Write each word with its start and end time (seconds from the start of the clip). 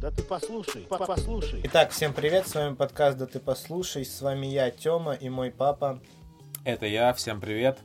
Да 0.00 0.10
ты 0.10 0.22
послушай, 0.22 0.82
по- 0.88 0.98
послушай. 0.98 1.60
Итак, 1.64 1.90
всем 1.90 2.12
привет, 2.14 2.48
с 2.48 2.54
вами 2.54 2.74
подкаст 2.74 3.18
«Да 3.18 3.26
ты 3.26 3.38
послушай», 3.38 4.04
с 4.04 4.20
вами 4.22 4.46
я, 4.46 4.70
Тёма, 4.70 5.12
и 5.14 5.28
мой 5.28 5.50
папа. 5.50 6.00
Это 6.64 6.86
я, 6.86 7.12
всем 7.12 7.40
привет. 7.40 7.78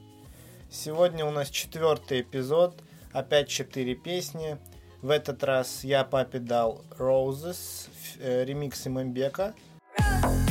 Сегодня 0.70 1.26
у 1.26 1.32
нас 1.32 1.50
четвертый 1.50 2.22
эпизод, 2.22 2.82
опять 3.12 3.50
четыре 3.50 3.96
песни. 3.96 4.58
В 5.02 5.10
этот 5.10 5.44
раз 5.44 5.84
я 5.84 6.04
папе 6.04 6.40
дал 6.40 6.84
Roses, 6.98 7.90
э, 8.20 8.46
ремикс 8.46 8.88
Имамбека. 8.88 9.54
И 10.00 10.45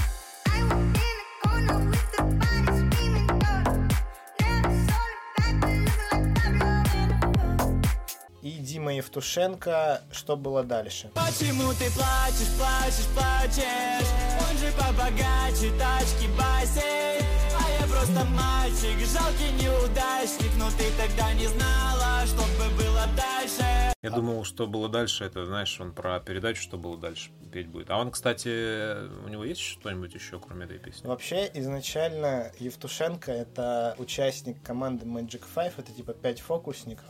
Евтушенко 8.96 10.02
«Что 10.12 10.36
было 10.36 10.62
дальше?». 10.62 11.10
Почему 11.14 11.72
ты 11.72 11.90
плачешь, 11.92 12.52
плачешь, 12.58 13.06
плачешь? 13.14 14.08
Он 14.40 14.56
же 14.58 14.72
побогаче, 14.76 15.70
тачки, 15.78 16.28
бассейн 16.36 17.24
А 17.58 17.70
я 17.80 17.86
просто 17.86 18.24
мальчик, 18.24 18.96
жалкий 19.06 19.52
неудачник 19.62 20.52
Но 20.58 20.70
ты 20.70 20.84
тогда 20.96 21.32
не 21.34 21.46
знала, 21.46 22.26
что 22.26 22.42
бы 22.58 22.70
было 22.76 23.06
дальше 23.16 23.92
Я 24.02 24.10
думал, 24.10 24.44
что 24.44 24.66
было 24.66 24.88
дальше, 24.88 25.24
это, 25.24 25.46
знаешь, 25.46 25.80
он 25.80 25.92
про 25.92 26.20
передачу, 26.20 26.62
что 26.62 26.76
было 26.76 26.96
дальше, 26.98 27.30
петь 27.52 27.68
будет. 27.68 27.90
А 27.90 27.98
он, 27.98 28.10
кстати, 28.10 29.08
у 29.24 29.28
него 29.28 29.44
есть 29.44 29.60
что-нибудь 29.60 30.14
еще, 30.14 30.38
кроме 30.38 30.64
этой 30.66 30.78
песни? 30.78 31.06
Вообще, 31.06 31.50
изначально 31.54 32.52
Евтушенко 32.58 33.32
это 33.32 33.94
участник 33.98 34.62
команды 34.62 35.06
Magic 35.06 35.42
Five, 35.54 35.72
это 35.78 35.92
типа 35.92 36.12
пять 36.12 36.40
фокусников. 36.40 37.06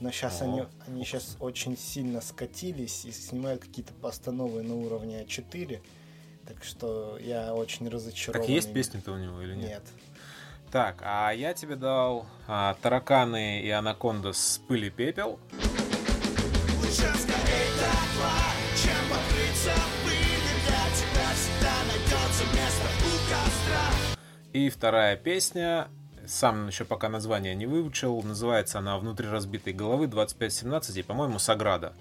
Но 0.00 0.10
сейчас 0.10 0.42
О. 0.42 0.44
они, 0.44 0.64
они 0.86 1.04
сейчас 1.04 1.36
очень 1.40 1.76
сильно 1.76 2.20
скатились 2.20 3.04
и 3.04 3.12
снимают 3.12 3.62
какие-то 3.62 3.92
постановы 3.94 4.62
на 4.62 4.74
уровне 4.74 5.22
А4. 5.22 5.80
Так 6.46 6.64
что 6.64 7.18
я 7.18 7.54
очень 7.54 7.88
разочарован. 7.88 8.40
Так 8.40 8.48
есть 8.48 8.72
песни-то 8.72 9.12
у 9.12 9.18
него 9.18 9.42
или 9.42 9.54
нет? 9.54 9.68
Нет. 9.68 9.82
Так, 10.70 11.00
а 11.02 11.30
я 11.30 11.54
тебе 11.54 11.76
дал 11.76 12.26
а, 12.46 12.76
Тараканы 12.82 13.62
и 13.62 13.70
Анаконда 13.70 14.32
с 14.32 14.60
пыли 14.68 14.90
пепел. 14.90 15.38
И 24.52 24.70
вторая 24.70 25.16
песня, 25.16 25.88
сам 26.28 26.68
еще 26.68 26.84
пока 26.84 27.08
название 27.08 27.54
не 27.54 27.66
выучил, 27.66 28.22
называется 28.22 28.78
она 28.78 28.98
«Внутри 28.98 29.28
разбитой 29.28 29.72
головы 29.72 30.06
2517» 30.06 31.00
и, 31.00 31.02
по-моему, 31.02 31.38
«Саграда». 31.38 31.94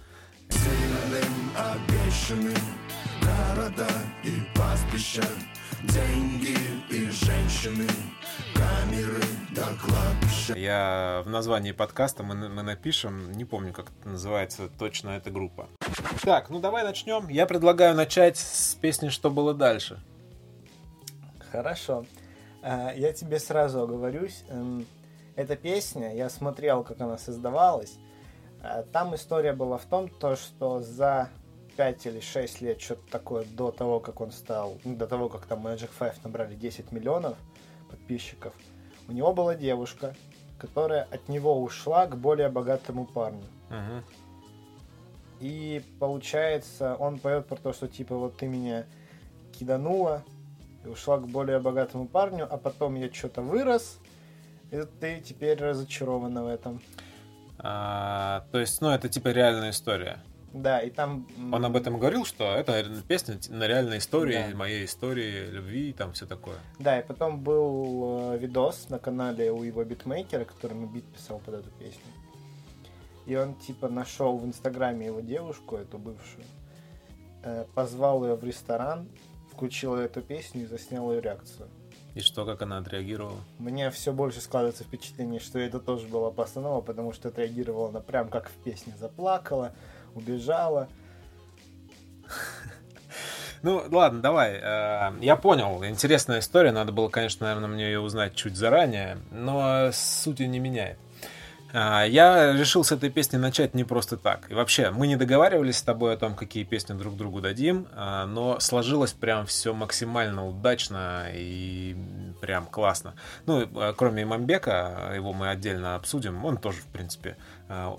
и 4.23 4.57
пастбища, 4.57 5.23
деньги 5.83 6.57
и 6.89 7.09
женщины, 7.09 7.87
камеры 8.53 9.21
до 9.51 9.63
кладбища. 9.81 10.53
Я 10.55 11.23
в 11.25 11.29
названии 11.29 11.71
подкаста 11.71 12.23
мы, 12.23 12.35
мы 12.49 12.63
напишем, 12.63 13.31
не 13.31 13.45
помню, 13.45 13.73
как 13.73 13.91
это 13.99 14.09
называется 14.09 14.69
точно 14.77 15.11
эта 15.11 15.31
группа. 15.31 15.69
Так, 16.23 16.49
ну 16.49 16.59
давай 16.59 16.83
начнем. 16.83 17.27
Я 17.29 17.45
предлагаю 17.45 17.95
начать 17.95 18.37
с 18.37 18.75
песни 18.75 19.09
«Что 19.09 19.29
было 19.29 19.53
дальше». 19.53 19.99
Хорошо. 21.51 22.05
А, 22.69 22.91
Я 22.93 23.13
тебе 23.13 23.39
сразу 23.39 23.81
оговорюсь. 23.83 24.43
эм, 24.49 24.85
Эта 25.37 25.55
песня, 25.55 26.13
я 26.15 26.29
смотрел, 26.29 26.83
как 26.83 26.99
она 26.99 27.17
создавалась. 27.17 27.97
А, 28.61 28.83
Там 28.91 29.15
история 29.15 29.53
была 29.53 29.77
в 29.77 29.85
том, 29.85 30.09
то, 30.09 30.35
что 30.35 30.81
за 30.81 31.29
5 31.77 32.05
или 32.07 32.19
6 32.19 32.59
лет, 32.61 32.81
что-то 32.81 33.09
такое, 33.09 33.45
до 33.45 33.71
того, 33.71 33.99
как 34.01 34.19
он 34.19 34.31
стал, 34.31 34.77
ну, 34.83 34.95
до 34.97 35.07
того, 35.07 35.29
как 35.29 35.45
там 35.45 35.65
Magic 35.65 35.91
Five 35.97 36.15
набрали 36.25 36.55
10 36.55 36.91
миллионов 36.91 37.37
подписчиков, 37.89 38.53
у 39.07 39.13
него 39.13 39.31
была 39.33 39.55
девушка, 39.55 40.13
которая 40.59 41.03
от 41.11 41.29
него 41.29 41.61
ушла 41.63 42.07
к 42.07 42.17
более 42.17 42.49
богатому 42.49 43.05
парню. 43.05 43.43
И 45.39 45.81
получается, 45.99 46.95
он 46.99 47.19
поет 47.19 47.45
про 47.45 47.55
то, 47.57 47.71
что 47.71 47.87
типа 47.87 48.17
вот 48.17 48.35
ты 48.37 48.47
меня 48.47 48.85
киданула 49.57 50.23
и 50.83 50.87
ушла 50.87 51.17
к 51.17 51.27
более 51.27 51.59
богатому 51.59 52.07
парню, 52.07 52.47
а 52.49 52.57
потом 52.57 52.95
я 52.95 53.11
что-то 53.11 53.41
вырос, 53.41 53.99
и 54.71 54.81
ты 54.99 55.21
теперь 55.21 55.57
разочарована 55.59 56.43
в 56.43 56.47
этом. 56.47 56.81
А, 57.59 58.45
то 58.51 58.59
есть, 58.59 58.81
ну, 58.81 58.89
это 58.89 59.09
типа 59.09 59.29
реальная 59.29 59.71
история. 59.71 60.19
Да, 60.53 60.79
и 60.79 60.89
там... 60.89 61.27
Он 61.51 61.65
об 61.65 61.75
этом 61.75 61.99
говорил, 61.99 62.25
что 62.25 62.45
это 62.55 62.85
песня 63.07 63.37
на 63.49 63.67
реальной 63.67 63.97
истории, 63.97 64.51
Да. 64.51 64.57
моей 64.57 64.85
истории 64.85 65.49
любви 65.49 65.89
и 65.89 65.93
там 65.93 66.13
все 66.13 66.25
такое. 66.25 66.57
Да, 66.79 66.99
и 66.99 67.05
потом 67.05 67.39
был 67.39 68.31
э, 68.33 68.37
видос 68.37 68.89
на 68.89 68.97
канале 68.97 69.51
у 69.51 69.63
его 69.63 69.83
битмейкера, 69.83 70.45
который 70.45 70.73
ему 70.73 70.87
бит 70.87 71.05
писал 71.05 71.39
под 71.39 71.55
эту 71.55 71.69
песню. 71.71 72.01
И 73.25 73.35
он 73.35 73.55
типа 73.55 73.89
нашел 73.89 74.37
в 74.37 74.45
инстаграме 74.45 75.07
его 75.07 75.19
девушку, 75.19 75.75
эту 75.75 75.97
бывшую, 75.97 76.45
э, 77.43 77.65
позвал 77.75 78.23
ее 78.25 78.35
в 78.35 78.43
ресторан, 78.43 79.09
включил 79.57 79.95
эту 79.95 80.21
песню 80.21 80.63
и 80.63 80.65
заснял 80.67 81.11
ее 81.11 81.19
реакцию. 81.19 81.67
И 82.13 82.19
что, 82.19 82.45
как 82.45 82.61
она 82.61 82.77
отреагировала? 82.77 83.39
Мне 83.57 83.89
все 83.89 84.13
больше 84.13 84.39
складывается 84.39 84.83
впечатление, 84.83 85.39
что 85.39 85.57
это 85.57 85.79
тоже 85.79 86.07
была 86.07 86.29
постанова, 86.29 86.81
потому 86.81 87.11
что 87.11 87.29
отреагировала 87.29 87.89
она 87.89 87.99
прям 87.99 88.29
как 88.29 88.49
в 88.49 88.53
песне. 88.63 88.93
Заплакала, 88.97 89.73
убежала. 90.13 90.87
Ну, 93.63 93.83
ладно, 93.89 94.21
давай. 94.21 94.59
Э, 94.61 95.13
Я 95.19 95.35
понял, 95.35 95.83
интересная 95.83 96.39
история. 96.39 96.71
Надо 96.71 96.91
было, 96.91 97.09
конечно, 97.09 97.47
наверное, 97.47 97.67
мне 97.67 97.85
ее 97.85 97.99
узнать 97.99 98.35
чуть 98.35 98.55
заранее, 98.55 99.17
но 99.31 99.89
сути 99.91 100.43
не 100.43 100.59
меняет. 100.59 100.99
А, 101.73 102.03
Я 102.05 102.53
решил 102.53 102.83
с 102.83 102.91
этой 102.91 103.09
песни 103.09 103.37
начать 103.37 103.73
не 103.73 103.83
просто 103.83 104.17
так. 104.17 104.49
И 104.49 104.53
вообще, 104.53 104.91
мы 104.91 105.07
не 105.07 105.15
договаривались 105.15 105.77
с 105.77 105.81
тобой 105.81 106.13
о 106.13 106.17
том, 106.17 106.35
какие 106.35 106.63
песни 106.63 106.93
друг 106.93 107.15
другу 107.17 107.41
дадим, 107.41 107.87
а, 107.93 108.25
но 108.25 108.59
сложилось 108.59 109.13
прям 109.13 109.45
все 109.45 109.73
максимально 109.73 110.47
удачно 110.47 111.27
и 111.33 111.95
прям 112.41 112.65
классно. 112.65 113.15
Ну, 113.45 113.61
э, 113.61 113.93
кроме 113.97 114.23
Имамбека, 114.23 115.11
его 115.15 115.33
мы 115.33 115.49
отдельно 115.49 115.95
обсудим, 115.95 116.45
он 116.45 116.57
тоже, 116.57 116.81
в 116.81 116.87
принципе, 116.87 117.35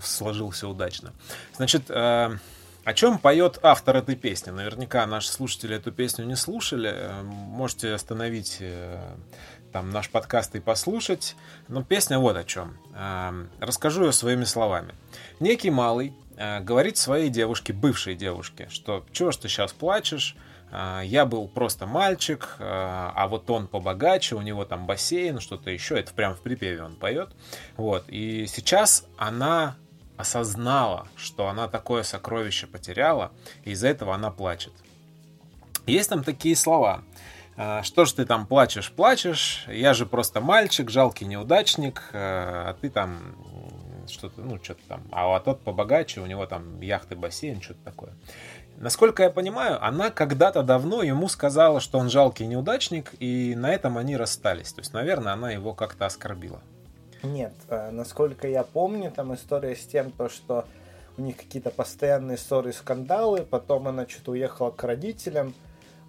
сложился 0.01 0.69
удачно. 0.69 1.13
Значит, 1.57 1.91
о 2.89 2.95
чем 2.95 3.19
поет 3.19 3.59
автор 3.63 3.97
этой 3.97 4.17
песни? 4.17 4.51
Наверняка 4.51 5.07
наши 5.07 5.29
слушатели 5.29 5.77
эту 5.77 5.93
песню 5.93 6.25
не 6.25 6.37
слушали. 6.37 6.91
Э, 6.91 7.23
Можете 7.23 7.93
остановить 7.93 8.57
э, 8.61 8.99
там 9.73 9.91
наш 9.91 10.09
подкаст 10.11 10.55
и 10.57 10.61
послушать. 10.61 11.37
Но 11.69 11.83
песня 11.83 12.19
вот 12.19 12.37
о 12.37 12.45
чем. 12.45 12.77
Э, 12.95 13.47
Расскажу 13.61 14.05
ее 14.05 14.13
своими 14.13 14.45
словами. 14.45 14.95
Некий 15.41 15.71
малый 15.71 16.13
э, 16.37 16.61
говорит 16.61 16.97
своей 16.97 17.29
девушке, 17.29 17.73
бывшей 17.73 18.15
девушке, 18.15 18.69
что 18.71 19.05
чего 19.13 19.31
ж 19.31 19.37
ты 19.37 19.49
сейчас 19.49 19.73
плачешь? 19.73 20.37
Э, 20.71 21.03
Я 21.05 21.27
был 21.27 21.49
просто 21.49 21.87
мальчик, 21.87 22.57
а 22.59 23.27
вот 23.29 23.49
он 23.51 23.67
побогаче, 23.67 24.37
у 24.37 24.43
него 24.43 24.65
там 24.65 24.87
бассейн, 24.87 25.41
что-то 25.41 25.71
еще. 25.71 25.99
Это 25.99 26.13
прям 26.15 26.35
в 26.35 26.41
припеве 26.41 26.83
он 26.83 26.97
поет. 26.97 27.31
Вот. 27.77 28.05
И 28.09 28.47
сейчас 28.47 29.05
она 29.17 29.77
осознала, 30.17 31.07
что 31.15 31.47
она 31.49 31.69
такое 31.69 32.03
сокровище 32.03 32.67
потеряла, 32.67 33.31
и 33.65 33.71
из-за 33.71 33.89
этого 33.89 34.15
она 34.15 34.31
плачет. 34.31 34.73
Есть 35.87 36.11
там 36.11 36.25
такие 36.25 36.57
слова. 36.57 37.03
А, 37.61 37.83
Что 37.83 38.05
ж 38.05 38.13
ты 38.13 38.25
там 38.25 38.47
плачешь, 38.47 38.93
плачешь? 38.93 39.67
Я 39.69 39.93
же 39.93 40.07
просто 40.07 40.41
мальчик, 40.41 40.91
жалкий 40.91 41.27
неудачник, 41.27 42.03
э, 42.13 42.19
а 42.19 42.77
ты 42.81 42.89
там 42.89 43.35
что-то, 44.07 44.43
ну, 44.43 44.63
что-то 44.63 44.81
там. 44.87 45.03
А 45.11 45.35
а 45.35 45.41
тот 45.41 45.61
побогаче, 45.63 46.21
у 46.21 46.27
него 46.27 46.47
там 46.47 46.81
яхты, 46.81 47.17
бассейн, 47.17 47.61
что-то 47.61 47.81
такое. 47.85 48.13
Насколько 48.77 49.25
я 49.25 49.31
понимаю, 49.31 49.85
она 49.85 50.11
когда-то 50.11 50.63
давно 50.63 51.03
ему 51.03 51.29
сказала, 51.29 51.81
что 51.81 51.99
он 51.99 52.11
жалкий 52.11 52.47
неудачник, 52.47 53.13
и 53.19 53.57
на 53.57 53.73
этом 53.73 53.99
они 53.99 54.17
расстались. 54.17 54.73
То 54.73 54.81
есть, 54.81 54.93
наверное, 54.93 55.33
она 55.33 55.51
его 55.51 55.75
как-то 55.75 56.07
оскорбила. 56.07 56.61
Нет, 57.25 57.55
э, 57.69 57.91
насколько 57.91 58.47
я 58.47 58.63
помню, 58.63 59.11
там 59.11 59.35
история 59.35 59.75
с 59.75 59.85
тем, 59.85 60.13
то, 60.13 60.29
что 60.29 60.65
у 61.17 61.23
них 61.23 61.37
какие-то 61.37 61.71
постоянные 61.71 62.39
ссоры 62.39 62.71
и 62.71 62.73
скандалы, 62.73 63.43
потом 63.43 63.89
она 63.89 64.07
что-то 64.07 64.31
уехала 64.31 64.71
к 64.71 64.85
родителям, 64.85 65.55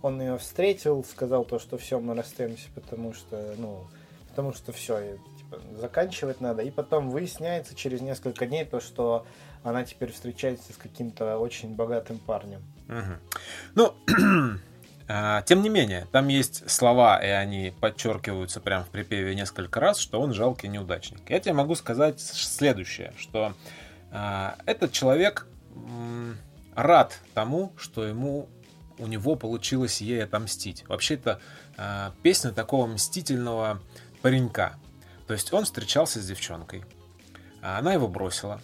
он 0.01 0.22
ее 0.22 0.38
встретил, 0.38 1.04
сказал 1.04 1.46
то, 1.46 1.60
что 1.60 1.78
все, 1.78 2.00
мы 2.00 2.16
расстаемся, 2.16 2.69
потому 2.75 3.13
что, 3.13 3.54
ну, 3.57 3.88
потому 4.30 4.54
что 4.54 4.72
все, 4.72 5.18
типа, 5.38 5.60
заканчивать 5.78 6.42
надо. 6.42 6.62
И 6.62 6.72
потом 6.72 7.10
выясняется 7.10 7.75
через 7.75 8.01
несколько 8.01 8.46
дней 8.46 8.66
то, 8.66 8.80
что 8.80 9.25
она 9.63 9.84
теперь 9.84 10.12
встречается 10.12 10.72
с 10.74 10.78
каким-то 10.78 11.38
очень 11.38 11.75
богатым 11.75 12.18
парнем. 12.19 12.62
Мгм. 12.88 13.19
Ну, 13.75 13.94
а, 15.07 15.42
тем 15.44 15.62
не 15.62 15.69
менее, 15.69 16.07
там 16.12 16.28
есть 16.30 16.69
слова, 16.69 17.18
и 17.24 17.28
они 17.28 17.74
подчеркиваются 17.81 18.62
прямо 18.62 18.86
в 18.86 18.90
припеве 18.90 19.36
несколько 19.36 19.80
раз, 19.80 19.98
что 20.00 20.22
он 20.22 20.34
жалкий 20.34 20.69
неудачник. 20.69 21.30
Я 21.30 21.40
тебе 21.40 21.54
могу 21.54 21.75
сказать 21.75 22.19
следующее, 22.19 23.13
что 23.18 23.54
А, 24.12 24.56
Этот 24.66 24.92
человек 24.92 25.46
м, 25.75 26.38
рад 26.74 27.19
тому, 27.34 27.74
что 27.78 28.06
ему 28.06 28.50
у 29.00 29.07
него 29.07 29.36
получилось 29.36 30.01
ей 30.01 30.24
отомстить. 30.24 30.88
Вообще 30.88 31.16
это 31.16 31.40
а, 31.78 32.13
песня 32.22 32.51
такого 32.51 32.86
мстительного 32.88 33.81
паренька. 34.22 34.78
То 35.28 35.34
есть 35.34 35.54
он 35.54 35.66
встречался 35.66 36.22
с 36.22 36.25
девчонкой, 36.25 36.84
а 37.62 37.80
она 37.80 37.94
его 37.94 38.07
бросила. 38.07 38.62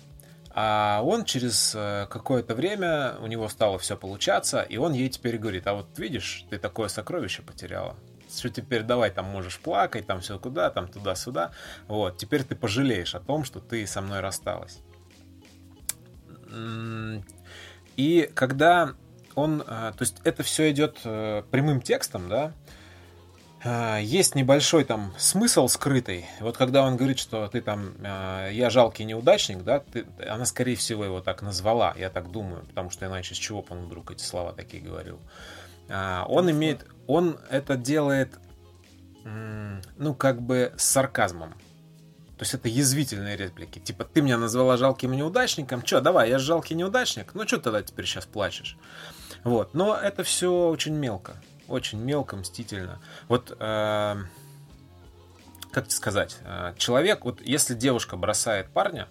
А 0.57 1.01
он 1.03 1.25
через 1.25 1.73
э, 1.75 2.07
какое-то 2.09 2.55
время, 2.55 3.17
у 3.19 3.27
него 3.27 3.49
стало 3.49 3.77
все 3.77 3.97
получаться, 3.97 4.61
и 4.61 4.77
он 4.77 4.93
ей 4.93 5.09
теперь 5.09 5.37
говорит, 5.37 5.67
а 5.67 5.73
вот 5.73 5.99
видишь, 5.99 6.45
ты 6.49 6.57
такое 6.57 6.87
сокровище 6.87 7.41
потеряла. 7.41 7.97
Что 8.33 8.49
теперь 8.49 8.83
давай 8.83 9.11
там 9.11 9.25
можешь 9.25 9.59
плакать, 9.59 10.07
там 10.07 10.21
все 10.21 10.39
куда, 10.39 10.69
там 10.69 10.87
туда-сюда. 10.87 11.51
Вот, 11.87 12.17
теперь 12.17 12.43
ты 12.45 12.55
пожалеешь 12.55 13.15
о 13.15 13.19
том, 13.19 13.43
что 13.43 13.59
ты 13.59 13.85
со 13.85 14.01
мной 14.01 14.21
рассталась. 14.21 14.79
И 17.97 18.31
когда 18.33 18.95
он, 19.35 19.61
э, 19.61 19.65
то 19.65 19.97
есть 19.99 20.17
это 20.23 20.43
все 20.43 20.71
идет 20.71 20.99
э, 21.03 21.43
прямым 21.51 21.81
текстом, 21.81 22.29
да, 22.29 22.53
Э, 23.65 23.99
есть 23.99 24.35
небольшой 24.35 24.83
там 24.83 25.13
смысл 25.17 25.67
скрытый. 25.67 26.27
Вот 26.39 26.55
когда 26.55 26.83
он 26.83 26.97
говорит, 26.97 27.17
что 27.17 27.47
ты 27.47 27.61
там, 27.61 27.95
я 28.03 28.69
жалкий 28.69 29.05
неудачник, 29.05 29.63
да, 29.63 29.79
ты, 29.79 30.05
она, 30.29 30.45
скорее 30.45 30.75
всего, 30.75 31.03
его 31.03 31.19
так 31.19 31.41
назвала, 31.41 31.95
я 31.97 32.11
так 32.11 32.31
думаю, 32.31 32.63
потому 32.67 32.91
что 32.91 33.07
иначе 33.07 33.33
с 33.33 33.37
чего 33.39 33.63
бы 33.63 33.67
он 33.71 33.85
вдруг 33.85 34.11
эти 34.11 34.21
слова 34.21 34.53
такие 34.53 34.83
говорил. 34.83 35.19
Он 35.89 36.49
имеет, 36.49 36.85
он 37.07 37.37
это 37.49 37.75
делает, 37.75 38.33
ну, 39.23 40.15
как 40.15 40.41
бы 40.41 40.73
с 40.77 40.83
сарказмом. 40.83 41.53
То 42.37 42.41
есть 42.41 42.53
это 42.53 42.67
язвительные 42.67 43.37
реплики. 43.37 43.79
Типа, 43.79 44.03
ты 44.03 44.21
меня 44.21 44.37
назвала 44.37 44.77
жалким 44.77 45.13
неудачником. 45.13 45.81
Че, 45.81 46.01
давай, 46.01 46.29
я 46.29 46.37
жалкий 46.37 46.75
неудачник. 46.75 47.33
Ну, 47.33 47.47
что 47.47 47.59
тогда 47.59 47.81
теперь 47.81 48.05
сейчас 48.05 48.25
плачешь? 48.25 48.77
Вот. 49.45 49.75
Но 49.75 49.95
это 49.95 50.23
все 50.23 50.69
очень 50.69 50.95
мелко. 50.95 51.35
Очень 51.67 51.99
мелко, 51.99 52.35
мстительно. 52.35 52.99
Вот, 53.29 53.51
э, 53.51 54.15
как 55.71 55.85
тебе 55.85 55.95
сказать, 55.95 56.37
э, 56.43 56.73
человек, 56.77 57.23
вот 57.25 57.41
если 57.41 57.75
девушка 57.75 58.17
бросает 58.17 58.69
парня, 58.69 59.07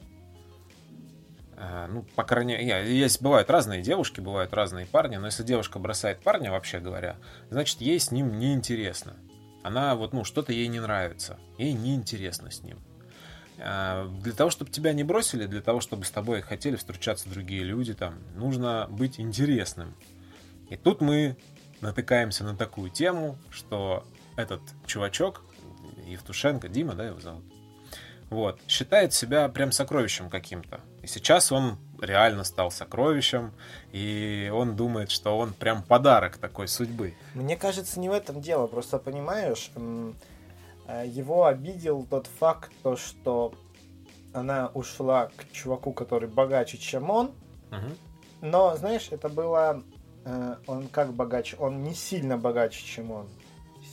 э, 1.56 1.86
ну, 1.88 2.02
по 2.16 2.24
крайней 2.24 2.56
мере, 2.56 2.96
есть, 2.96 3.22
бывают 3.22 3.48
разные 3.48 3.80
девушки, 3.80 4.20
бывают 4.20 4.52
разные 4.52 4.86
парни, 4.86 5.16
но 5.16 5.26
если 5.26 5.44
девушка 5.44 5.78
бросает 5.78 6.20
парня, 6.20 6.50
вообще 6.50 6.80
говоря, 6.80 7.16
значит, 7.50 7.80
ей 7.80 8.00
с 8.00 8.10
ним 8.10 8.38
неинтересно. 8.38 9.14
Она 9.62 9.94
вот, 9.94 10.12
ну, 10.12 10.24
что-то 10.24 10.52
ей 10.52 10.66
не 10.66 10.80
нравится. 10.80 11.38
Ей 11.58 11.72
неинтересно 11.74 12.50
с 12.50 12.62
ним. 12.62 12.78
Э, 13.58 14.08
Для 14.20 14.32
того, 14.32 14.50
чтобы 14.50 14.72
тебя 14.72 14.92
не 14.92 15.04
бросили, 15.04 15.46
для 15.46 15.60
того, 15.60 15.80
чтобы 15.80 16.04
с 16.04 16.10
тобой 16.10 16.40
хотели 16.42 16.74
встречаться 16.74 17.28
другие 17.28 17.62
люди, 17.62 17.94
там, 17.94 18.18
нужно 18.34 18.88
быть 18.90 19.20
интересным. 19.20 19.94
И 20.68 20.76
тут 20.76 21.00
мы 21.00 21.36
натыкаемся 21.80 22.44
на 22.44 22.56
такую 22.56 22.90
тему, 22.90 23.36
что 23.50 24.04
этот 24.36 24.60
чувачок, 24.86 25.42
Евтушенко, 26.06 26.68
Дима, 26.68 26.94
да, 26.94 27.06
его 27.06 27.20
зовут, 27.20 27.44
вот, 28.30 28.60
считает 28.66 29.12
себя 29.12 29.48
прям 29.48 29.70
сокровищем 29.70 30.30
каким-то. 30.30 30.80
И 31.02 31.06
сейчас 31.06 31.52
он 31.52 31.78
реально 32.00 32.44
стал 32.44 32.70
сокровищем, 32.70 33.52
и 33.92 34.50
он 34.52 34.76
думает, 34.76 35.10
что 35.10 35.38
он 35.38 35.52
прям 35.52 35.82
подарок 35.82 36.38
такой 36.38 36.66
судьбы. 36.66 37.14
Мне 37.34 37.56
кажется, 37.56 38.00
не 38.00 38.08
в 38.08 38.12
этом 38.12 38.40
дело. 38.40 38.66
Просто 38.66 38.98
понимаешь, 38.98 39.70
э, 39.76 41.04
его 41.06 41.46
обидел 41.46 42.06
тот 42.08 42.26
факт, 42.26 42.72
то, 42.82 42.96
что 42.96 43.54
она 44.32 44.68
ушла 44.74 45.30
к 45.36 45.52
чуваку, 45.52 45.92
который 45.92 46.28
богаче, 46.28 46.78
чем 46.78 47.10
он. 47.10 47.30
Мгм. 47.70 47.96
Но, 48.40 48.76
знаешь, 48.76 49.08
это 49.10 49.28
было... 49.28 49.82
э, 50.24 50.56
Он 50.66 50.88
как 50.88 51.12
богаче? 51.12 51.56
Он 51.58 51.82
не 51.82 51.94
сильно 51.94 52.36
богаче, 52.36 52.84
чем 52.84 53.10
он. 53.10 53.28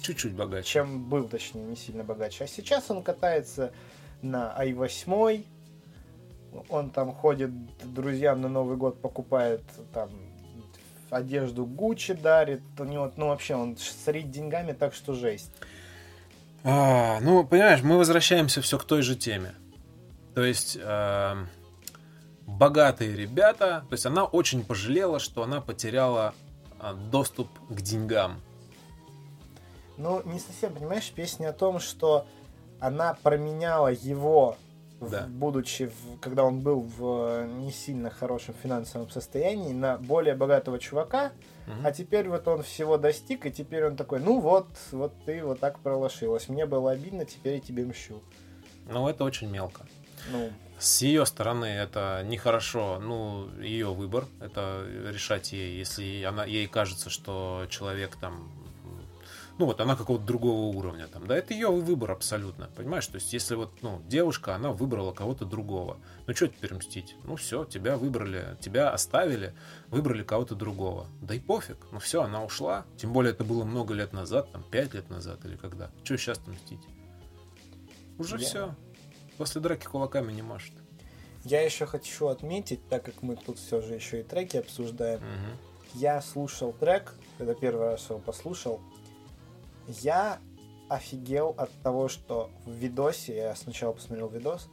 Чуть-чуть 0.02 0.34
богаче. 0.34 0.68
Чем 0.68 1.04
был, 1.10 1.28
точнее, 1.28 1.64
не 1.64 1.76
сильно 1.76 2.04
богаче. 2.04 2.46
А 2.46 2.48
сейчас 2.48 2.90
он 2.90 3.04
катается 3.04 3.72
на 4.22 4.56
i8. 4.60 5.46
Он 6.70 6.90
там 6.90 7.14
ходит 7.14 7.52
друзьям 7.84 8.42
на 8.42 8.50
Новый 8.50 8.76
год, 8.78 9.02
покупает 9.02 9.62
там 9.94 10.10
одежду 11.10 11.66
Гуччи 11.66 12.14
дарит. 12.14 12.62
У 12.80 12.84
него, 12.84 13.12
ну, 13.16 13.28
вообще, 13.28 13.56
он 13.56 13.78
сорит 13.78 14.32
деньгами 14.32 14.74
так, 14.74 14.94
что 14.94 15.14
жесть. 15.14 15.52
А, 16.64 17.20
ну, 17.22 17.44
понимаешь, 17.46 17.82
мы 17.82 17.98
возвращаемся 17.98 18.62
все 18.62 18.78
к 18.78 18.84
той 18.86 19.02
же 19.02 19.16
теме. 19.16 19.54
То 20.36 20.44
есть, 20.44 20.78
эм, 20.82 21.50
богатые 22.48 23.16
ребята, 23.16 23.86
то 23.90 23.94
есть 23.94 24.06
она 24.06 24.26
очень 24.26 24.64
пожалела, 24.66 25.20
что 25.20 25.44
она 25.44 25.62
потеряла 25.62 26.34
а, 26.80 26.94
доступ 26.94 27.48
к 27.70 27.82
деньгам. 27.82 28.42
Ну, 29.98 30.22
не 30.26 30.40
совсем, 30.40 30.74
понимаешь, 30.74 31.12
песня 31.12 31.50
о 31.50 31.54
том, 31.54 31.80
что 31.80 32.26
она 32.80 33.16
променяла 33.22 33.90
его, 33.90 34.58
Да. 35.00 35.26
будучи, 35.28 35.88
в- 35.88 36.20
когда 36.20 36.44
он 36.44 36.60
был 36.62 36.82
в 36.82 37.04
э, 37.44 37.48
не 37.48 37.72
сильно 37.72 38.10
хорошем 38.10 38.56
финансовом 38.62 39.10
состоянии, 39.10 39.74
на 39.74 39.98
более 39.98 40.34
богатого 40.36 40.80
чувака, 40.80 41.32
Мгм. 41.68 41.86
а 41.86 41.92
теперь 41.92 42.28
вот 42.30 42.48
он 42.48 42.64
всего 42.64 42.98
достиг, 42.98 43.46
и 43.46 43.52
теперь 43.52 43.86
он 43.86 43.96
такой, 43.96 44.20
ну 44.20 44.40
вот, 44.40 44.68
вот 44.92 45.14
ты 45.26 45.44
вот 45.44 45.60
так 45.60 45.80
пролошилась. 45.80 46.50
Мне 46.50 46.66
было 46.66 46.92
обидно, 46.92 47.26
теперь 47.26 47.56
я 47.56 47.60
тебе 47.60 47.86
мщу. 47.86 48.22
Но 48.90 49.08
это 49.10 49.24
очень 49.24 49.50
мелко. 49.50 49.82
Ну, 50.32 50.50
С 50.82 51.04
ее 51.04 51.28
стороны 51.28 51.66
это 51.66 52.24
нехорошо, 52.26 53.00
ну, 53.00 53.48
ее 53.60 53.94
выбор, 53.94 54.26
это 54.40 54.84
решать 55.12 55.54
ей, 55.54 55.78
если 55.78 56.24
она, 56.24 56.44
ей 56.44 56.66
кажется, 56.66 57.12
что 57.12 57.68
человек 57.70 58.16
там, 58.16 58.52
ну 59.60 59.68
вот 59.68 59.80
она 59.80 59.96
какого-то 59.96 60.26
другого 60.26 60.76
уровня 60.76 61.06
там, 61.06 61.28
да, 61.28 61.38
это 61.38 61.54
ее 61.54 61.68
выбор 61.68 62.10
абсолютно, 62.10 62.66
понимаешь, 62.76 63.06
то 63.06 63.18
есть 63.18 63.32
если 63.32 63.54
вот, 63.54 63.72
ну, 63.84 64.02
девушка, 64.08 64.56
она 64.56 64.72
выбрала 64.72 65.14
кого-то 65.14 65.46
другого, 65.46 65.98
ну 66.26 66.34
что 66.34 66.48
теперь 66.48 66.74
мстить, 66.74 67.16
ну 67.26 67.36
все, 67.36 67.64
тебя 67.64 67.96
выбрали, 67.96 68.58
тебя 68.60 68.90
оставили, 68.90 69.54
выбрали 69.90 70.24
кого-то 70.24 70.56
другого, 70.56 71.06
да 71.22 71.36
и 71.36 71.40
пофиг, 71.40 71.78
ну 71.92 72.00
все, 72.00 72.24
она 72.24 72.44
ушла, 72.44 72.88
тем 72.98 73.14
более 73.14 73.34
это 73.34 73.44
было 73.44 73.66
много 73.66 73.94
лет 73.94 74.14
назад, 74.14 74.52
там, 74.52 74.64
пять 74.64 74.96
лет 74.96 75.12
назад 75.12 75.46
или 75.46 75.58
когда, 75.58 75.92
что 76.04 76.18
сейчас 76.18 76.42
мстить? 76.48 76.82
Уже 78.18 78.38
Я- 78.40 78.48
все. 78.48 78.76
После 79.42 79.60
драки 79.60 79.88
кулаками 79.88 80.32
не 80.32 80.44
машет. 80.44 80.72
я 81.44 81.62
еще 81.62 81.88
хочу 81.88 82.28
отметить, 82.28 82.88
так 82.90 83.02
как 83.04 83.24
мы 83.24 83.36
тут 83.36 83.58
все 83.58 83.82
же 83.82 83.96
еще 83.96 84.20
и 84.20 84.24
треки 84.24 84.58
обсуждаем, 84.58 85.18
Мгм. 85.18 85.58
я 85.96 86.22
слушал 86.22 86.74
трек, 86.74 87.16
когда 87.40 87.56
первый 87.56 87.88
раз 87.88 88.08
его 88.08 88.20
послушал, 88.20 88.80
я 89.88 90.38
офигел 90.90 91.56
от 91.58 91.72
того, 91.82 92.08
что 92.08 92.52
в 92.68 92.72
видосе, 92.72 93.36
я 93.36 93.56
сначала 93.56 93.94
посмотрел 93.94 94.30
видос, 94.30 94.70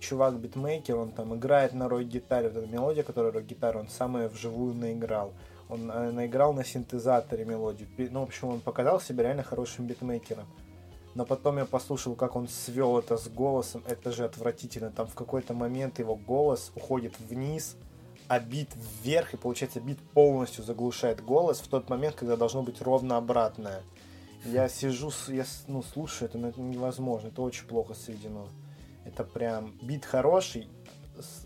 чувак 0.00 0.40
битмейкер, 0.40 0.96
он 0.96 1.12
там 1.12 1.36
играет 1.36 1.72
на 1.72 1.88
рок-гитаре, 1.88 2.48
вот 2.48 2.56
эта 2.56 2.66
мелодия, 2.66 3.04
которая 3.04 3.30
рок-гитара, 3.30 3.78
он 3.78 3.88
сам 3.88 4.16
ее 4.16 4.26
вживую 4.26 4.74
наиграл. 4.74 5.32
Он 5.68 5.88
э, 5.92 6.10
наиграл 6.10 6.52
на 6.52 6.64
синтезаторе 6.64 7.44
мелодию. 7.44 7.88
Ну, 8.10 8.20
в 8.20 8.24
общем, 8.24 8.48
он 8.48 8.60
показал 8.60 9.00
себя 9.00 9.22
реально 9.22 9.44
хорошим 9.44 9.86
битмейкером. 9.86 10.46
Но 11.16 11.24
потом 11.24 11.56
я 11.56 11.64
послушал, 11.64 12.14
как 12.14 12.36
он 12.36 12.46
свел 12.46 12.98
это 12.98 13.16
с 13.16 13.26
голосом. 13.26 13.82
Это 13.88 14.12
же 14.12 14.26
отвратительно. 14.26 14.90
Там 14.90 15.06
в 15.06 15.14
какой-то 15.14 15.54
момент 15.54 15.98
его 15.98 16.14
голос 16.14 16.70
уходит 16.76 17.14
вниз, 17.18 17.76
а 18.28 18.38
бит 18.38 18.68
вверх, 19.02 19.32
и 19.32 19.38
получается 19.38 19.80
бит 19.80 19.98
полностью 19.98 20.62
заглушает 20.62 21.24
голос 21.24 21.60
в 21.60 21.68
тот 21.68 21.88
момент, 21.88 22.16
когда 22.16 22.36
должно 22.36 22.62
быть 22.62 22.82
ровно 22.82 23.16
обратное. 23.16 23.80
Я 24.44 24.68
сижу, 24.68 25.10
я 25.28 25.46
ну, 25.68 25.82
слушаю 25.82 26.28
это, 26.28 26.38
это 26.46 26.60
невозможно. 26.60 27.28
Это 27.28 27.40
очень 27.40 27.66
плохо 27.66 27.94
сведено. 27.94 28.48
Это 29.06 29.24
прям 29.24 29.72
бит 29.80 30.04
хороший, 30.04 30.68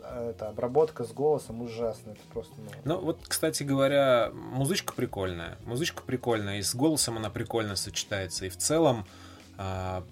это 0.02 0.48
обработка 0.48 1.04
с 1.04 1.12
голосом 1.12 1.62
ужасно. 1.62 2.10
Это 2.10 2.20
просто 2.32 2.54
ну, 2.58 2.70
Ну, 2.84 3.00
вот, 3.02 3.20
кстати 3.28 3.62
говоря, 3.62 4.32
музычка 4.32 4.94
прикольная. 4.94 5.58
Музычка 5.64 6.02
прикольная, 6.02 6.58
и 6.58 6.62
с 6.62 6.74
голосом 6.74 7.18
она 7.18 7.30
прикольно 7.30 7.76
сочетается. 7.76 8.46
И 8.46 8.48
в 8.48 8.56
целом 8.56 9.06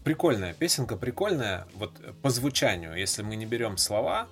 прикольная. 0.04 0.54
Песенка 0.54 0.96
прикольная. 0.96 1.66
Вот 1.74 1.92
по 2.22 2.30
звучанию, 2.30 2.94
если 2.96 3.22
мы 3.22 3.36
не 3.36 3.46
берем 3.46 3.76
слова, 3.76 4.28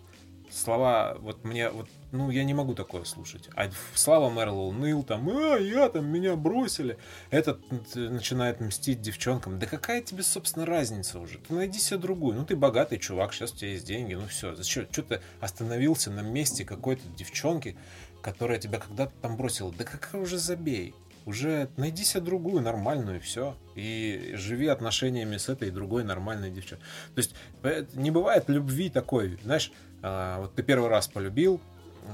слова, 0.50 1.16
вот 1.20 1.44
мне, 1.44 1.70
вот, 1.70 1.88
ну, 2.12 2.30
я 2.30 2.44
не 2.44 2.54
могу 2.54 2.74
такое 2.74 3.04
слушать. 3.04 3.48
А 3.54 3.70
слава 3.94 4.30
Мерлоу 4.30 4.72
ныл, 4.72 5.02
там, 5.02 5.28
а, 5.28 5.56
я 5.56 5.88
там, 5.88 6.06
меня 6.06 6.36
бросили. 6.36 6.98
Этот 7.30 7.60
н- 7.70 8.14
начинает 8.14 8.60
мстить 8.60 9.00
девчонкам. 9.00 9.58
Да 9.58 9.66
какая 9.66 10.02
тебе, 10.02 10.22
собственно, 10.22 10.66
разница 10.66 11.18
уже? 11.18 11.38
Ты 11.38 11.54
найди 11.54 11.78
себе 11.78 11.98
другую. 11.98 12.36
Ну, 12.36 12.44
ты 12.44 12.56
богатый 12.56 12.98
чувак, 12.98 13.32
сейчас 13.32 13.52
у 13.52 13.56
тебя 13.56 13.70
есть 13.70 13.86
деньги, 13.86 14.14
ну 14.14 14.26
все. 14.26 14.54
Зачем? 14.54 14.86
Что 14.90 15.02
ты 15.02 15.20
остановился 15.40 16.10
на 16.10 16.20
месте 16.20 16.64
какой-то 16.64 17.02
девчонки, 17.16 17.76
которая 18.22 18.58
тебя 18.58 18.78
когда-то 18.78 19.12
там 19.20 19.36
бросила? 19.36 19.72
Да 19.72 19.84
какая 19.84 20.20
уже 20.22 20.38
забей. 20.38 20.94
Уже 21.26 21.68
найди 21.76 22.04
себе 22.04 22.22
другую, 22.22 22.62
нормальную, 22.62 23.18
и 23.18 23.20
все. 23.20 23.56
И 23.74 24.32
живи 24.34 24.68
отношениями 24.68 25.36
с 25.36 25.50
этой 25.50 25.70
другой 25.70 26.04
нормальной 26.04 26.50
девчонкой. 26.50 26.86
То 27.14 27.18
есть 27.18 27.34
э, 27.62 27.84
не 27.94 28.10
бывает 28.10 28.48
любви 28.48 28.88
такой, 28.88 29.38
знаешь, 29.42 29.72
А, 30.02 30.38
вот 30.40 30.54
ты 30.54 30.62
первый 30.62 30.88
раз 30.88 31.08
полюбил 31.08 31.60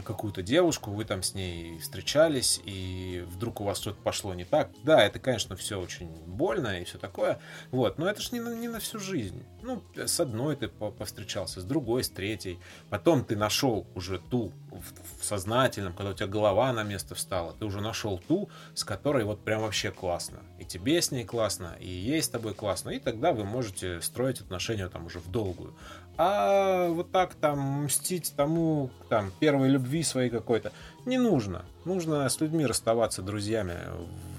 какую-то 0.04 0.42
девушку, 0.42 0.90
вы 0.90 1.04
там 1.04 1.22
с 1.22 1.34
ней 1.34 1.78
встречались, 1.78 2.60
и 2.64 3.24
вдруг 3.28 3.60
у 3.60 3.64
вас 3.64 3.78
что-то 3.78 4.00
пошло 4.02 4.34
не 4.34 4.44
так. 4.44 4.70
Да, 4.84 5.04
это, 5.04 5.18
конечно, 5.18 5.56
все 5.56 5.80
очень 5.80 6.08
больно 6.26 6.80
и 6.80 6.84
все 6.84 6.98
такое. 6.98 7.40
Вот, 7.70 7.98
но 7.98 8.08
это 8.08 8.20
же 8.20 8.30
не 8.32 8.40
на, 8.40 8.54
не 8.54 8.68
на 8.68 8.80
всю 8.80 8.98
жизнь. 8.98 9.44
Ну, 9.62 9.82
с 9.94 10.18
одной 10.20 10.56
ты 10.56 10.68
повстречался, 10.68 11.60
с 11.60 11.64
другой, 11.64 12.04
с 12.04 12.08
третьей. 12.08 12.58
Потом 12.90 13.24
ты 13.24 13.36
нашел 13.36 13.86
уже 13.94 14.18
ту 14.18 14.52
в, 14.70 15.20
в 15.20 15.24
сознательном, 15.24 15.92
когда 15.92 16.10
у 16.10 16.14
тебя 16.14 16.26
голова 16.26 16.72
на 16.72 16.82
место 16.82 17.14
встала, 17.14 17.54
ты 17.58 17.64
уже 17.64 17.80
нашел 17.80 18.18
ту, 18.18 18.48
с 18.74 18.84
которой 18.84 19.24
вот 19.24 19.44
прям 19.44 19.62
вообще 19.62 19.90
классно. 19.90 20.38
И 20.58 20.64
тебе 20.64 21.00
с 21.00 21.10
ней 21.10 21.24
классно, 21.24 21.76
и 21.78 21.88
ей 21.88 22.22
с 22.22 22.28
тобой 22.28 22.54
классно. 22.54 22.90
И 22.90 22.98
тогда 22.98 23.32
вы 23.32 23.44
можете 23.44 24.00
строить 24.00 24.40
отношения 24.40 24.88
там 24.88 25.06
уже 25.06 25.20
в 25.20 25.30
долгую. 25.30 25.74
А 26.18 26.88
вот 26.88 27.10
так 27.10 27.34
там 27.34 27.84
мстить 27.84 28.34
тому, 28.36 28.90
там, 29.08 29.32
первой 29.40 29.68
любви 29.68 30.02
своей 30.02 30.30
какой-то, 30.30 30.72
не 31.06 31.18
нужно. 31.18 31.64
Нужно 31.84 32.28
с 32.28 32.40
людьми 32.40 32.66
расставаться 32.66 33.22
друзьями 33.22 33.76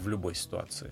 в 0.02 0.08
любой 0.08 0.36
ситуации. 0.36 0.92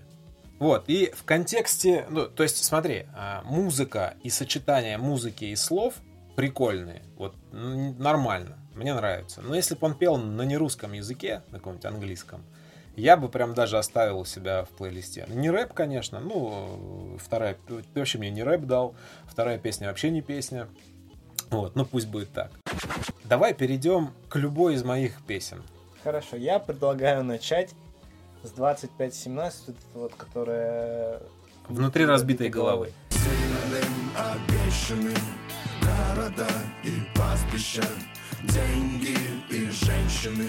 Вот, 0.58 0.84
и 0.86 1.12
в 1.16 1.24
контексте, 1.24 2.06
ну, 2.08 2.26
то 2.26 2.44
есть, 2.44 2.62
смотри, 2.62 3.06
а, 3.16 3.42
музыка 3.44 4.14
и 4.22 4.30
сочетание 4.30 4.96
музыки 4.96 5.44
и 5.44 5.56
слов 5.56 5.94
прикольные, 6.36 7.02
вот, 7.16 7.34
нормально, 7.50 8.58
мне 8.74 8.94
нравится. 8.94 9.42
Но 9.42 9.54
если 9.54 9.74
бы 9.74 9.86
он 9.86 9.94
пел 9.94 10.16
на 10.16 10.42
нерусском 10.42 10.92
языке, 10.92 11.42
на 11.50 11.58
каком-нибудь 11.58 11.84
английском, 11.84 12.44
я 12.96 13.16
бы 13.16 13.28
прям 13.28 13.54
даже 13.54 13.78
оставил 13.78 14.20
у 14.20 14.24
себя 14.24 14.64
в 14.64 14.68
плейлисте. 14.70 15.26
Не 15.28 15.50
рэп, 15.50 15.72
конечно, 15.72 16.20
ну, 16.20 17.16
вторая, 17.18 17.56
ты 17.66 17.82
вообще 17.94 18.18
мне 18.18 18.30
не 18.30 18.42
рэп 18.42 18.62
дал, 18.62 18.94
вторая 19.24 19.58
песня 19.58 19.88
вообще 19.88 20.10
не 20.10 20.22
песня. 20.22 20.68
Вот, 21.50 21.76
ну 21.76 21.84
пусть 21.84 22.08
будет 22.08 22.32
так. 22.32 22.50
Давай 23.24 23.54
перейдем 23.54 24.12
к 24.28 24.36
любой 24.36 24.74
из 24.74 24.84
моих 24.84 25.22
песен. 25.24 25.62
Хорошо, 26.02 26.36
я 26.36 26.58
предлагаю 26.58 27.22
начать 27.24 27.74
с 28.42 28.50
2517, 28.50 29.76
вот, 29.94 30.14
которая... 30.14 31.20
Внутри 31.68 32.04
разбитой 32.04 32.48
головы. 32.48 32.92
обещаны 34.16 35.14
города 35.80 36.48
и 36.82 37.02
пастбища, 37.16 37.84
деньги 38.42 39.16
и 39.50 39.70
женщины, 39.70 40.48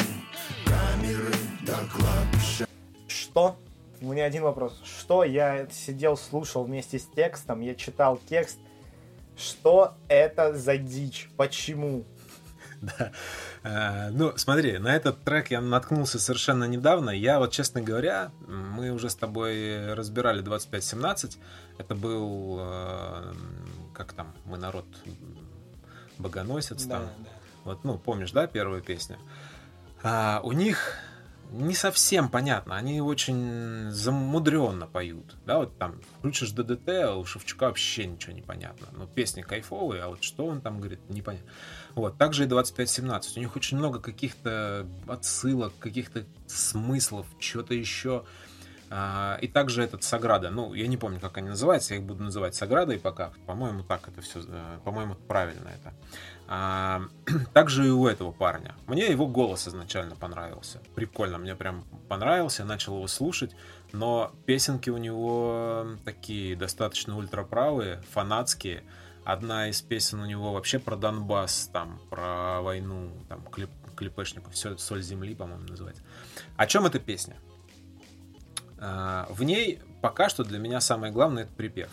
камеры 0.73 1.33
да 1.65 1.79
кладбища. 1.91 2.65
Что? 3.07 3.57
У 4.01 4.11
меня 4.11 4.25
один 4.25 4.43
вопрос. 4.43 4.79
Что 4.83 5.23
я 5.23 5.67
сидел, 5.69 6.17
слушал 6.17 6.63
вместе 6.63 6.99
с 6.99 7.05
текстом, 7.05 7.61
я 7.61 7.75
читал 7.75 8.19
текст. 8.29 8.57
Что 9.37 9.93
это 10.07 10.53
за 10.53 10.77
дичь? 10.77 11.29
Почему? 11.37 12.03
Да. 12.81 13.11
А, 13.63 14.09
ну, 14.11 14.33
смотри, 14.35 14.77
на 14.77 14.93
этот 14.93 15.23
трек 15.23 15.51
я 15.51 15.61
наткнулся 15.61 16.19
совершенно 16.19 16.65
недавно. 16.65 17.11
Я 17.11 17.39
вот, 17.39 17.51
честно 17.51 17.81
говоря, 17.81 18.31
мы 18.45 18.91
уже 18.91 19.09
с 19.09 19.15
тобой 19.15 19.93
разбирали 19.93 20.41
2517. 20.41 21.37
Это 21.77 21.95
был, 21.95 22.57
э, 22.59 23.33
как 23.93 24.11
там, 24.11 24.33
мы 24.43 24.57
народ 24.57 24.85
богоносец 26.17 26.83
да, 26.83 26.95
там. 26.95 27.09
Да. 27.19 27.29
Вот, 27.63 27.83
ну, 27.85 27.97
помнишь, 27.97 28.31
да, 28.31 28.47
первую 28.47 28.81
песню? 28.81 29.17
А, 30.03 30.41
у 30.43 30.51
них 30.51 30.97
не 31.53 31.75
совсем 31.75 32.29
понятно, 32.29 32.75
они 32.75 32.99
очень 32.99 33.89
замудренно 33.91 34.87
поют. 34.87 35.35
Да, 35.45 35.59
вот 35.59 35.77
там 35.77 36.01
включишь 36.17 36.51
ДДТ, 36.51 36.89
а 36.89 37.15
у 37.15 37.25
Шевчука 37.25 37.67
вообще 37.67 38.05
ничего 38.07 38.33
не 38.33 38.41
понятно. 38.41 38.87
Но 38.91 39.05
песни 39.05 39.43
кайфовые, 39.43 40.03
а 40.03 40.09
вот 40.09 40.23
что 40.23 40.47
он 40.47 40.61
там 40.61 40.79
говорит, 40.79 40.99
непонятно. 41.09 41.49
Вот, 41.95 42.17
также 42.17 42.43
и 42.43 42.47
2517. 42.47 43.37
У 43.37 43.39
них 43.39 43.55
очень 43.55 43.77
много 43.77 43.99
каких-то 43.99 44.87
отсылок, 45.07 45.73
каких-то 45.79 46.25
смыслов, 46.47 47.27
чего-то 47.39 47.75
еще. 47.75 48.25
А, 48.89 49.37
и 49.41 49.47
также 49.47 49.83
этот 49.83 50.03
Саграда. 50.03 50.49
Ну, 50.49 50.73
я 50.73 50.87
не 50.87 50.97
помню, 50.97 51.19
как 51.19 51.37
они 51.37 51.49
называются, 51.49 51.93
я 51.93 51.99
их 51.99 52.05
буду 52.05 52.23
называть 52.23 52.55
Саградой 52.55 52.99
пока. 52.99 53.31
По-моему, 53.45 53.83
так 53.83 54.07
это 54.07 54.21
все, 54.21 54.41
э, 54.45 54.79
по-моему, 54.83 55.15
правильно 55.15 55.69
это. 55.69 55.93
А, 56.47 57.03
также 57.53 57.87
и 57.87 57.89
у 57.89 58.07
этого 58.07 58.31
парня. 58.31 58.75
Мне 58.87 59.07
его 59.07 59.27
голос 59.27 59.67
изначально 59.67 60.15
понравился. 60.15 60.81
Прикольно, 60.95 61.37
мне 61.37 61.55
прям 61.55 61.83
понравился, 62.09 62.65
начал 62.65 62.95
его 62.95 63.07
слушать. 63.07 63.55
Но 63.91 64.31
песенки 64.45 64.89
у 64.89 64.97
него 64.97 65.85
такие 66.03 66.55
достаточно 66.55 67.17
ультраправые, 67.17 68.01
фанатские. 68.11 68.83
Одна 69.23 69.69
из 69.69 69.81
песен 69.81 70.19
у 70.19 70.25
него 70.25 70.51
вообще 70.51 70.79
про 70.79 70.97
Донбасс, 70.97 71.69
там, 71.71 72.01
про 72.09 72.61
войну, 72.61 73.11
там, 73.29 73.41
клип, 73.45 73.69
клипешников, 73.95 74.53
все, 74.53 74.77
«Соль 74.77 75.01
земли», 75.01 75.33
по-моему, 75.33 75.63
называется. 75.65 76.03
О 76.57 76.67
чем 76.67 76.85
эта 76.85 76.99
песня? 76.99 77.37
А, 78.79 79.27
в 79.29 79.43
ней 79.43 79.79
пока 80.01 80.27
что 80.27 80.43
для 80.43 80.59
меня 80.59 80.81
самое 80.81 81.13
главное 81.13 81.43
это 81.43 81.53
припев. 81.53 81.89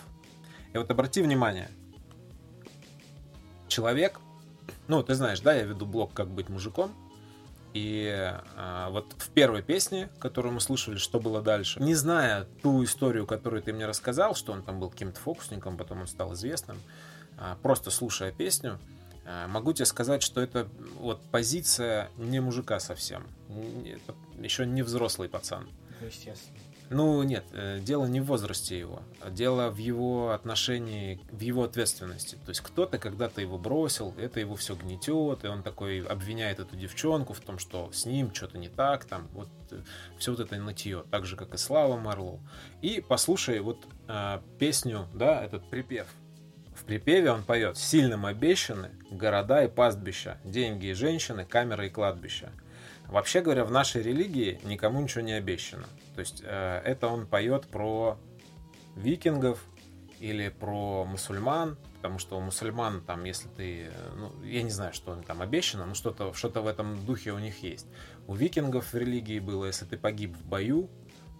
И 0.73 0.79
вот 0.79 0.91
обрати 0.91 1.23
внимание, 1.23 1.71
человек 3.69 4.21
ну, 4.91 5.05
ты 5.05 5.15
знаешь, 5.15 5.41
да, 5.41 5.55
я 5.55 5.63
веду 5.63 5.87
блог 5.87 6.13
«Как 6.13 6.29
быть 6.29 6.49
мужиком». 6.49 6.93
И 7.73 8.11
а, 8.57 8.91
вот 8.91 9.15
в 9.17 9.31
первой 9.31 9.63
песне, 9.63 10.11
которую 10.19 10.53
мы 10.55 10.61
слушали, 10.61 10.97
что 10.97 11.21
было 11.21 11.41
дальше, 11.41 11.81
не 11.81 11.95
зная 11.95 12.45
ту 12.63 12.83
историю, 12.83 13.25
которую 13.25 13.63
ты 13.63 13.73
мне 13.73 13.87
рассказал, 13.87 14.35
что 14.35 14.53
он 14.53 14.65
там 14.65 14.81
был 14.81 14.91
каким-то 14.91 15.21
фокусником, 15.21 15.77
потом 15.77 16.01
он 16.01 16.09
стал 16.09 16.35
известным, 16.35 16.79
а, 17.39 17.57
просто 17.63 17.93
слушая 17.93 18.33
песню, 18.33 18.81
а, 19.25 19.47
могу 19.47 19.73
тебе 19.73 19.87
сказать, 19.87 20.25
что 20.25 20.41
это 20.41 20.67
вот 20.99 21.21
позиция 21.31 22.11
не 22.17 22.41
мужика 22.41 22.81
совсем, 22.81 23.25
это 23.85 24.17
еще 24.41 24.67
не 24.67 24.83
взрослый 24.83 25.29
пацан. 25.29 25.69
Ну, 26.01 26.09
естественно. 26.09 26.59
Ну, 26.93 27.23
нет, 27.23 27.45
э, 27.53 27.79
дело 27.81 28.07
не 28.07 28.21
в 28.21 28.25
возрасте 28.25 28.77
его, 28.77 29.03
а 29.21 29.31
дело 29.31 29.71
в 29.71 29.77
его 29.77 30.33
отношении, 30.33 31.21
в 31.31 31.41
его 31.41 31.63
ответственности. 31.63 32.35
То 32.45 32.49
есть 32.49 32.63
кто-то 32.63 32.99
когда-то 32.99 33.41
его 33.41 33.59
бросил, 33.59 34.13
это 34.19 34.41
его 34.41 34.57
все 34.57 34.75
гнетет, 34.75 35.45
и 35.45 35.47
он 35.47 35.63
такой 35.63 36.01
обвиняет 36.01 36.59
эту 36.59 36.75
девчонку 36.75 37.33
в 37.33 37.39
том, 37.39 37.61
что 37.61 37.93
с 37.93 38.07
ним 38.07 38.35
что-то 38.35 38.59
не 38.59 38.69
так, 38.69 39.05
там, 39.05 39.29
вот 39.35 39.49
э, 39.71 39.81
все 40.19 40.33
вот 40.33 40.41
это 40.41 40.57
нытье, 40.57 41.05
так 41.13 41.27
же, 41.27 41.37
как 41.37 41.55
и 41.55 41.59
Слава 41.59 41.97
Марлоу. 41.97 42.41
И 42.83 43.01
послушай 43.01 43.61
вот 43.61 43.87
э, 44.09 44.41
песню, 44.59 45.07
да, 45.15 45.45
этот 45.45 45.71
припев. 45.71 46.09
В 46.75 46.83
припеве 46.83 47.31
он 47.31 47.45
поет 47.45 47.77
«Сильным 47.77 48.27
обещаны 48.27 48.91
города 49.13 49.63
и 49.63 49.69
пастбища, 49.69 50.39
деньги 50.45 50.87
и 50.87 50.95
женщины, 50.95 51.45
камеры 51.45 51.87
и 51.87 51.91
кладбища». 51.91 52.51
Вообще 53.11 53.41
говоря, 53.41 53.65
в 53.65 53.73
нашей 53.73 54.03
религии 54.03 54.61
никому 54.65 55.01
ничего 55.01 55.23
не 55.23 55.33
обещано. 55.33 55.87
То 56.15 56.21
есть 56.21 56.43
э, 56.45 56.83
это 56.85 57.09
он 57.09 57.27
поет 57.27 57.67
про 57.67 58.17
викингов 58.95 59.65
или 60.21 60.49
про 60.49 61.05
мусульман, 61.05 61.77
потому 61.97 62.21
что 62.21 62.39
у 62.39 62.41
мусульман 62.41 63.03
там, 63.03 63.25
если 63.25 63.49
ты, 63.49 63.91
ну, 64.17 64.33
я 64.45 64.63
не 64.63 64.71
знаю, 64.71 64.93
что 64.93 65.15
им 65.15 65.25
там 65.25 65.43
обещано, 65.43 65.87
но 65.87 65.95
что-то 65.95 66.33
что 66.35 66.49
в 66.63 66.67
этом 66.69 67.05
духе 67.05 67.33
у 67.33 67.39
них 67.39 67.63
есть. 67.65 67.87
У 68.29 68.35
викингов 68.35 68.93
в 68.93 68.95
религии 68.95 69.41
было, 69.41 69.67
если 69.67 69.87
ты 69.87 69.99
погиб 69.99 70.37
в 70.37 70.45
бою, 70.47 70.89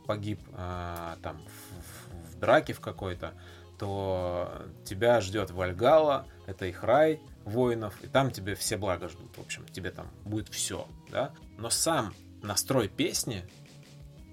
погиб 0.07 0.41
э, 0.53 1.15
там 1.23 1.41
в, 1.47 2.35
в 2.35 2.39
драке 2.41 2.73
в 2.73 2.81
какой-то, 2.81 3.33
то 3.79 4.67
тебя 4.85 5.21
ждет 5.21 5.53
Вальгала, 5.53 6.27
это 6.47 6.67
их 6.67 6.83
рай 6.83 7.21
воинов, 7.51 7.95
и 8.03 8.07
там 8.07 8.31
тебе 8.31 8.55
все 8.55 8.77
блага 8.77 9.09
ждут, 9.09 9.37
в 9.37 9.41
общем, 9.41 9.67
тебе 9.67 9.91
там 9.91 10.09
будет 10.25 10.49
все, 10.49 10.87
да. 11.11 11.33
Но 11.59 11.71
сам 11.71 12.15
настрой 12.43 12.89
песни 12.89 13.45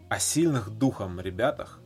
о 0.09 0.19
сильных 0.19 0.69
духом 0.69 1.19
ребятах, 1.19 1.79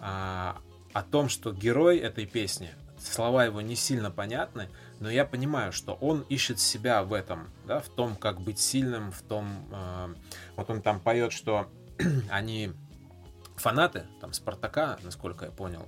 а, 0.00 0.60
о 0.92 1.02
том, 1.02 1.28
что 1.28 1.52
герой 1.52 1.98
этой 1.98 2.26
песни, 2.26 2.70
слова 2.98 3.44
его 3.44 3.60
не 3.60 3.76
сильно 3.76 4.10
понятны, 4.10 4.68
но 5.00 5.10
я 5.10 5.24
понимаю, 5.24 5.72
что 5.72 5.94
он 5.94 6.22
ищет 6.22 6.58
себя 6.58 7.02
в 7.02 7.12
этом, 7.12 7.48
да, 7.66 7.80
в 7.80 7.88
том, 7.88 8.16
как 8.16 8.40
быть 8.40 8.58
сильным, 8.58 9.12
в 9.12 9.22
том, 9.22 9.66
э, 9.70 10.14
вот 10.56 10.70
он 10.70 10.82
там 10.82 11.00
поет, 11.00 11.32
что 11.32 11.70
они 12.30 12.72
фанаты, 13.56 14.06
там, 14.20 14.32
Спартака, 14.32 14.98
насколько 15.02 15.46
я 15.46 15.50
понял, 15.50 15.86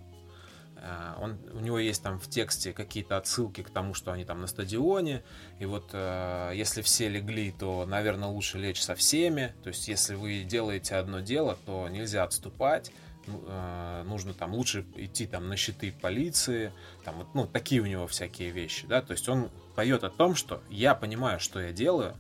он, 1.21 1.39
у 1.53 1.61
него 1.61 1.79
есть 1.79 2.03
там 2.03 2.19
в 2.19 2.29
тексте 2.29 2.73
какие-то 2.73 3.17
отсылки 3.17 3.63
к 3.63 3.71
тому, 3.71 3.93
что 3.93 4.13
они 4.13 4.25
там 4.25 4.41
на 4.41 4.47
стадионе, 4.47 5.23
и 5.59 5.67
вот 5.67 5.91
э, 5.93 6.53
если 6.55 6.81
все 6.81 7.09
легли, 7.09 7.53
то, 7.53 7.85
наверное, 7.87 8.29
лучше 8.29 8.59
лечь 8.59 8.83
со 8.83 8.95
всеми, 8.95 9.55
то 9.63 9.69
есть 9.69 9.89
если 9.89 10.15
вы 10.15 10.43
делаете 10.43 10.97
одно 10.97 11.21
дело, 11.21 11.59
то 11.67 11.89
нельзя 11.89 12.25
отступать, 12.25 12.93
ну, 13.27 13.43
э, 13.47 14.03
нужно 14.07 14.33
там 14.33 14.55
лучше 14.55 14.87
идти 14.97 15.27
там 15.27 15.49
на 15.49 15.57
щиты 15.57 15.93
полиции, 15.93 16.73
там 17.05 17.17
вот, 17.19 17.35
ну, 17.35 17.47
такие 17.47 17.83
у 17.83 17.87
него 17.87 18.07
всякие 18.07 18.51
вещи, 18.51 18.87
да, 18.87 19.03
то 19.03 19.13
есть 19.13 19.29
он 19.29 19.51
поет 19.77 20.03
о 20.03 20.11
том, 20.11 20.35
что 20.35 20.63
я 20.71 20.95
понимаю, 20.95 21.41
что 21.41 21.61
я 21.61 21.73
делаю, 21.73 22.17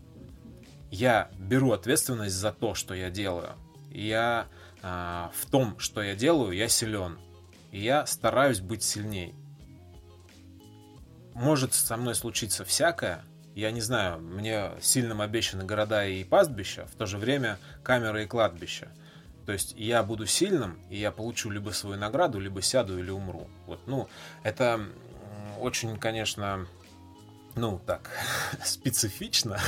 я 0.90 1.30
беру 1.38 1.72
ответственность 1.72 2.34
за 2.34 2.52
то, 2.52 2.74
что 2.74 2.92
я 2.92 3.10
делаю, 3.10 3.52
я 3.90 4.48
э, 4.82 5.28
в 5.34 5.50
том, 5.50 5.78
что 5.78 6.02
я 6.02 6.14
делаю, 6.14 6.52
я 6.52 6.68
силен, 6.68 7.18
и 7.70 7.80
я 7.80 8.06
стараюсь 8.06 8.60
быть 8.60 8.82
сильней. 8.82 9.34
Может 11.34 11.74
со 11.74 11.96
мной 11.96 12.14
случиться 12.14 12.64
всякое, 12.64 13.24
я 13.54 13.70
не 13.70 13.80
знаю, 13.80 14.20
мне 14.20 14.72
сильным 14.80 15.20
обещаны 15.20 15.64
города 15.64 16.06
и 16.06 16.24
пастбища, 16.24 16.86
в 16.86 16.96
то 16.96 17.06
же 17.06 17.18
время 17.18 17.58
камеры 17.82 18.24
и 18.24 18.26
кладбища. 18.26 18.88
То 19.46 19.52
есть 19.52 19.74
я 19.76 20.02
буду 20.02 20.26
сильным, 20.26 20.78
и 20.90 20.96
я 20.96 21.10
получу 21.10 21.50
либо 21.50 21.70
свою 21.70 21.98
награду, 21.98 22.38
либо 22.38 22.62
сяду 22.62 22.98
или 22.98 23.10
умру. 23.10 23.48
Вот, 23.66 23.80
ну, 23.86 24.08
это 24.42 24.80
очень, 25.58 25.96
конечно, 25.98 26.66
ну, 27.56 27.80
так, 27.84 28.10
специфично. 28.64 29.58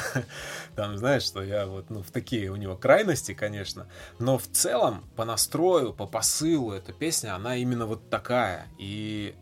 Там, 0.77 0.97
знаешь, 0.97 1.23
что 1.25 1.43
я 1.43 1.67
вот, 1.67 1.91
ну, 1.91 2.03
в 2.03 2.11
такие 2.11 2.51
у 2.51 2.57
него 2.57 2.77
крайности, 2.77 3.35
конечно. 3.35 3.89
Но 4.19 4.39
в 4.39 4.47
целом, 4.47 5.05
по 5.17 5.25
настрою, 5.25 5.93
по 5.93 6.07
посылу, 6.07 6.73
эта 6.73 6.93
песня, 6.93 7.35
она 7.35 7.57
именно 7.57 7.87
вот 7.87 8.09
такая. 8.09 8.67
И 8.79 9.35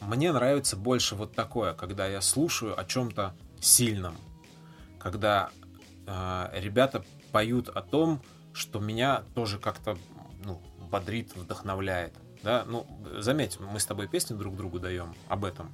мне 0.00 0.32
нравится 0.32 0.76
больше 0.76 1.14
вот 1.14 1.34
такое, 1.34 1.74
когда 1.74 2.06
я 2.06 2.20
слушаю 2.20 2.78
о 2.78 2.84
чем-то 2.84 3.34
сильном. 3.60 4.16
Когда 4.98 5.50
э, 6.06 6.48
ребята 6.54 7.04
поют 7.30 7.68
о 7.68 7.82
том, 7.82 8.22
что 8.52 8.80
меня 8.80 9.22
тоже 9.34 9.58
как-то 9.58 9.96
ну, 10.44 10.60
бодрит, 10.90 11.34
вдохновляет. 11.36 12.14
Да, 12.42 12.64
ну, 12.66 12.86
заметь, 13.18 13.58
мы 13.60 13.78
с 13.78 13.86
тобой 13.86 14.08
песни 14.08 14.34
друг 14.34 14.56
другу 14.56 14.80
даем 14.80 15.14
об 15.28 15.44
этом. 15.44 15.70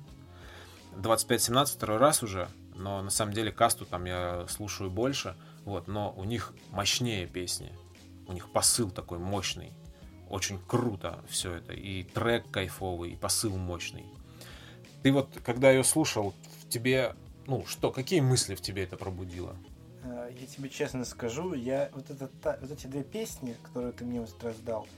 25-17 0.99 1.67
второй 1.67 1.99
раз 1.99 2.23
уже, 2.23 2.49
но 2.75 3.03
на 3.03 3.11
самом 3.11 3.33
деле 3.33 3.53
касту 3.53 3.87
там 3.87 4.05
я 4.05 4.47
слушаю 4.49 4.91
больше, 4.91 5.37
вот, 5.65 5.87
но 5.87 6.13
у 6.17 6.25
них 6.25 6.53
мощнее 6.71 7.27
песни, 7.27 7.73
у 8.27 8.33
них 8.33 8.51
посыл 8.51 8.91
такой 8.91 9.19
мощный, 9.19 9.73
очень 10.29 10.59
круто 10.67 11.21
все 11.29 11.55
это, 11.55 11.73
и 11.73 12.03
трек 12.03 12.51
кайфовый, 12.51 13.13
и 13.13 13.17
посыл 13.17 13.57
мощный. 13.57 14.05
Ты 15.03 15.13
вот, 15.13 15.29
когда 15.45 15.71
ее 15.71 15.85
слушал, 15.85 16.35
в 16.63 16.69
тебе, 16.69 17.15
ну, 17.47 17.65
что, 17.67 17.91
какие 17.93 18.21
мысли 18.21 18.55
в 18.55 18.61
тебе 18.61 18.83
это 18.83 18.97
пробудило? 18.97 19.57
Э, 20.03 20.31
Я 20.39 20.47
тебе 20.47 20.69
честно 20.69 21.05
скажу, 21.05 21.55
я 21.55 21.91
вот, 21.95 22.11
это, 22.11 22.29
вот 22.61 22.71
эти 22.71 22.87
две 22.89 23.05
песни, 23.05 23.57
которые 23.63 23.93
ты 23.93 24.05
мне 24.05 24.21
вот 24.21 24.43
раз 24.43 24.57
дал, 24.59 24.89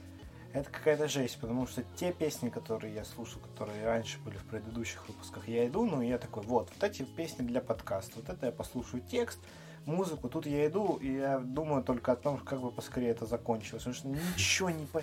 это 0.53 0.69
какая-то 0.69 1.07
жесть, 1.07 1.39
потому 1.39 1.67
что 1.67 1.83
те 1.95 2.11
песни, 2.11 2.49
которые 2.49 2.93
я 2.93 3.05
слушал, 3.05 3.39
которые 3.41 3.85
раньше 3.85 4.19
были 4.19 4.37
в 4.37 4.45
предыдущих 4.45 5.07
выпусках, 5.07 5.47
я 5.47 5.67
иду, 5.67 5.85
ну, 5.85 6.01
я 6.01 6.17
такой, 6.17 6.43
вот, 6.43 6.69
вот 6.73 6.83
эти 6.83 7.03
песни 7.03 7.43
для 7.43 7.61
подкаста, 7.61 8.13
вот 8.17 8.29
это 8.29 8.47
я 8.47 8.51
послушаю 8.51 9.01
текст, 9.01 9.39
музыку, 9.85 10.29
тут 10.29 10.45
я 10.45 10.67
иду, 10.67 10.97
и 11.01 11.13
я 11.13 11.39
думаю 11.39 11.83
только 11.83 12.11
о 12.11 12.15
том, 12.15 12.37
как 12.37 12.61
бы 12.61 12.71
поскорее 12.71 13.09
это 13.09 13.25
закончилось, 13.25 13.83
потому 13.83 13.95
что 13.95 14.07
ничего 14.07 14.69
не 14.69 14.85
по... 14.85 15.01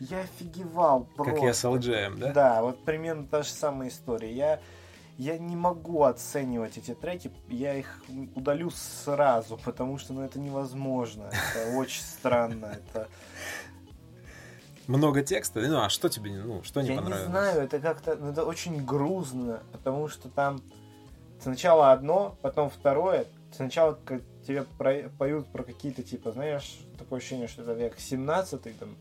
Я 0.00 0.20
офигевал 0.20 1.04
просто. 1.16 1.34
Как 1.34 1.42
я 1.42 1.54
с 1.54 1.64
LGM, 1.64 2.18
да? 2.18 2.32
Да, 2.32 2.62
вот 2.62 2.84
примерно 2.84 3.26
та 3.26 3.42
же 3.42 3.50
самая 3.50 3.88
история. 3.88 4.32
Я, 4.32 4.60
я 5.18 5.38
не 5.38 5.54
могу 5.54 6.02
оценивать 6.02 6.76
эти 6.78 6.94
треки, 6.94 7.30
я 7.48 7.74
их 7.74 8.02
удалю 8.34 8.70
сразу, 8.70 9.56
потому 9.56 9.98
что 9.98 10.12
ну, 10.12 10.22
это 10.22 10.40
невозможно. 10.40 11.30
Это 11.54 11.76
очень 11.76 12.02
странно. 12.02 12.66
Это... 12.66 13.08
Много 14.86 15.22
текста, 15.22 15.60
ну, 15.60 15.80
а 15.80 15.88
что 15.88 16.08
тебе, 16.08 16.32
ну, 16.32 16.62
что 16.62 16.82
не 16.82 16.90
я 16.90 16.96
понравилось? 16.96 17.26
не 17.26 17.30
знаю, 17.30 17.62
это 17.62 17.78
как-то 17.80 18.16
ну, 18.16 18.30
это 18.30 18.44
очень 18.44 18.84
грузно, 18.84 19.60
потому 19.72 20.08
что 20.08 20.28
там 20.28 20.60
сначала 21.40 21.92
одно, 21.92 22.36
потом 22.42 22.70
второе. 22.70 23.26
Сначала 23.52 23.98
тебе 24.46 24.64
про- 24.78 25.08
поют 25.18 25.46
про 25.46 25.62
какие-то, 25.62 26.02
типа, 26.02 26.32
знаешь, 26.32 26.78
такое 26.98 27.18
ощущение, 27.20 27.46
что 27.48 27.62
это 27.62 27.72
век 27.72 27.94
17 27.98 28.78
там, 28.78 28.96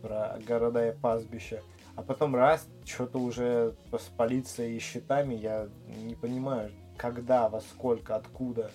про 0.00 0.38
города 0.46 0.88
и 0.88 0.92
пастбища. 0.96 1.62
А 1.96 2.02
потом 2.02 2.34
раз, 2.34 2.66
что-то 2.86 3.18
уже 3.18 3.74
с 3.92 4.04
полицией 4.16 4.76
и 4.76 4.80
щитами, 4.80 5.34
я 5.34 5.68
не 6.02 6.14
понимаю, 6.14 6.70
когда, 6.96 7.48
во 7.48 7.60
сколько, 7.60 8.14
откуда. 8.16 8.70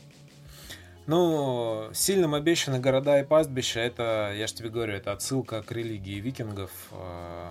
Ну, 1.08 1.90
сильным 1.94 2.34
обещаны 2.34 2.80
города 2.80 3.20
и 3.20 3.24
пастбища, 3.24 3.80
это, 3.80 4.34
я 4.36 4.48
же 4.48 4.56
тебе 4.56 4.70
говорю, 4.70 4.94
это 4.94 5.12
отсылка 5.12 5.62
к 5.62 5.72
религии 5.72 6.20
викингов, 6.20 6.72
э, 6.92 7.50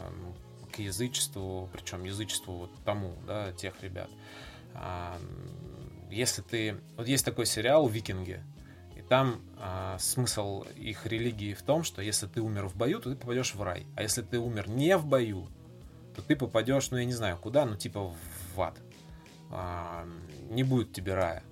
к 0.73 0.81
язычеству, 0.81 1.69
причем 1.73 2.03
язычеству 2.03 2.55
вот 2.55 2.71
тому, 2.85 3.15
да, 3.27 3.53
тех 3.53 3.81
ребят. 3.83 4.11
А, 4.75 5.17
Если 6.11 6.43
ты... 6.43 6.77
Вот 6.97 7.07
есть 7.07 7.25
такой 7.25 7.47
сериал 7.47 7.87
«Викинги», 7.87 8.43
и 8.97 9.03
там 9.03 9.41
а, 9.59 9.99
смысл 9.99 10.65
их 10.77 11.07
религии 11.07 11.55
в 11.55 11.63
том, 11.63 11.85
что 11.85 12.03
если 12.03 12.27
ты 12.27 12.41
умер 12.41 12.67
в 12.67 12.77
бою, 12.77 13.01
то 13.01 13.11
ты 13.11 13.17
попадешь 13.17 13.55
в 13.55 13.63
рай. 13.63 13.87
А 13.97 14.03
если 14.03 14.23
ты 14.23 14.39
умер 14.39 14.69
не 14.69 14.97
в 14.97 15.07
бою, 15.07 15.47
то 16.15 16.23
ты 16.23 16.37
попадешь, 16.37 16.91
ну, 16.91 16.99
я 16.99 17.05
не 17.05 17.13
знаю, 17.13 17.37
куда, 17.39 17.65
ну, 17.67 17.77
типа 17.77 18.13
в 18.55 18.61
ад. 18.61 18.79
А, 19.51 20.07
Не 20.51 20.65
будет 20.65 20.93
тебе 20.93 21.15
рая. 21.15 21.43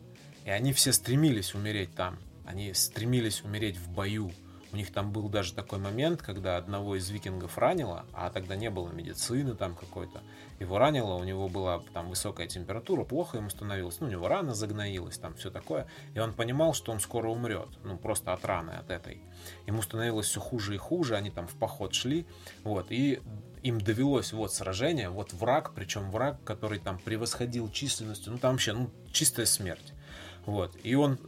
И 0.45 0.51
они 0.51 0.73
все 0.73 0.93
стремились 0.93 1.55
умереть 1.55 1.95
там. 1.95 2.19
Они 2.45 2.75
стремились 2.75 3.43
умереть 3.43 3.77
в 3.77 3.91
бою. 3.91 4.33
У 4.73 4.77
них 4.77 4.91
там 4.91 5.13
был 5.13 5.29
даже 5.29 5.53
такой 5.53 5.79
момент, 5.79 6.23
когда 6.23 6.57
одного 6.57 6.97
из 6.97 7.09
викингов 7.11 7.59
ранило, 7.59 8.07
а 8.15 8.31
тогда 8.31 8.57
не 8.57 8.71
было 8.71 8.89
медицины 8.89 9.55
там 9.55 9.75
какой-то. 9.75 10.23
Его 10.61 10.79
ранило, 10.79 11.15
у 11.15 11.25
него 11.25 11.49
была 11.49 11.83
там 11.93 12.09
высокая 12.09 12.47
температура, 12.47 13.05
плохо 13.05 13.37
ему 13.37 13.51
становилось, 13.51 14.01
ну, 14.01 14.07
у 14.07 14.11
него 14.11 14.29
рана 14.29 14.55
загноилась, 14.55 15.19
там 15.19 15.35
все 15.35 15.51
такое. 15.51 15.87
И 16.15 16.19
он 16.19 16.33
понимал, 16.33 16.73
что 16.73 16.91
он 16.91 17.01
скоро 17.01 17.29
умрет, 17.29 17.69
ну, 17.85 17.99
просто 17.99 18.33
от 18.33 18.47
раны, 18.47 18.71
от 18.71 18.91
этой. 18.91 19.21
Ему 19.67 19.83
становилось 19.83 20.27
все 20.27 20.41
хуже 20.41 20.75
и 20.75 20.79
хуже, 20.79 21.17
они 21.17 21.31
там 21.31 21.49
в 21.49 21.55
поход 21.57 21.93
шли, 21.93 22.27
вот, 22.65 22.87
и 22.91 23.21
им 23.63 23.79
довелось 23.79 24.33
вот 24.33 24.55
сражение, 24.55 25.11
вот 25.11 25.35
враг, 25.35 25.73
причем 25.75 26.11
враг, 26.11 26.43
который 26.45 26.79
там 26.79 26.99
превосходил 26.99 27.71
численностью, 27.71 28.33
ну, 28.33 28.39
там 28.39 28.53
вообще, 28.53 28.73
ну, 28.73 28.91
чистая 29.13 29.47
смерть. 29.47 29.93
Вот. 30.47 30.77
И 30.83 30.95
он 30.95 31.19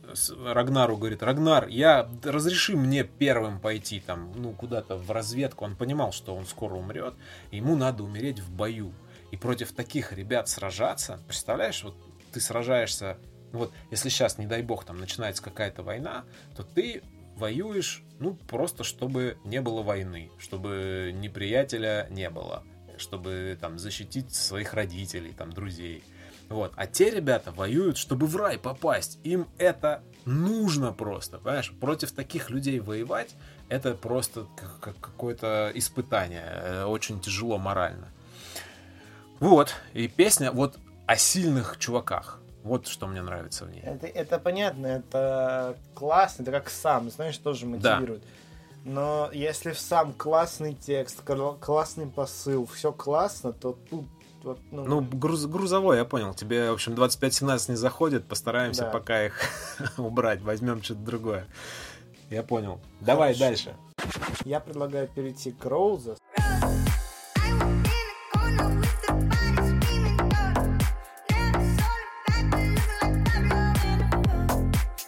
Рагнару 0.45 0.97
говорит, 0.97 1.23
Рагнар, 1.23 1.69
я 1.69 2.09
разреши 2.25 2.77
мне 2.77 3.05
первым 3.05 3.61
пойти 3.61 4.01
там, 4.01 4.33
ну, 4.35 4.53
куда-то 4.53 4.97
в 4.97 5.11
разведку. 5.11 5.65
Он 5.65 5.77
понимал, 5.77 6.13
что 6.13 6.35
он 6.35 6.47
скоро 6.47 6.75
умрет, 6.75 7.15
ему 7.53 7.77
надо 7.77 8.03
умереть 8.03 8.41
в 8.41 8.51
бою. 8.51 8.93
И 9.31 9.37
против 9.37 9.73
таких 9.73 10.13
ребят 10.13 10.49
сражаться, 10.49 11.21
представляешь, 11.27 11.83
вот 11.85 11.97
ты 12.33 12.41
сражаешься, 12.41 13.19
ну 13.53 13.61
вот, 13.61 13.73
если 13.91 14.09
сейчас, 14.09 14.39
не 14.39 14.47
дай 14.47 14.63
бог, 14.63 14.85
там 14.85 14.99
начинается 14.99 15.43
какая-то 15.43 15.83
война, 15.83 16.25
то 16.57 16.65
ты 16.65 17.03
воюешь, 17.37 18.03
ну, 18.19 18.35
просто 18.35 18.85
чтобы 18.85 19.39
не 19.45 19.61
было 19.61 19.83
войны, 19.83 20.31
чтобы 20.39 21.13
неприятеля 21.15 22.07
не 22.11 22.31
было, 22.31 22.65
чтобы 22.97 23.57
там 23.61 23.79
защитить 23.79 24.35
своих 24.35 24.75
родителей, 24.75 25.33
там, 25.33 25.53
друзей. 25.53 26.05
Вот. 26.49 26.73
А 26.77 26.87
те 26.87 27.11
ребята 27.11 27.51
воюют, 27.53 27.97
чтобы 27.97 28.27
в 28.27 28.37
рай 28.37 28.59
попасть. 28.59 29.19
Им 29.25 29.49
это 29.59 30.03
нужно 30.25 30.93
просто, 30.93 31.39
понимаешь? 31.39 31.73
Против 31.81 32.13
таких 32.13 32.51
людей 32.51 32.81
воевать, 32.81 33.35
это 33.69 33.95
просто 33.95 34.47
как- 34.57 34.79
как 34.81 35.01
какое-то 35.01 35.71
испытание. 35.75 36.45
э, 36.47 36.85
Очень 36.85 37.21
тяжело 37.21 37.59
морально. 37.59 38.09
Вот. 39.41 39.75
И 39.93 40.09
песня 40.09 40.53
вот 40.53 40.79
о 41.07 41.17
сильных 41.17 41.79
чуваках. 41.79 42.41
Вот 42.63 42.87
что 42.87 43.07
мне 43.07 43.21
нравится 43.21 43.67
в 43.67 43.71
ней. 43.71 43.83
Это, 43.83 44.07
это 44.07 44.39
понятно, 44.39 44.87
это 44.87 45.77
классно, 45.95 46.43
это 46.45 46.51
как 46.53 46.71
сам, 46.71 47.11
знаешь, 47.11 47.37
тоже 47.37 47.67
мотивирует. 47.67 48.23
Но 48.85 49.29
если 49.33 49.73
в 49.73 49.79
сам 49.79 50.13
классный 50.15 50.75
текст, 50.75 51.21
кл- 51.23 51.59
классный 51.61 52.07
посыл, 52.07 52.65
все 52.67 52.91
классно, 52.93 53.53
то 53.53 53.79
тут 53.91 54.07
вот, 54.45 54.59
ну, 54.71 54.85
Ну, 54.85 55.01
груз- 55.01 55.47
грузовой, 55.49 55.97
я 55.97 56.05
понял. 56.05 56.35
Тебе, 56.35 56.71
в 56.71 56.75
общем, 56.75 56.95
25-17 56.95 57.71
не 57.71 57.77
заходит. 57.77 58.27
Постараемся 58.27 58.83
Да. 58.83 58.91
пока 58.91 59.27
их 59.27 59.41
убрать. 59.99 60.41
Возьмем 60.43 60.83
что-то 60.83 61.01
другое. 61.01 61.47
Я 62.31 62.43
понял. 62.43 62.81
Давай 63.01 63.35
Хорошо. 63.35 63.45
дальше. 63.45 63.77
я 64.45 64.61
предлагаю 64.61 65.09
перейти 65.09 65.53
к 65.53 65.65
Роуза. 65.65 66.17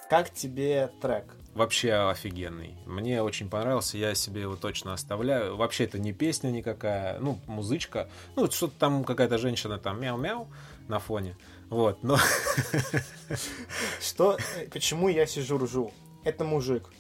Как 0.09 0.31
тебе 0.31 0.91
трек? 1.01 1.25
Вообще 1.57 1.95
офигенный. 1.95 2.77
Мне 2.85 3.23
очень 3.23 3.49
понравился, 3.49 3.97
я 3.97 4.15
себе 4.15 4.43
его 4.43 4.57
точно 4.57 4.93
оставляю. 4.93 5.57
Вообще 5.57 5.85
это 5.85 5.99
не 5.99 6.13
песня 6.13 6.51
никакая, 6.51 7.19
ну, 7.19 7.41
музычка. 7.47 8.11
Ну, 8.37 8.51
что-то 8.51 8.75
там 8.79 9.05
какая-то 9.05 9.39
женщина 9.39 9.79
там 9.79 9.99
мяу-мяу 9.99 10.49
на 10.89 10.99
фоне. 10.99 11.35
Вот, 11.71 12.03
но 12.03 12.19
Что, 14.03 14.37
почему 14.71 15.09
я 15.09 15.25
сижу 15.27 15.57
ржу? 15.57 15.93
Это 16.25 16.45
мужик. 16.45 16.91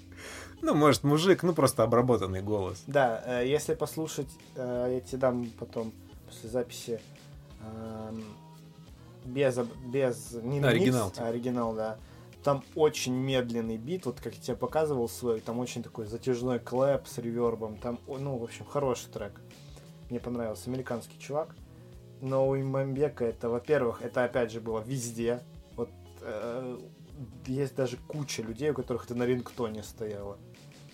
ну, 0.62 0.74
может, 0.74 1.04
мужик, 1.04 1.42
ну, 1.42 1.52
просто 1.52 1.82
обработанный 1.82 2.40
голос. 2.40 2.82
Да, 2.86 3.22
э, 3.26 3.46
если 3.46 3.74
послушать, 3.74 4.30
э, 4.54 4.92
я 4.94 5.00
тебе 5.00 5.18
дам 5.18 5.50
потом 5.58 5.92
после 6.26 6.48
записи 6.48 7.00
эм, 7.60 8.24
без, 9.26 9.58
без 9.86 10.32
не 10.32 10.60
микс, 10.60 10.68
Оригинал, 10.68 11.10
типа. 11.10 11.26
оригинал, 11.26 11.74
да. 11.74 11.98
Там 12.46 12.62
очень 12.76 13.12
медленный 13.12 13.76
бит, 13.76 14.06
вот 14.06 14.20
как 14.20 14.36
я 14.36 14.40
тебе 14.40 14.56
показывал 14.56 15.08
свой, 15.08 15.40
там 15.40 15.58
очень 15.58 15.82
такой 15.82 16.06
затяжной 16.06 16.60
клэп 16.60 17.08
с 17.08 17.18
ревербом, 17.18 17.76
там, 17.76 17.98
ну, 18.06 18.38
в 18.38 18.44
общем, 18.44 18.64
хороший 18.64 19.10
трек. 19.10 19.40
Мне 20.10 20.20
понравился, 20.20 20.70
американский 20.70 21.18
чувак. 21.18 21.56
Но 22.20 22.46
у 22.46 22.56
Имамбека 22.56 23.24
это, 23.24 23.48
во-первых, 23.48 24.00
это 24.00 24.22
опять 24.22 24.52
же 24.52 24.60
было 24.60 24.78
везде. 24.78 25.40
Вот 25.74 25.90
э, 26.20 26.78
есть 27.46 27.74
даже 27.74 27.96
куча 27.96 28.42
людей, 28.42 28.70
у 28.70 28.74
которых 28.74 29.06
это 29.06 29.16
на 29.16 29.26
рингтоне 29.26 29.82
стояло. 29.82 30.38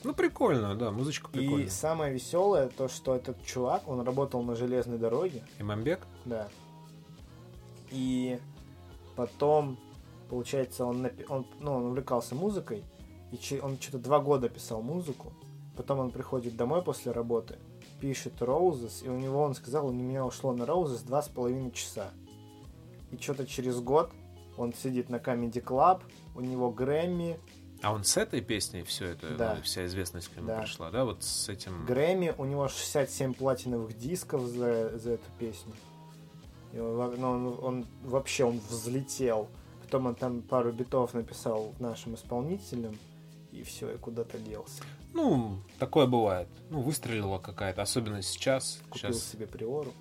Ну, 0.05 0.15
прикольно, 0.15 0.75
да, 0.75 0.91
музычка 0.91 1.29
прикольная. 1.29 1.67
И 1.67 1.69
самое 1.69 2.15
веселое 2.15 2.71
то, 2.71 2.89
что 2.89 3.15
этот 3.15 3.45
чувак, 3.45 3.87
он 3.87 4.01
работал 4.01 4.43
на 4.43 4.57
железной 4.57 4.97
дороге, 4.97 5.45
Имамбек? 5.59 6.01
да. 6.25 6.49
И 7.91 8.41
потом, 9.17 9.77
получается, 10.37 10.87
он, 10.87 11.11
он, 11.29 11.47
ну, 11.61 11.75
он 11.75 11.85
увлекался 11.89 12.35
музыкой, 12.35 12.83
и 13.33 13.37
че- 13.37 13.61
он 13.61 13.79
что-то 13.79 13.99
два 13.99 14.19
года 14.19 14.49
писал 14.49 14.81
музыку. 14.81 15.35
Потом 15.77 15.99
он 15.99 16.11
приходит 16.11 16.57
домой 16.57 16.81
после 16.81 17.13
работы, 17.13 17.59
пишет 18.01 18.41
Roses, 18.41 19.05
и 19.05 19.11
у 19.11 19.19
него, 19.19 19.43
он 19.43 19.55
сказал, 19.55 19.89
у 19.89 19.93
меня 19.93 20.25
ушло 20.25 20.55
на 20.55 20.63
Roses 20.63 21.05
два 21.05 21.21
с 21.21 21.29
половиной 21.29 21.71
часа. 21.73 22.13
И 23.11 23.19
что-то 23.19 23.47
через 23.47 23.79
год 23.81 24.11
он 24.57 24.73
сидит 24.73 25.11
на 25.11 25.17
Comedy 25.17 25.63
Club, 25.63 26.01
у 26.35 26.41
него 26.41 26.71
Грэмми, 26.71 27.39
А 27.83 27.93
он 27.93 28.05
с 28.05 28.17
этой 28.17 28.41
песней 28.41 28.85
все 28.85 29.09
это, 29.09 29.37
Да. 29.37 29.55
ну, 29.57 29.63
вся 29.63 29.85
известность 29.85 30.29
к 30.29 30.37
нему 30.37 30.47
Да. 30.47 30.61
пришла, 30.63 30.91
да? 30.91 31.05
Вот 31.05 31.23
с 31.25 31.51
этим... 31.51 31.85
Грэмми, 31.85 32.35
у 32.39 32.47
него 32.47 32.69
67 32.69 33.35
платиновых 33.35 33.99
дисков 33.99 34.47
за, 34.47 34.97
за 34.99 35.11
эту 35.13 35.29
песню. 35.39 35.75
И 36.73 36.79
он, 36.79 37.21
ну, 37.21 37.29
он, 37.31 37.59
он 37.63 37.87
вообще 38.05 38.45
он 38.45 38.61
взлетел. 38.71 39.49
Потом 39.93 40.07
он 40.07 40.15
там 40.15 40.41
пару 40.41 40.73
битов 40.73 41.13
написал 41.13 41.75
нашим 41.79 42.15
исполнителям, 42.15 42.99
и 43.53 43.63
все, 43.63 43.91
и 43.93 43.99
куда-то 43.99 44.39
делся. 44.39 44.83
Ну, 45.13 45.59
такое 45.79 46.07
бывает. 46.07 46.49
Ну, 46.71 46.81
выстрелила 46.81 47.39
какая-то, 47.39 47.83
особенно 47.83 48.23
сейчас. 48.23 48.81
Купил 48.89 49.13
Сейчас, 49.13 49.23
себе 49.23 49.47
приору. 49.47 49.93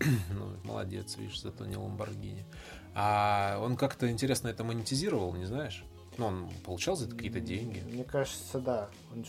ну, 0.32 0.56
молодец, 0.64 1.18
видишь, 1.18 1.42
зато 1.42 1.66
не 1.66 1.76
Ламборгини. 1.76 2.46
А 2.94 3.58
он 3.60 3.76
как-то 3.76 4.10
интересно 4.10 4.48
это 4.48 4.64
монетизировал, 4.64 5.34
не 5.34 5.44
знаешь? 5.44 5.84
Ну, 6.16 6.28
он 6.28 6.50
получал 6.64 6.96
за 6.96 7.04
это 7.04 7.14
какие-то 7.14 7.40
деньги. 7.40 7.80
Мне 7.80 8.04
кажется, 8.04 8.58
да. 8.58 8.88
Он 9.14 9.26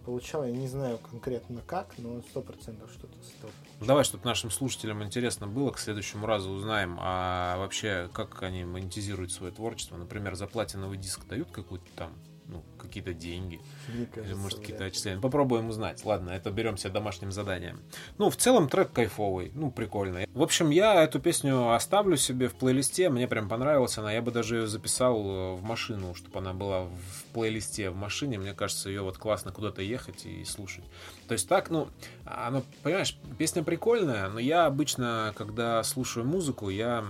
получал, 0.00 0.44
я 0.44 0.52
не 0.52 0.68
знаю 0.68 0.98
конкретно 0.98 1.62
как, 1.66 1.94
но 1.98 2.20
сто 2.22 2.42
процентов 2.42 2.90
что-то 2.92 3.16
с 3.22 3.34
этого 3.38 3.52
Давай, 3.80 4.04
чтобы 4.04 4.24
нашим 4.24 4.50
слушателям 4.50 5.02
интересно 5.02 5.46
было, 5.46 5.70
к 5.70 5.78
следующему 5.78 6.26
разу 6.26 6.50
узнаем, 6.50 6.98
а 7.00 7.56
вообще, 7.58 8.10
как 8.12 8.42
они 8.42 8.64
монетизируют 8.64 9.32
свое 9.32 9.52
творчество. 9.52 9.96
Например, 9.96 10.34
за 10.34 10.46
платиновый 10.46 10.98
диск 10.98 11.26
дают 11.26 11.50
какую-то 11.50 11.86
там, 11.96 12.12
ну, 12.50 12.62
какие-то 12.78 13.14
деньги. 13.14 13.60
Мне 13.88 14.02
Или, 14.02 14.04
кажется, 14.06 14.36
может, 14.36 14.58
какие-то 14.58 14.84
отчисления. 14.84 15.20
Попробуем 15.20 15.68
узнать. 15.68 16.04
Ладно, 16.04 16.30
это 16.30 16.50
берем 16.50 16.76
себе 16.76 16.92
домашним 16.92 17.32
заданием. 17.32 17.80
Ну, 18.18 18.30
в 18.30 18.36
целом 18.36 18.68
трек 18.68 18.92
кайфовый. 18.92 19.52
Ну, 19.54 19.70
прикольный. 19.70 20.26
В 20.34 20.42
общем, 20.42 20.70
я 20.70 21.02
эту 21.02 21.20
песню 21.20 21.72
оставлю 21.72 22.16
себе 22.16 22.48
в 22.48 22.54
плейлисте. 22.54 23.08
Мне 23.08 23.28
прям 23.28 23.48
понравилась 23.48 23.96
она. 23.98 24.12
Я 24.12 24.22
бы 24.22 24.30
даже 24.30 24.56
ее 24.56 24.66
записал 24.66 25.20
э, 25.20 25.54
в 25.54 25.62
машину, 25.62 26.14
чтобы 26.14 26.38
она 26.38 26.52
была 26.52 26.84
в 26.84 27.24
плейлисте 27.32 27.90
в 27.90 27.96
машине. 27.96 28.38
Мне 28.38 28.54
кажется, 28.54 28.88
ее 28.88 29.02
вот 29.02 29.18
классно 29.18 29.52
куда-то 29.52 29.82
ехать 29.82 30.26
и 30.26 30.44
слушать. 30.44 30.84
То 31.28 31.34
есть 31.34 31.48
так, 31.48 31.70
ну, 31.70 31.88
оно, 32.24 32.64
понимаешь, 32.82 33.16
песня 33.38 33.62
прикольная, 33.62 34.28
но 34.28 34.40
я 34.40 34.66
обычно, 34.66 35.32
когда 35.36 35.82
слушаю 35.84 36.26
музыку, 36.26 36.68
я 36.70 37.04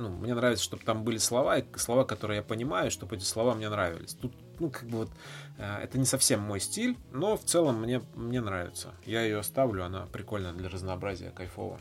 ну, 0.00 0.08
мне 0.08 0.34
нравится, 0.34 0.64
чтобы 0.64 0.82
там 0.82 1.04
были 1.04 1.18
слова, 1.18 1.58
слова, 1.76 2.04
которые 2.04 2.38
я 2.38 2.42
понимаю, 2.42 2.90
чтобы 2.90 3.16
эти 3.16 3.24
слова 3.24 3.54
мне 3.54 3.68
нравились. 3.68 4.14
Тут, 4.14 4.32
ну, 4.60 4.70
как 4.70 4.84
бы 4.84 4.98
вот, 4.98 5.10
э, 5.58 5.78
это 5.82 5.98
не 5.98 6.04
совсем 6.04 6.40
мой 6.40 6.60
стиль, 6.60 6.96
но 7.12 7.36
в 7.36 7.44
целом 7.44 7.80
мне, 7.82 8.02
мне 8.14 8.40
нравится. 8.40 8.94
Я 9.04 9.22
ее 9.22 9.38
оставлю, 9.38 9.84
она 9.84 10.06
прикольная 10.12 10.52
для 10.52 10.68
разнообразия, 10.68 11.30
кайфово. 11.30 11.80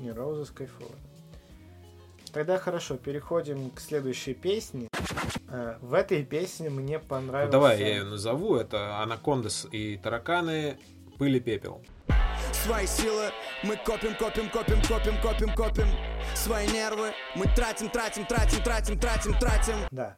Не, 0.00 0.10
Роузес 0.10 0.50
кайфовая. 0.50 0.96
Тогда 2.32 2.58
хорошо, 2.58 2.96
переходим 2.96 3.70
к 3.70 3.80
следующей 3.80 4.34
песне. 4.34 4.88
Э, 5.48 5.76
В 5.80 5.94
этой 5.94 6.24
песне 6.24 6.70
мне 6.70 6.98
Ну, 6.98 7.04
понравился... 7.04 7.52
давай 7.52 7.78
я 7.78 7.88
ее 7.88 8.04
назову, 8.04 8.56
это 8.56 8.98
Анакондас 9.00 9.68
и 9.70 9.96
Тараканы, 9.98 10.78
Пыль 11.18 11.36
и 11.36 11.40
Пепел. 11.40 11.80
Свои 12.52 12.86
силы 12.86 13.30
мы 13.62 13.76
копим, 13.76 14.14
копим, 14.16 14.48
копим, 14.50 14.80
копим, 14.82 15.20
копим, 15.20 15.54
копим 15.54 15.86
Свои 16.34 16.66
нервы 16.68 17.12
мы 17.36 17.44
тратим, 17.54 17.88
тратим, 17.90 18.24
тратим, 18.26 18.62
тратим, 18.62 18.98
тратим, 18.98 19.38
тратим 19.38 19.74
Да. 19.90 20.16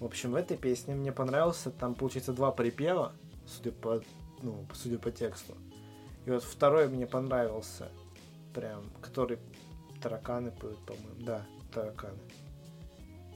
В 0.00 0.04
общем, 0.04 0.32
в 0.32 0.34
этой 0.36 0.56
песне 0.56 0.94
мне 0.94 1.12
понравился, 1.12 1.70
там, 1.70 1.94
получается, 1.94 2.32
два 2.32 2.52
припева, 2.52 3.12
судя 3.46 3.72
по, 3.72 4.00
ну, 4.42 4.64
судя 4.72 4.98
по 4.98 5.10
тексту. 5.10 5.54
И 6.24 6.30
вот 6.30 6.44
второй 6.44 6.88
мне 6.88 7.06
понравился, 7.06 7.88
прям, 8.54 8.84
который 9.00 9.38
тараканы 10.00 10.52
поют, 10.52 10.78
по-моему. 10.86 11.08
Да, 11.20 11.42
тараканы. 11.72 12.18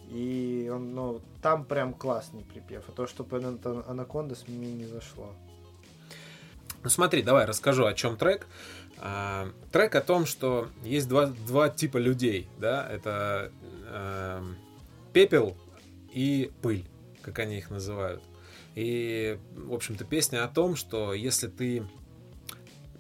И 0.09 0.71
он, 0.73 0.95
ну, 0.95 1.21
там 1.41 1.65
прям 1.65 1.95
классный 1.95 2.45
припев. 2.45 2.85
А 2.89 2.93
то, 2.93 3.07
что 3.07 3.25
по 3.25 3.39
Анакондас 3.39 4.47
мне 4.47 4.73
не 4.73 4.85
зашло. 4.85 5.33
Ну 6.85 6.91
смотри, 6.91 7.23
давай 7.23 7.47
расскажу, 7.47 7.87
о 7.87 7.95
чем 7.95 8.17
трек. 8.17 8.47
А, 8.99 9.49
трек 9.71 9.95
о 9.95 10.01
том, 10.01 10.27
что 10.27 10.69
есть 10.85 11.09
два, 11.09 11.27
два 11.27 11.69
типа 11.71 11.97
людей, 11.97 12.49
да, 12.59 12.87
это 12.91 13.51
эм, 13.89 14.57
пепел 15.13 15.57
и 16.13 16.51
пыль, 16.63 16.87
как 17.23 17.39
они 17.39 17.59
их 17.59 17.71
называют. 17.71 18.23
И, 18.75 19.39
в 19.55 19.73
общем-то, 19.73 20.05
песня 20.05 20.45
о 20.45 20.49
том, 20.49 20.77
что 20.77 21.13
если 21.13 21.49
ты... 21.49 21.85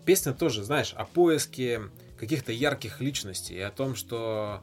Песня 0.05 0.33
тоже, 0.33 0.64
знаешь, 0.64 0.92
о 0.94 1.05
поиске 1.05 1.83
каких-то 2.18 2.53
ярких 2.53 3.01
личностей, 3.01 3.55
и 3.55 3.61
о 3.61 3.70
том, 3.70 3.94
что 3.94 4.62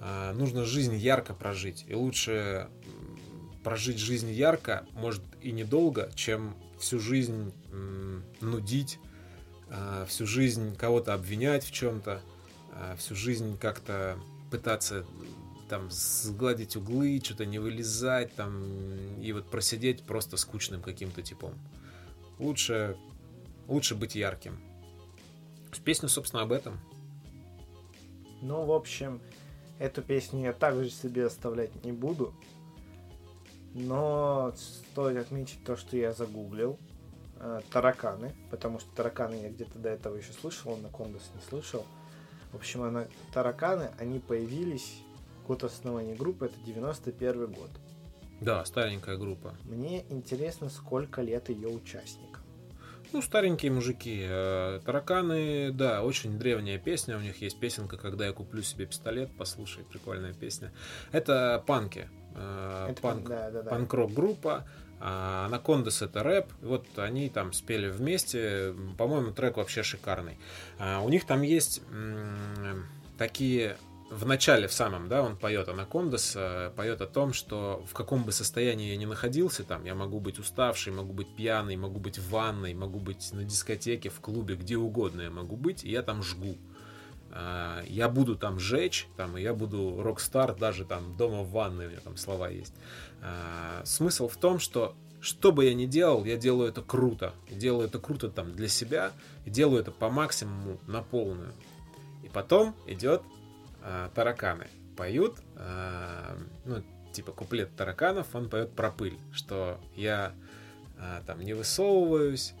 э, 0.00 0.32
нужно 0.32 0.64
жизнь 0.64 0.96
ярко 0.96 1.32
прожить. 1.32 1.84
И 1.88 1.94
лучше 1.94 2.68
прожить 3.62 3.98
жизнь 3.98 4.30
ярко, 4.30 4.86
может 4.92 5.22
и 5.42 5.52
недолго, 5.52 6.10
чем 6.14 6.56
всю 6.78 6.98
жизнь 6.98 7.52
м, 7.72 8.24
нудить, 8.40 8.98
а, 9.68 10.06
всю 10.06 10.26
жизнь 10.26 10.74
кого-то 10.76 11.14
обвинять 11.14 11.64
в 11.64 11.72
чем-то, 11.72 12.22
а, 12.72 12.96
всю 12.96 13.14
жизнь 13.14 13.58
как-то 13.58 14.18
пытаться 14.50 15.04
там 15.70 15.88
сгладить 15.90 16.76
углы, 16.76 17.20
что-то 17.24 17.46
не 17.46 17.60
вылезать, 17.60 18.34
там, 18.34 19.20
и 19.20 19.32
вот 19.32 19.48
просидеть 19.48 20.02
просто 20.02 20.36
скучным 20.36 20.82
каким-то 20.82 21.22
типом. 21.22 21.54
Лучше, 22.40 22.96
лучше 23.68 23.94
быть 23.94 24.16
ярким. 24.16 24.60
Песня, 25.84 26.08
собственно, 26.08 26.42
об 26.42 26.50
этом. 26.50 26.80
Ну, 28.42 28.64
в 28.64 28.72
общем, 28.72 29.20
эту 29.78 30.02
песню 30.02 30.40
я 30.40 30.52
также 30.52 30.90
себе 30.90 31.26
оставлять 31.26 31.84
не 31.84 31.92
буду. 31.92 32.34
Но 33.72 34.52
стоит 34.56 35.18
отметить 35.18 35.62
то, 35.64 35.76
что 35.76 35.96
я 35.96 36.12
загуглил 36.12 36.80
э, 37.36 37.60
тараканы, 37.70 38.34
потому 38.50 38.80
что 38.80 38.90
тараканы 38.96 39.34
я 39.34 39.50
где-то 39.50 39.78
до 39.78 39.90
этого 39.90 40.16
еще 40.16 40.32
слышал, 40.32 40.76
на 40.76 40.88
Кондас 40.88 41.30
не 41.32 41.40
слышал. 41.48 41.86
В 42.50 42.56
общем, 42.56 42.82
она, 42.82 43.06
тараканы, 43.32 43.92
они 44.00 44.18
появились, 44.18 45.02
год 45.50 45.64
основания 45.64 46.14
группы, 46.14 46.46
это 46.46 46.54
91 46.64 47.50
год. 47.50 47.70
Да, 48.40 48.64
старенькая 48.64 49.16
группа. 49.16 49.56
Мне 49.64 50.04
интересно, 50.08 50.68
сколько 50.68 51.22
лет 51.22 51.48
ее 51.48 51.66
участникам. 51.66 52.44
Ну, 53.12 53.20
старенькие 53.20 53.72
мужики. 53.72 54.20
Э, 54.22 54.78
Тараканы, 54.86 55.72
да, 55.72 56.04
очень 56.04 56.38
древняя 56.38 56.78
песня. 56.78 57.16
У 57.16 57.20
них 57.20 57.42
есть 57.42 57.58
песенка 57.58 57.96
«Когда 57.96 58.26
я 58.26 58.32
куплю 58.32 58.62
себе 58.62 58.86
пистолет». 58.86 59.28
Послушай, 59.36 59.82
прикольная 59.90 60.32
песня. 60.34 60.72
Это 61.10 61.64
панки. 61.66 62.08
Э, 62.36 62.86
Это 62.90 63.02
панк, 63.02 63.28
да, 63.28 63.50
да, 63.50 63.62
да. 63.62 63.70
панк-рок 63.70 64.12
группа. 64.12 64.68
А 65.00 65.46
Анакондас 65.46 66.00
это 66.00 66.22
рэп. 66.22 66.46
Вот 66.62 66.86
они 66.96 67.28
там 67.28 67.52
спели 67.52 67.88
вместе. 67.88 68.72
По-моему, 68.96 69.32
трек 69.32 69.56
вообще 69.56 69.82
шикарный. 69.82 70.38
А, 70.78 71.00
У 71.00 71.08
них 71.08 71.24
там 71.26 71.42
есть 71.42 71.82
такие 73.18 73.76
в 74.10 74.26
начале, 74.26 74.66
в 74.66 74.72
самом, 74.72 75.08
да, 75.08 75.22
он 75.22 75.36
поет 75.36 75.68
Анакондас, 75.68 76.34
э, 76.36 76.72
поет 76.74 77.00
о 77.00 77.06
том, 77.06 77.32
что 77.32 77.84
в 77.88 77.94
каком 77.94 78.24
бы 78.24 78.32
состоянии 78.32 78.90
я 78.90 78.96
ни 78.96 79.04
находился, 79.04 79.62
там, 79.62 79.84
я 79.84 79.94
могу 79.94 80.18
быть 80.18 80.38
уставший, 80.38 80.92
могу 80.92 81.12
быть 81.12 81.34
пьяный, 81.36 81.76
могу 81.76 82.00
быть 82.00 82.18
в 82.18 82.30
ванной, 82.30 82.74
могу 82.74 82.98
быть 82.98 83.32
на 83.32 83.44
дискотеке, 83.44 84.08
в 84.08 84.20
клубе, 84.20 84.56
где 84.56 84.76
угодно 84.76 85.22
я 85.22 85.30
могу 85.30 85.56
быть, 85.56 85.84
и 85.84 85.90
я 85.90 86.02
там 86.02 86.22
жгу. 86.22 86.56
А, 87.32 87.82
Я 87.86 88.08
буду 88.08 88.36
там 88.36 88.58
жечь, 88.58 89.06
там, 89.16 89.38
и 89.38 89.42
я 89.42 89.54
буду 89.54 90.02
рок-стар 90.02 90.56
даже 90.56 90.84
там 90.84 91.16
дома 91.16 91.42
в 91.42 91.50
ванной, 91.52 91.86
у 91.86 91.90
меня 91.90 92.00
там 92.00 92.16
слова 92.16 92.48
есть. 92.48 92.74
А, 93.22 93.82
Смысл 93.84 94.28
в 94.28 94.36
том, 94.36 94.58
что 94.58 94.96
что 95.20 95.52
бы 95.52 95.66
я 95.66 95.74
ни 95.74 95.86
делал, 95.86 96.24
я 96.24 96.36
делаю 96.36 96.70
это 96.70 96.82
круто. 96.82 97.34
Делаю 97.50 97.86
это 97.86 97.98
круто 97.98 98.30
там 98.30 98.56
для 98.56 98.68
себя, 98.68 99.12
делаю 99.46 99.82
это 99.82 99.92
по 99.92 100.08
максимуму 100.08 100.80
на 100.86 101.02
полную. 101.02 101.52
И 102.24 102.28
потом 102.28 102.74
идет 102.86 103.22
тараканы. 104.14 104.68
Поют, 104.96 105.38
а, 105.56 106.36
ну, 106.64 106.82
типа 107.12 107.32
куплет 107.32 107.74
тараканов, 107.74 108.34
он 108.34 108.50
поет 108.50 108.72
про 108.72 108.90
пыль, 108.90 109.18
что 109.32 109.80
я 109.96 110.34
а, 110.98 111.22
там 111.26 111.40
не 111.40 111.54
высовываюсь, 111.54 112.54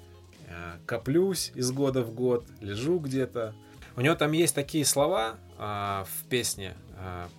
коплюсь 0.86 1.52
из 1.54 1.70
года 1.70 2.02
в 2.02 2.12
год, 2.12 2.46
лежу 2.60 2.98
где-то. 2.98 3.54
У 3.96 4.00
него 4.00 4.14
там 4.14 4.32
есть 4.32 4.54
такие 4.54 4.84
слова 4.84 5.36
в 5.58 6.28
песне, 6.28 6.74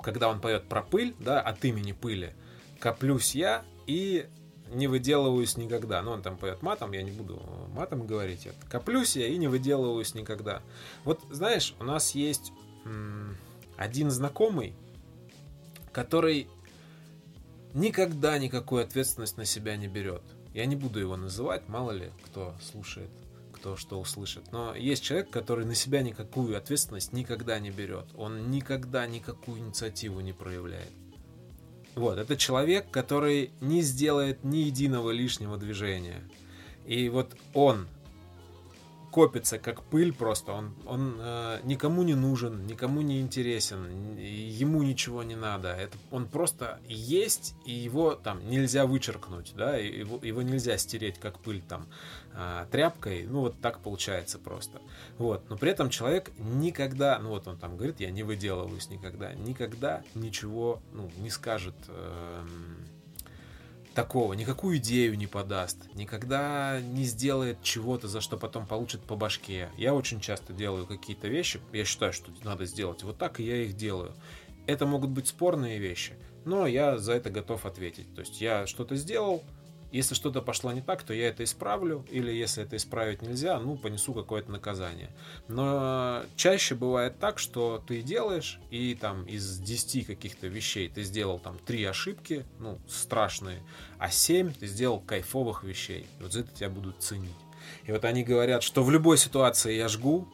когда 0.02 0.30
он 0.30 0.39
поет 0.39 0.70
про 0.70 0.82
пыль, 0.82 1.15
да, 1.20 1.41
от 1.41 1.65
имени 1.65 1.91
пыли. 1.91 2.34
коплюсь 2.80 3.36
я 3.36 3.63
и 3.88 4.28
не 4.70 4.88
выделываюсь 4.88 5.58
никогда. 5.58 6.02
Ну, 6.02 6.12
он 6.12 6.22
там 6.22 6.38
поет 6.38 6.62
матом, 6.62 6.91
я 6.94 7.04
не 7.04 7.12
буду 7.12 7.41
матом 7.74 8.06
говорить. 8.06 8.46
Это 8.46 8.65
коплюсь 8.70 9.15
я 9.17 9.28
и 9.28 9.38
не 9.38 9.48
выделываюсь 9.48 10.13
никогда. 10.13 10.62
Вот, 11.04 11.22
знаешь, 11.30 11.76
у 11.80 11.84
нас 11.84 12.12
есть 12.12 12.54
один 13.82 14.12
знакомый, 14.12 14.76
который 15.91 16.48
никогда 17.74 18.38
никакую 18.38 18.84
ответственность 18.84 19.38
на 19.38 19.46
себя 19.46 19.76
не 19.76 19.88
берет. 19.88 20.22
Я 20.54 20.67
не 20.67 20.76
буду 20.76 21.00
его 21.00 21.17
называть, 21.17 21.67
мало 21.67 21.89
ли 21.91 22.12
кто 22.26 22.54
слушает, 22.62 23.10
кто 23.52 23.76
что 23.76 24.00
услышит. 24.00 24.52
Но 24.52 24.76
есть 24.76 25.04
человек, 25.04 25.32
который 25.32 25.65
на 25.65 25.74
себя 25.74 26.04
никакую 26.04 26.56
ответственность 26.56 27.12
никогда 27.12 27.58
не 27.58 27.72
берет. 27.72 28.06
Он 28.15 28.52
никогда 28.52 29.08
никакую 29.08 29.60
инициативу 29.60 30.20
не 30.20 30.34
проявляет. 30.34 30.91
Вот, 31.96 32.20
это 32.20 32.38
человек, 32.38 32.91
который 32.91 33.50
не 33.62 33.82
сделает 33.82 34.44
ни 34.44 34.58
единого 34.58 35.10
лишнего 35.10 35.58
движения. 35.58 36.22
И 36.86 37.10
вот 37.10 37.36
он 37.56 37.88
копится 39.12 39.60
как 39.60 39.84
пыль 39.84 40.13
просто. 40.13 40.54
Он, 40.54 40.74
он 40.86 41.17
э, 41.19 41.60
никому 41.63 42.04
не 42.04 42.15
нужен, 42.15 42.65
никому 42.65 43.02
не 43.02 43.19
интересен, 43.19 44.17
ему 44.17 44.82
ничего 44.84 45.24
не 45.24 45.36
надо. 45.36 45.69
Это, 45.69 45.97
он 46.10 46.28
просто 46.28 46.80
есть, 46.88 47.56
и 47.65 47.74
его 47.74 48.15
там 48.15 48.50
нельзя 48.50 48.86
вычеркнуть, 48.86 49.54
да, 49.56 49.76
его, 49.76 50.19
его 50.24 50.41
нельзя 50.41 50.78
стереть 50.78 51.19
как 51.19 51.39
пыль 51.39 51.62
там 51.62 51.88
э, 52.34 52.65
тряпкой. 52.71 53.28
Ну 53.28 53.41
вот 53.41 53.60
так 53.62 53.80
получается 53.80 54.39
просто. 54.39 54.82
Вот. 55.17 55.47
Но 55.50 55.58
при 55.58 55.71
этом 55.71 55.89
человек 55.89 56.32
никогда, 56.38 57.19
ну 57.19 57.30
вот 57.30 57.47
он 57.47 57.58
там 57.58 57.76
говорит, 57.76 58.00
я 58.00 58.12
не 58.12 58.24
выделываюсь 58.24 58.89
никогда, 58.89 59.34
никогда 59.34 60.04
ничего 60.15 60.82
ну, 60.93 61.12
не 61.17 61.30
скажет. 61.30 61.76
Э, 61.89 62.43
такого, 63.93 64.34
никакую 64.34 64.77
идею 64.77 65.17
не 65.17 65.27
подаст, 65.27 65.77
никогда 65.95 66.80
не 66.82 67.04
сделает 67.04 67.62
чего-то, 67.62 68.08
за 68.08 68.21
что 68.21 68.38
потом 68.38 68.65
получит 68.65 69.01
по 69.01 69.15
башке. 69.15 69.69
Я 69.77 69.93
очень 69.93 70.19
часто 70.19 70.54
делаю 70.54 70.86
какие-то 70.86 71.27
вещи, 71.27 71.60
я 71.73 71.86
считаю, 71.86 72.13
что 72.13 72.32
надо 72.43 72.65
сделать 72.65 73.04
вот 73.04 73.17
так, 73.17 73.39
и 73.39 73.43
я 73.43 73.58
их 73.63 73.75
делаю. 73.75 74.13
Это 74.67 74.86
могут 74.86 75.10
быть 75.10 75.27
спорные 75.27 75.80
вещи, 75.80 76.13
но 76.45 76.67
я 76.67 76.97
за 76.97 77.13
это 77.13 77.30
готов 77.30 77.65
ответить. 77.65 78.13
То 78.15 78.21
есть 78.21 78.39
я 78.39 78.67
что-то 78.67 78.95
сделал, 78.95 79.43
если 79.91 80.15
что-то 80.15 80.41
пошло 80.41 80.71
не 80.71 80.82
так, 80.82 81.04
то 81.04 81.13
я 81.13 81.27
это 81.27 81.43
исправлю, 81.43 82.06
или 82.10 82.32
если 82.32 82.63
это 82.63 82.77
исправить 82.77 83.21
нельзя, 83.21 83.60
ну, 83.60 83.75
понесу 83.77 84.13
какое-то 84.13 84.51
наказание. 84.51 85.10
Но 85.47 86.23
чаще 86.36 86.75
бывает 86.75 87.19
так, 87.19 87.39
что 87.39 87.84
ты 87.86 88.01
делаешь, 88.01 88.60
и 88.69 88.95
там 88.95 89.25
из 89.25 89.60
10 89.60 90.08
каких-то 90.08 90.47
вещей 90.47 90.88
ты 90.88 91.04
сделал 91.04 91.39
там 91.39 91.58
3 91.65 91.84
ошибки, 91.86 92.45
ну, 92.60 92.80
страшные, 92.88 93.62
а 93.97 94.10
7 94.10 94.54
ты 94.54 94.65
сделал 94.65 95.01
кайфовых 95.01 95.63
вещей. 95.63 96.08
И 96.19 96.23
вот 96.23 96.32
за 96.32 96.41
это 96.41 96.54
тебя 96.56 96.69
будут 96.69 97.01
ценить. 97.04 97.36
И 97.86 97.91
вот 97.91 98.06
они 98.06 98.23
говорят, 98.23 98.63
что 98.63 98.84
в 98.84 98.91
любой 98.91 99.17
ситуации 99.17 99.75
я 99.75 99.89
жгу, 99.89 100.27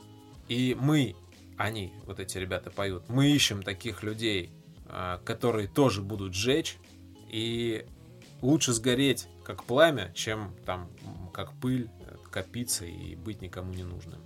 и 0.48 0.78
мы, 0.80 1.16
они, 1.58 1.94
вот 2.06 2.20
эти 2.20 2.38
ребята 2.38 2.70
поют, 2.70 3.10
мы 3.10 3.30
ищем 3.32 3.64
таких 3.64 4.04
людей, 4.04 4.52
а, 4.86 5.20
которые 5.26 5.68
тоже 5.68 6.02
будут 6.02 6.36
жечь, 6.36 6.78
и 7.30 7.86
лучше 8.42 8.74
сгореть 8.74 9.28
как 9.48 9.64
пламя, 9.64 10.12
чем 10.14 10.54
там 10.66 10.90
как 11.34 11.54
пыль 11.54 11.90
копиться 12.30 12.86
и 12.86 13.16
быть 13.16 13.42
никому 13.42 13.72
не 13.72 13.84
нужным. 13.84 14.20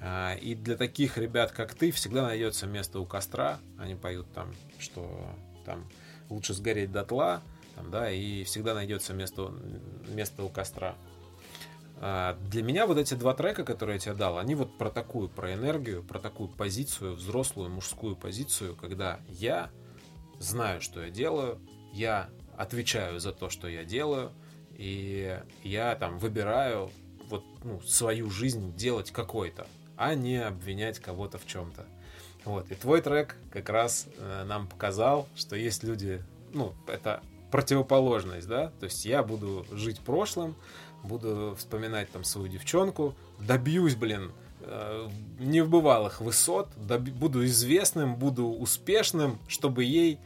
А, 0.00 0.34
и 0.34 0.56
для 0.56 0.76
таких 0.76 1.16
ребят, 1.16 1.52
как 1.52 1.74
ты, 1.74 1.92
всегда 1.92 2.24
найдется 2.24 2.66
место 2.66 2.98
у 2.98 3.06
костра. 3.06 3.60
Они 3.78 3.94
поют 3.94 4.26
там, 4.32 4.52
что 4.80 5.30
там 5.64 5.88
лучше 6.28 6.54
сгореть 6.54 6.90
дотла, 6.90 7.40
там, 7.76 7.92
да, 7.92 8.10
и 8.10 8.42
всегда 8.42 8.74
найдется 8.74 9.14
место, 9.14 9.54
место 10.08 10.42
у 10.42 10.48
костра. 10.48 10.96
А, 12.00 12.36
для 12.50 12.64
меня 12.64 12.88
вот 12.88 12.98
эти 12.98 13.14
два 13.14 13.32
трека, 13.34 13.62
которые 13.62 13.94
я 13.94 14.00
тебе 14.00 14.14
дал, 14.14 14.38
они 14.38 14.56
вот 14.56 14.76
про 14.76 14.90
такую, 14.90 15.28
про 15.28 15.54
энергию, 15.54 16.02
про 16.02 16.18
такую 16.18 16.48
позицию, 16.48 17.14
взрослую 17.14 17.70
мужскую 17.70 18.16
позицию, 18.16 18.74
когда 18.74 19.20
я 19.28 19.70
знаю, 20.40 20.80
что 20.80 21.00
я 21.00 21.10
делаю, 21.10 21.60
я 21.92 22.28
отвечаю 22.56 23.20
за 23.20 23.30
то, 23.30 23.50
что 23.50 23.68
я 23.68 23.84
делаю, 23.84 24.32
и 24.76 25.40
я 25.62 25.94
там 25.96 26.18
выбираю 26.18 26.90
вот 27.28 27.44
ну, 27.62 27.80
свою 27.82 28.30
жизнь 28.30 28.74
делать 28.76 29.10
какой-то, 29.10 29.66
а 29.96 30.14
не 30.14 30.36
обвинять 30.36 30.98
кого-то 30.98 31.38
в 31.38 31.46
чем-то. 31.46 31.86
Вот. 32.44 32.70
И 32.70 32.74
твой 32.74 33.00
трек 33.00 33.36
как 33.50 33.68
раз 33.70 34.06
э, 34.18 34.44
нам 34.44 34.66
показал, 34.66 35.28
что 35.34 35.56
есть 35.56 35.82
люди, 35.82 36.22
ну, 36.52 36.74
это 36.86 37.22
противоположность, 37.50 38.48
да, 38.48 38.72
то 38.80 38.84
есть 38.84 39.04
я 39.04 39.22
буду 39.22 39.64
жить 39.70 40.00
прошлым, 40.00 40.56
буду 41.02 41.54
вспоминать 41.56 42.10
там 42.10 42.24
свою 42.24 42.48
девчонку, 42.48 43.14
добьюсь, 43.38 43.94
блин, 43.94 44.32
э, 44.60 45.08
небывалых 45.38 46.20
высот, 46.20 46.68
доб- 46.76 47.12
буду 47.12 47.44
известным, 47.46 48.16
буду 48.16 48.46
успешным, 48.46 49.38
чтобы 49.48 49.84
ей 49.84 50.18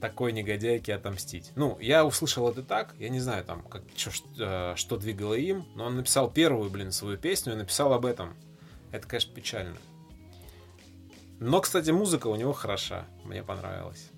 такой 0.00 0.32
негодяйке 0.32 0.94
отомстить. 0.94 1.52
Ну, 1.56 1.78
я 1.80 2.04
услышал 2.04 2.48
это 2.48 2.62
так, 2.62 2.94
я 2.98 3.08
не 3.08 3.20
знаю 3.20 3.44
там, 3.44 3.62
как, 3.62 3.82
что, 3.96 4.10
что, 4.10 4.72
что 4.76 4.96
двигало 4.96 5.34
им, 5.34 5.66
но 5.74 5.86
он 5.86 5.96
написал 5.96 6.30
первую, 6.30 6.70
блин, 6.70 6.92
свою 6.92 7.18
песню 7.18 7.54
и 7.54 7.56
написал 7.56 7.92
об 7.92 8.06
этом. 8.06 8.34
Это, 8.92 9.06
конечно, 9.06 9.34
печально. 9.34 9.76
Но, 11.40 11.60
кстати, 11.60 11.90
музыка 11.90 12.26
у 12.26 12.36
него 12.36 12.52
хороша, 12.52 13.06
мне 13.24 13.42
понравилась. 13.42 14.10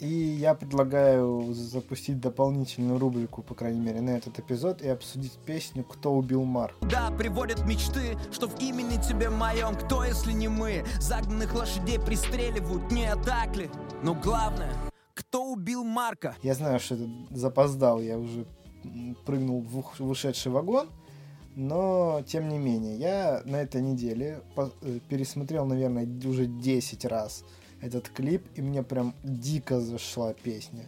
И 0.00 0.06
я 0.06 0.54
предлагаю 0.54 1.52
запустить 1.52 2.20
дополнительную 2.20 2.98
рубрику, 2.98 3.42
по 3.42 3.54
крайней 3.54 3.80
мере, 3.80 4.00
на 4.00 4.10
этот 4.10 4.38
эпизод 4.38 4.80
и 4.80 4.88
обсудить 4.88 5.32
песню 5.44 5.82
«Кто 5.82 6.12
убил 6.14 6.44
Мар». 6.44 6.72
Да, 6.82 7.10
приводят 7.10 7.66
мечты, 7.66 8.16
что 8.32 8.46
в 8.46 8.60
имени 8.60 9.02
тебе 9.02 9.28
моем 9.28 9.74
Кто, 9.74 10.04
если 10.04 10.32
не 10.32 10.46
мы? 10.46 10.84
Загнанных 11.00 11.52
лошадей 11.54 11.98
пристреливают, 11.98 12.90
не 12.92 13.12
так 13.24 13.56
ли? 13.56 13.68
Но 14.02 14.14
главное, 14.14 14.72
кто 15.18 15.44
убил 15.44 15.82
Марка? 15.82 16.36
Я 16.42 16.54
знаю, 16.54 16.78
что 16.78 16.94
это 16.94 17.08
запоздал, 17.30 18.00
я 18.00 18.18
уже 18.18 18.46
прыгнул 19.26 19.60
в 19.60 20.08
ушедший 20.08 20.52
вагон, 20.52 20.88
но 21.56 22.22
тем 22.24 22.48
не 22.48 22.56
менее, 22.56 22.96
я 22.96 23.42
на 23.44 23.56
этой 23.56 23.82
неделе 23.82 24.42
э, 24.56 25.00
пересмотрел, 25.08 25.66
наверное, 25.66 26.06
уже 26.24 26.46
10 26.46 27.04
раз 27.06 27.44
этот 27.80 28.08
клип, 28.08 28.46
и 28.54 28.62
мне 28.62 28.84
прям 28.84 29.12
дико 29.24 29.80
зашла 29.80 30.34
песня. 30.34 30.86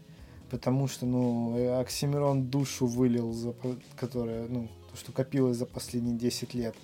Потому 0.49 0.87
что, 0.87 1.07
ну, 1.07 1.57
э, 1.59 1.81
Оксимирон 1.81 2.45
душу 2.45 2.87
вылил, 2.87 3.33
за, 3.33 3.53
которая, 3.97 4.47
ну, 4.47 4.69
то, 4.93 4.97
что 4.97 5.11
копилось 5.11 5.57
за 5.57 5.67
последние 5.67 6.17
10 6.17 6.55
лет. 6.55 6.77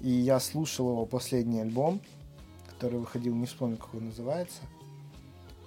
И 0.00 0.10
я 0.10 0.38
слушал 0.38 0.90
его 0.90 1.06
последний 1.06 1.60
альбом, 1.60 2.02
который 2.68 2.98
выходил, 2.98 3.34
не 3.34 3.46
вспомню, 3.46 3.78
как 3.78 3.94
он 3.94 4.06
называется. 4.06 4.60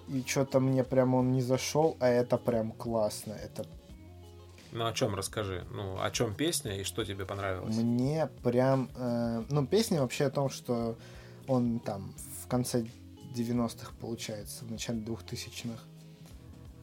И 0.08 0.24
что-то 0.26 0.60
мне 0.60 0.84
прям 0.84 1.15
он 1.15 1.34
не 1.34 1.41
зашел, 1.41 1.98
а 2.00 2.08
это 2.08 2.38
прям 2.38 2.72
классно. 2.72 3.34
Это 3.34 3.65
Ну, 4.72 4.86
о 4.86 4.93
чем 4.93 5.15
расскажи? 5.15 5.65
Ну, 5.72 6.02
о 6.02 6.12
чем 6.12 6.34
песня 6.34 6.80
и 6.80 6.84
что 6.84 7.04
тебе 7.04 7.26
понравилось? 7.26 7.76
мне 7.76 8.30
прям... 8.43 8.89
э, 8.96 9.43
ну, 9.50 9.67
песня 9.67 10.02
вообще 10.02 10.26
о 10.26 10.30
том, 10.30 10.50
что 10.50 10.98
он 11.48 11.80
там 11.80 12.13
в 12.43 12.48
конце 12.48 12.86
90-х, 13.36 13.91
получается, 14.00 14.65
в 14.65 14.72
начале 14.72 15.00
2000-х 15.00 15.84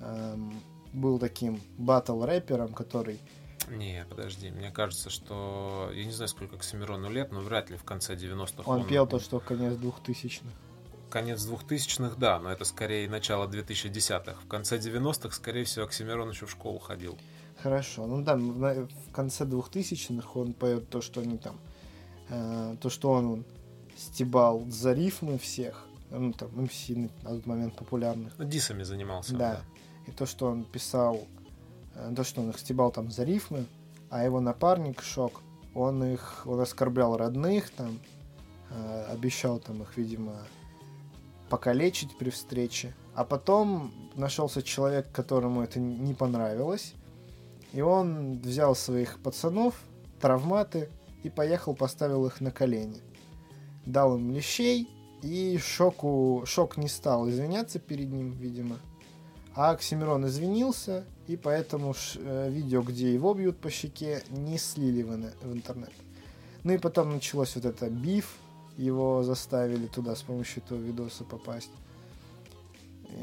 эм, 0.00 0.60
был 0.92 1.18
таким 1.18 1.60
батл-рэпером, 1.78 2.72
который... 2.72 3.18
Не, 3.68 4.04
подожди, 4.08 4.50
мне 4.50 4.70
кажется, 4.70 5.08
что... 5.08 5.90
Я 5.94 6.04
не 6.04 6.12
знаю, 6.12 6.28
сколько 6.28 6.56
Оксимирону 6.56 7.10
лет, 7.10 7.32
но 7.32 7.40
вряд 7.40 7.70
ли 7.70 7.76
в 7.76 7.84
конце 7.84 8.14
90-х 8.14 8.70
Он 8.70 8.86
пел 8.86 9.06
то, 9.06 9.18
что 9.18 9.40
конец 9.40 9.74
2000-х. 9.74 10.46
Конец 11.14 11.46
2000-х, 11.46 12.16
да, 12.18 12.40
но 12.40 12.50
это 12.50 12.64
скорее 12.64 13.08
начало 13.08 13.46
2010-х. 13.46 14.34
В 14.42 14.48
конце 14.48 14.78
90-х, 14.78 15.30
скорее 15.30 15.62
всего, 15.62 15.84
Оксимирон 15.84 16.30
еще 16.30 16.46
в 16.46 16.50
школу 16.50 16.80
ходил. 16.80 17.16
Хорошо, 17.62 18.04
ну 18.08 18.20
да, 18.20 18.34
в 18.34 18.88
конце 19.12 19.44
2000-х 19.44 20.28
он 20.34 20.54
поет 20.54 20.88
то, 20.90 21.00
что 21.00 21.20
они 21.20 21.38
там, 21.38 21.60
э, 22.30 22.74
то, 22.80 22.90
что 22.90 23.12
он, 23.12 23.26
он 23.26 23.44
стебал 23.96 24.64
за 24.68 24.92
рифмы 24.92 25.38
всех, 25.38 25.86
ну 26.10 26.32
там, 26.32 26.50
МС 26.60 26.88
на 26.88 27.08
тот 27.22 27.46
момент 27.46 27.76
популярных, 27.76 28.32
Ну, 28.36 28.44
дисами 28.44 28.82
занимался. 28.82 29.34
он, 29.34 29.38
да. 29.38 29.60
и 30.08 30.10
то, 30.10 30.26
что 30.26 30.46
он 30.46 30.64
писал, 30.64 31.28
э, 31.94 32.12
то, 32.16 32.24
что 32.24 32.40
он 32.40 32.50
их 32.50 32.58
стебал 32.58 32.90
там 32.90 33.12
за 33.12 33.22
рифмы, 33.22 33.66
а 34.10 34.24
его 34.24 34.40
напарник 34.40 35.00
Шок, 35.00 35.42
он 35.74 36.02
их, 36.02 36.42
он 36.44 36.58
оскорблял 36.58 37.16
родных 37.16 37.70
там, 37.70 38.00
э, 38.70 39.04
обещал 39.12 39.60
там 39.60 39.80
их, 39.82 39.96
видимо, 39.96 40.38
покалечить 41.54 42.18
при 42.18 42.30
встрече, 42.30 42.96
а 43.14 43.24
потом 43.24 43.92
нашелся 44.16 44.60
человек, 44.60 45.12
которому 45.12 45.62
это 45.62 45.78
не 45.78 46.12
понравилось, 46.12 46.94
и 47.72 47.80
он 47.80 48.38
взял 48.40 48.74
своих 48.74 49.20
пацанов, 49.20 49.76
травматы, 50.20 50.88
и 51.22 51.30
поехал, 51.30 51.76
поставил 51.76 52.26
их 52.26 52.40
на 52.40 52.50
колени. 52.50 53.00
Дал 53.86 54.16
им 54.16 54.32
лещей, 54.32 54.88
и 55.22 55.56
Шоку, 55.58 56.42
Шок 56.44 56.76
не 56.76 56.88
стал 56.88 57.28
извиняться 57.30 57.78
перед 57.78 58.10
ним, 58.10 58.32
видимо. 58.32 58.80
А 59.54 59.70
Оксимирон 59.70 60.26
извинился, 60.26 61.04
и 61.28 61.36
поэтому 61.36 61.94
ш- 61.94 62.18
э, 62.20 62.50
видео, 62.50 62.82
где 62.82 63.14
его 63.14 63.32
бьют 63.32 63.58
по 63.60 63.70
щеке, 63.70 64.24
не 64.30 64.58
слили 64.58 65.02
в, 65.02 65.10
в 65.46 65.52
интернет. 65.52 65.92
Ну 66.64 66.72
и 66.72 66.78
потом 66.78 67.12
началось 67.12 67.54
вот 67.54 67.64
это 67.64 67.88
биф, 67.88 68.38
его 68.76 69.22
заставили 69.22 69.86
туда 69.86 70.14
с 70.16 70.22
помощью 70.22 70.62
этого 70.62 70.78
видоса 70.78 71.24
попасть. 71.24 71.70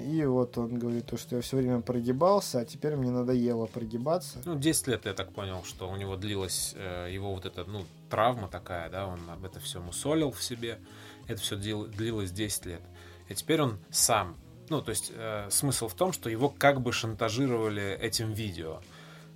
И 0.08 0.24
вот 0.24 0.58
он 0.58 0.80
говорит, 0.80 1.06
то, 1.08 1.18
что 1.18 1.36
я 1.36 1.42
все 1.42 1.58
время 1.58 1.82
прогибался, 1.82 2.60
а 2.60 2.66
теперь 2.66 2.96
мне 2.96 3.12
надоело 3.12 3.66
прогибаться. 3.66 4.42
Ну, 4.46 4.58
10 4.58 4.88
лет, 4.88 5.06
я 5.06 5.14
так 5.14 5.34
понял, 5.34 5.64
что 5.66 5.90
у 5.90 5.98
него 5.98 6.16
длилась 6.16 6.74
э, 6.78 7.10
его 7.12 7.34
вот 7.34 7.46
эта, 7.46 7.66
ну, 7.66 7.86
травма 8.10 8.48
такая, 8.48 8.90
да, 8.90 9.08
он 9.08 9.20
об 9.30 9.44
это 9.44 9.60
все 9.60 9.82
мусолил 9.82 10.32
в 10.32 10.42
себе. 10.42 10.80
Это 11.28 11.42
все 11.42 11.58
длилось 11.58 12.32
10 12.32 12.66
лет. 12.68 12.82
И 13.28 13.36
теперь 13.36 13.62
он 13.62 13.80
сам. 13.90 14.38
Ну, 14.70 14.82
то 14.82 14.92
есть 14.92 15.12
э, 15.14 15.48
смысл 15.50 15.90
в 15.90 15.94
том, 15.94 16.14
что 16.14 16.30
его 16.30 16.48
как 16.50 16.82
бы 16.82 16.94
шантажировали 16.94 17.98
этим 18.00 18.32
видео. 18.32 18.82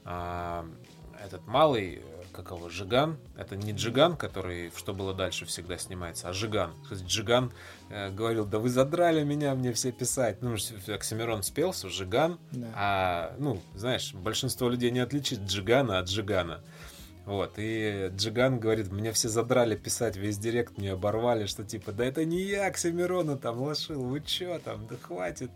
А, 0.06 0.66
этот 1.24 1.46
малый, 1.48 1.96
э, 1.96 2.02
как 2.34 2.52
его, 2.52 2.70
Жиган, 2.70 3.18
это 3.38 3.56
не 3.56 3.72
Джиган, 3.72 4.18
который 4.18 4.70
в 4.70 4.78
«Что 4.80 4.94
было 4.94 5.14
дальше» 5.14 5.46
всегда 5.46 5.78
снимается, 5.78 6.30
а 6.30 6.34
Жиган. 6.34 6.74
То 6.90 6.96
есть 6.96 7.06
Джиган 7.06 7.52
э, 7.90 8.10
говорил, 8.12 8.46
да 8.46 8.60
вы 8.60 8.70
задрали 8.70 9.24
меня, 9.24 9.54
мне 9.56 9.72
все 9.74 9.92
писать. 9.92 10.42
Ну, 10.42 10.56
Оксимирон 10.88 11.44
спелся, 11.44 11.90
Жиган, 11.90 12.40
Да. 12.52 12.68
а, 12.76 13.36
ну, 13.40 13.62
знаешь, 13.74 14.14
большинство 14.14 14.70
людей 14.70 14.92
не 14.92 15.00
отличит 15.00 15.40
Джигана 15.42 16.00
от 16.00 16.08
Джигана. 16.08 16.62
Вот, 17.26 17.54
и 17.58 18.12
Джиган 18.16 18.60
говорит, 18.60 18.92
мне 18.92 19.12
все 19.12 19.30
задрали 19.30 19.76
писать, 19.76 20.16
весь 20.16 20.38
директ 20.38 20.78
мне 20.78 20.92
оборвали, 20.92 21.48
что 21.48 21.64
типа, 21.64 21.92
да 21.92 22.06
это 22.06 22.24
не 22.24 22.42
я 22.42 22.68
Оксимирона 22.68 23.36
там 23.36 23.62
лошил, 23.62 24.04
вы 24.04 24.22
чё 24.22 24.60
там, 24.60 24.86
да 24.88 24.96
хватит. 25.02 25.50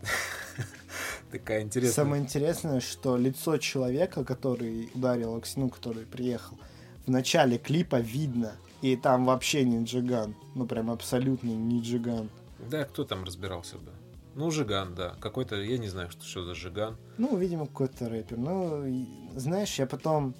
Такая 1.30 1.62
интересная. 1.62 1.94
Самое 1.94 2.22
интересное, 2.22 2.80
что 2.80 3.16
лицо 3.16 3.56
человека, 3.58 4.24
который 4.24 4.90
ударил 4.94 5.36
Окси- 5.36 5.60
ну, 5.60 5.68
который 5.68 6.06
приехал, 6.06 6.58
в 7.06 7.10
начале 7.10 7.56
клипа 7.58 8.00
видно. 8.00 8.52
И 8.82 8.96
там 8.96 9.26
вообще 9.26 9.62
не 9.64 9.84
Джиган. 9.84 10.34
Ну, 10.54 10.66
прям 10.66 10.90
абсолютно 10.90 11.50
не 11.50 11.80
Джиган. 11.82 12.30
Да, 12.70 12.84
кто 12.84 13.04
там 13.04 13.24
разбирался 13.24 13.76
бы? 13.76 13.92
Ну, 14.34 14.50
Жиган, 14.50 14.94
да. 14.94 15.16
Какой-то, 15.20 15.56
я 15.56 15.76
не 15.78 15.88
знаю, 15.88 16.10
что, 16.10 16.24
что 16.24 16.44
за 16.44 16.54
Жиган. 16.54 16.96
Ну, 17.18 17.36
видимо, 17.36 17.66
какой-то 17.66 18.08
рэпер. 18.08 18.38
Ну, 18.38 19.06
знаешь, 19.36 19.78
я 19.78 19.86
потом, 19.86 20.34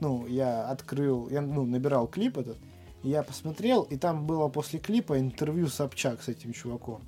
ну, 0.00 0.26
я 0.26 0.68
открыл, 0.68 1.28
я, 1.28 1.40
ну, 1.40 1.64
набирал 1.64 2.06
клип 2.06 2.38
этот, 2.38 2.58
я 3.02 3.22
посмотрел, 3.22 3.82
и 3.82 3.96
там 3.96 4.26
было 4.26 4.48
после 4.48 4.78
клипа 4.78 5.18
интервью 5.18 5.68
Собчак 5.68 6.22
с 6.22 6.28
этим 6.28 6.52
чуваком. 6.52 7.02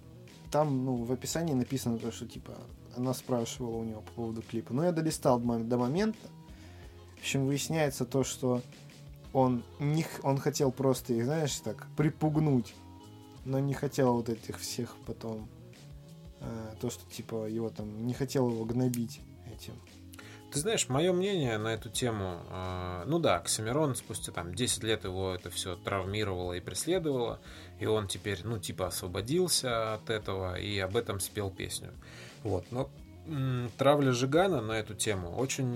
Там, 0.51 0.85
ну, 0.85 0.97
в 0.97 1.13
описании 1.13 1.55
написано 1.55 1.99
то, 1.99 2.11
что, 2.11 2.27
типа, 2.27 2.53
она 2.97 3.15
спрашивала 3.15 3.77
у 3.77 3.85
него 3.85 4.01
по 4.03 4.13
поводу 4.13 4.43
клипа. 4.43 4.73
Но 4.73 4.85
я 4.85 4.93
долистал 4.93 5.39
до 5.39 5.47
мом- 5.47 5.65
до 5.65 5.79
момента. 5.79 6.29
В 7.17 7.21
общем, 7.21 7.47
выясняется 7.47 8.05
то, 8.05 8.25
что 8.25 8.63
он, 9.33 9.63
не, 9.79 10.07
он 10.23 10.39
хотел 10.39 10.73
просто 10.73 11.13
их, 11.15 11.25
знаешь, 11.25 11.55
так, 11.57 11.87
припугнуть, 11.97 12.75
но 13.45 13.59
не 13.59 13.75
хотел 13.75 14.15
вот 14.15 14.29
этих 14.29 14.59
всех 14.59 14.97
потом, 15.07 15.49
э, 16.41 16.75
то, 16.81 16.91
что, 16.91 17.09
типа, 17.11 17.47
его 17.47 17.69
там, 17.71 18.07
не 18.07 18.15
хотел 18.15 18.51
его 18.51 18.65
гнобить 18.65 19.21
этим. 19.47 19.75
Ты 20.51 20.59
знаешь, 20.59 20.89
мое 20.89 21.13
мнение 21.13 21.59
на 21.59 21.69
эту 21.75 21.91
тему, 21.91 22.43
э, 22.51 23.05
ну 23.07 23.21
да, 23.21 23.37
Оксимирон 23.37 23.95
спустя 23.95 24.33
там 24.33 24.53
10 24.53 24.83
лет 24.83 25.05
его 25.05 25.33
это 25.33 25.49
все 25.49 25.77
травмировало 25.77 26.55
и 26.55 26.61
преследовало, 26.61 27.41
и 27.79 27.87
он 27.87 28.09
теперь, 28.09 28.41
ну, 28.43 28.59
типа 28.59 28.89
освободился 28.89 29.95
от 29.95 30.11
этого 30.11 30.59
и 30.59 30.77
об 30.81 30.97
этом 30.97 31.21
спел 31.21 31.51
песню. 31.51 31.93
Вот, 32.43 32.65
но 32.73 32.91
м, 33.27 33.71
травля 33.79 34.11
Жигана 34.11 34.61
на 34.61 34.73
эту 34.73 34.95
тему 34.95 35.37
очень 35.37 35.67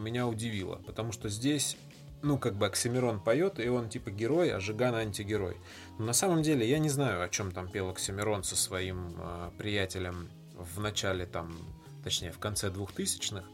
меня 0.00 0.26
удивила, 0.26 0.76
потому 0.86 1.12
что 1.12 1.28
здесь, 1.28 1.76
ну, 2.22 2.36
как 2.36 2.54
бы 2.54 2.66
Оксимирон 2.66 3.20
поет, 3.20 3.60
и 3.60 3.68
он 3.68 3.88
типа 3.88 4.10
герой, 4.10 4.50
а 4.50 4.58
Жиган 4.58 4.96
антигерой. 4.96 5.56
Но 6.00 6.06
на 6.06 6.12
самом 6.12 6.42
деле 6.42 6.68
я 6.68 6.80
не 6.80 6.88
знаю, 6.88 7.22
о 7.22 7.28
чем 7.28 7.52
там 7.52 7.68
пел 7.68 7.90
Оксимирон 7.90 8.42
со 8.42 8.56
своим 8.56 9.14
э, 9.16 9.50
приятелем 9.56 10.28
в 10.54 10.80
начале 10.80 11.26
там, 11.26 11.56
точнее, 12.02 12.32
в 12.32 12.40
конце 12.40 12.70
двухтысячных, 12.70 13.44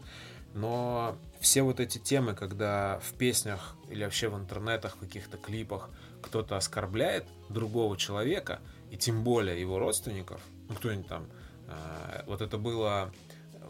но 0.54 1.16
все 1.40 1.62
вот 1.62 1.80
эти 1.80 1.98
темы, 1.98 2.34
когда 2.34 3.00
в 3.02 3.14
песнях 3.14 3.76
или 3.88 4.04
вообще 4.04 4.28
в 4.28 4.36
интернетах, 4.36 4.96
в 4.96 5.00
каких-то 5.00 5.36
клипах 5.36 5.90
кто-то 6.22 6.56
оскорбляет 6.56 7.26
другого 7.48 7.96
человека, 7.96 8.60
и 8.90 8.96
тем 8.96 9.24
более 9.24 9.60
его 9.60 9.78
родственников, 9.78 10.40
ну 10.68 10.74
кто-нибудь 10.74 11.08
там, 11.08 11.26
э, 11.68 12.22
вот 12.26 12.42
это 12.42 12.58
было, 12.58 13.12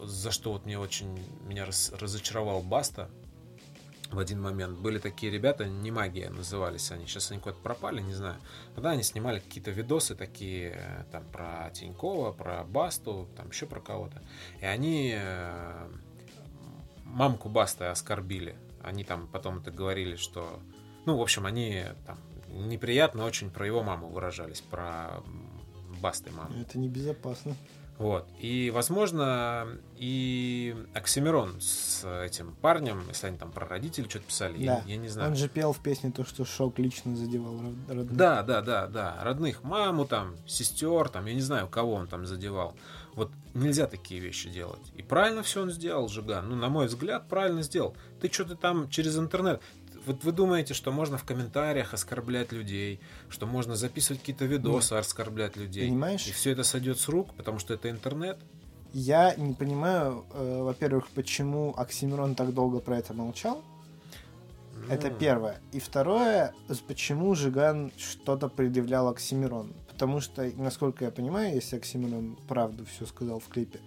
за 0.01 0.31
что 0.31 0.51
вот 0.51 0.65
мне 0.65 0.77
очень, 0.77 1.17
меня 1.47 1.65
раз- 1.65 1.91
разочаровал 1.99 2.61
Баста 2.61 3.09
в 4.11 4.19
один 4.19 4.41
момент. 4.41 4.77
Были 4.77 4.99
такие 4.99 5.31
ребята, 5.31 5.65
не 5.65 5.89
магия 5.89 6.29
назывались 6.29 6.91
они, 6.91 7.07
сейчас 7.07 7.31
они 7.31 7.39
куда-то 7.39 7.61
пропали, 7.61 8.01
не 8.01 8.13
знаю. 8.13 8.35
Тогда 8.75 8.91
они 8.91 9.03
снимали 9.03 9.39
какие-то 9.39 9.71
видосы 9.71 10.15
такие, 10.15 10.73
э, 10.75 11.03
там, 11.11 11.23
про 11.31 11.71
Тинькова, 11.73 12.33
про 12.33 12.63
Басту, 12.65 13.27
там, 13.35 13.49
еще 13.49 13.65
про 13.65 13.79
кого-то. 13.79 14.21
И 14.61 14.65
они 14.65 15.13
э, 15.15 15.87
мамку 17.13 17.49
Баста 17.49 17.91
оскорбили. 17.91 18.55
Они 18.81 19.03
там 19.03 19.27
потом 19.27 19.59
это 19.59 19.71
говорили, 19.71 20.15
что... 20.15 20.59
Ну, 21.05 21.17
в 21.17 21.21
общем, 21.21 21.45
они 21.45 21.83
там 22.05 22.17
неприятно 22.49 23.25
очень 23.25 23.49
про 23.49 23.65
его 23.65 23.83
маму 23.83 24.09
выражались, 24.09 24.61
про 24.61 25.21
Басты 26.01 26.31
маму. 26.31 26.53
Это 26.59 26.77
небезопасно. 26.77 27.55
Вот. 28.03 28.27
И, 28.37 28.69
возможно, 28.73 29.65
и 29.97 30.75
Оксимирон 30.93 31.61
с 31.61 32.03
этим 32.25 32.53
парнем, 32.55 33.01
если 33.07 33.27
они 33.27 33.37
там 33.37 33.49
про 33.51 33.65
родителей 33.65 34.09
что-то 34.09 34.25
писали, 34.25 34.57
я- 34.57 34.75
Да. 34.75 34.83
я, 34.85 34.97
не 34.97 35.07
знаю. 35.07 35.29
Он 35.29 35.35
же 35.37 35.47
пел 35.47 35.71
в 35.71 35.79
песне 35.81 36.11
то, 36.11 36.25
что 36.25 36.43
шок 36.43 36.79
лично 36.79 37.15
задевал 37.15 37.53
род- 37.61 37.75
родных. 37.87 38.13
Да, 38.17 38.43
да, 38.43 38.61
да, 38.61 38.87
да. 38.87 39.17
Родных, 39.23 39.63
маму 39.63 40.05
там, 40.05 40.35
сестер, 40.45 41.07
там, 41.07 41.25
я 41.27 41.33
не 41.33 41.41
знаю, 41.41 41.69
кого 41.69 41.93
он 41.93 42.07
там 42.07 42.25
задевал. 42.25 42.75
Вот 43.15 43.31
нельзя 43.53 43.87
такие 43.87 44.19
вещи 44.19 44.49
делать. 44.49 44.81
И 44.95 45.01
правильно 45.03 45.41
все 45.43 45.61
он 45.61 45.71
сделал, 45.71 46.09
Жиган. 46.09 46.49
Ну, 46.49 46.55
на 46.55 46.67
мой 46.67 46.87
взгляд, 46.87 47.29
правильно 47.29 47.61
сделал. 47.61 47.95
Ты 48.19 48.29
что-то 48.29 48.55
там 48.55 48.89
через 48.89 49.17
интернет. 49.17 49.61
Вот 50.05 50.23
вы 50.23 50.31
думаете, 50.31 50.73
что 50.73 50.91
можно 50.91 51.17
в 51.17 51.23
комментариях 51.23 51.93
оскорблять 51.93 52.51
людей, 52.51 52.99
что 53.29 53.45
можно 53.45 53.75
записывать 53.75 54.19
какие-то 54.19 54.45
видосы, 54.45 54.93
оскорблять 54.93 55.55
людей. 55.55 55.87
Понимаешь? 55.87 56.27
И 56.27 56.31
все 56.31 56.51
это 56.51 56.63
сойдет 56.63 56.99
с 56.99 57.07
рук, 57.07 57.33
потому 57.35 57.59
что 57.59 57.73
это 57.73 57.89
интернет. 57.89 58.37
Я 58.93 59.33
не 59.35 59.53
понимаю, 59.53 60.25
э, 60.33 60.61
во-первых, 60.61 61.07
почему 61.09 61.73
Оксимирон 61.75 62.35
так 62.35 62.53
долго 62.53 62.79
про 62.79 62.97
это 62.99 63.13
молчал. 63.13 63.63
Это 64.89 65.09
Ну, 65.09 65.17
первое. 65.17 65.61
И 65.71 65.79
второе, 65.79 66.53
почему 66.87 67.33
Жиган 67.35 67.91
что-то 67.97 68.49
предъявлял 68.49 69.07
Оксимирону. 69.07 69.73
Потому 69.87 70.19
что, 70.19 70.51
насколько 70.57 71.05
я 71.05 71.11
понимаю, 71.11 71.55
если 71.55 71.77
Оксимирон 71.77 72.37
правду 72.47 72.85
все 72.85 73.05
сказал 73.05 73.39
в 73.39 73.47
клипе, 73.47 73.79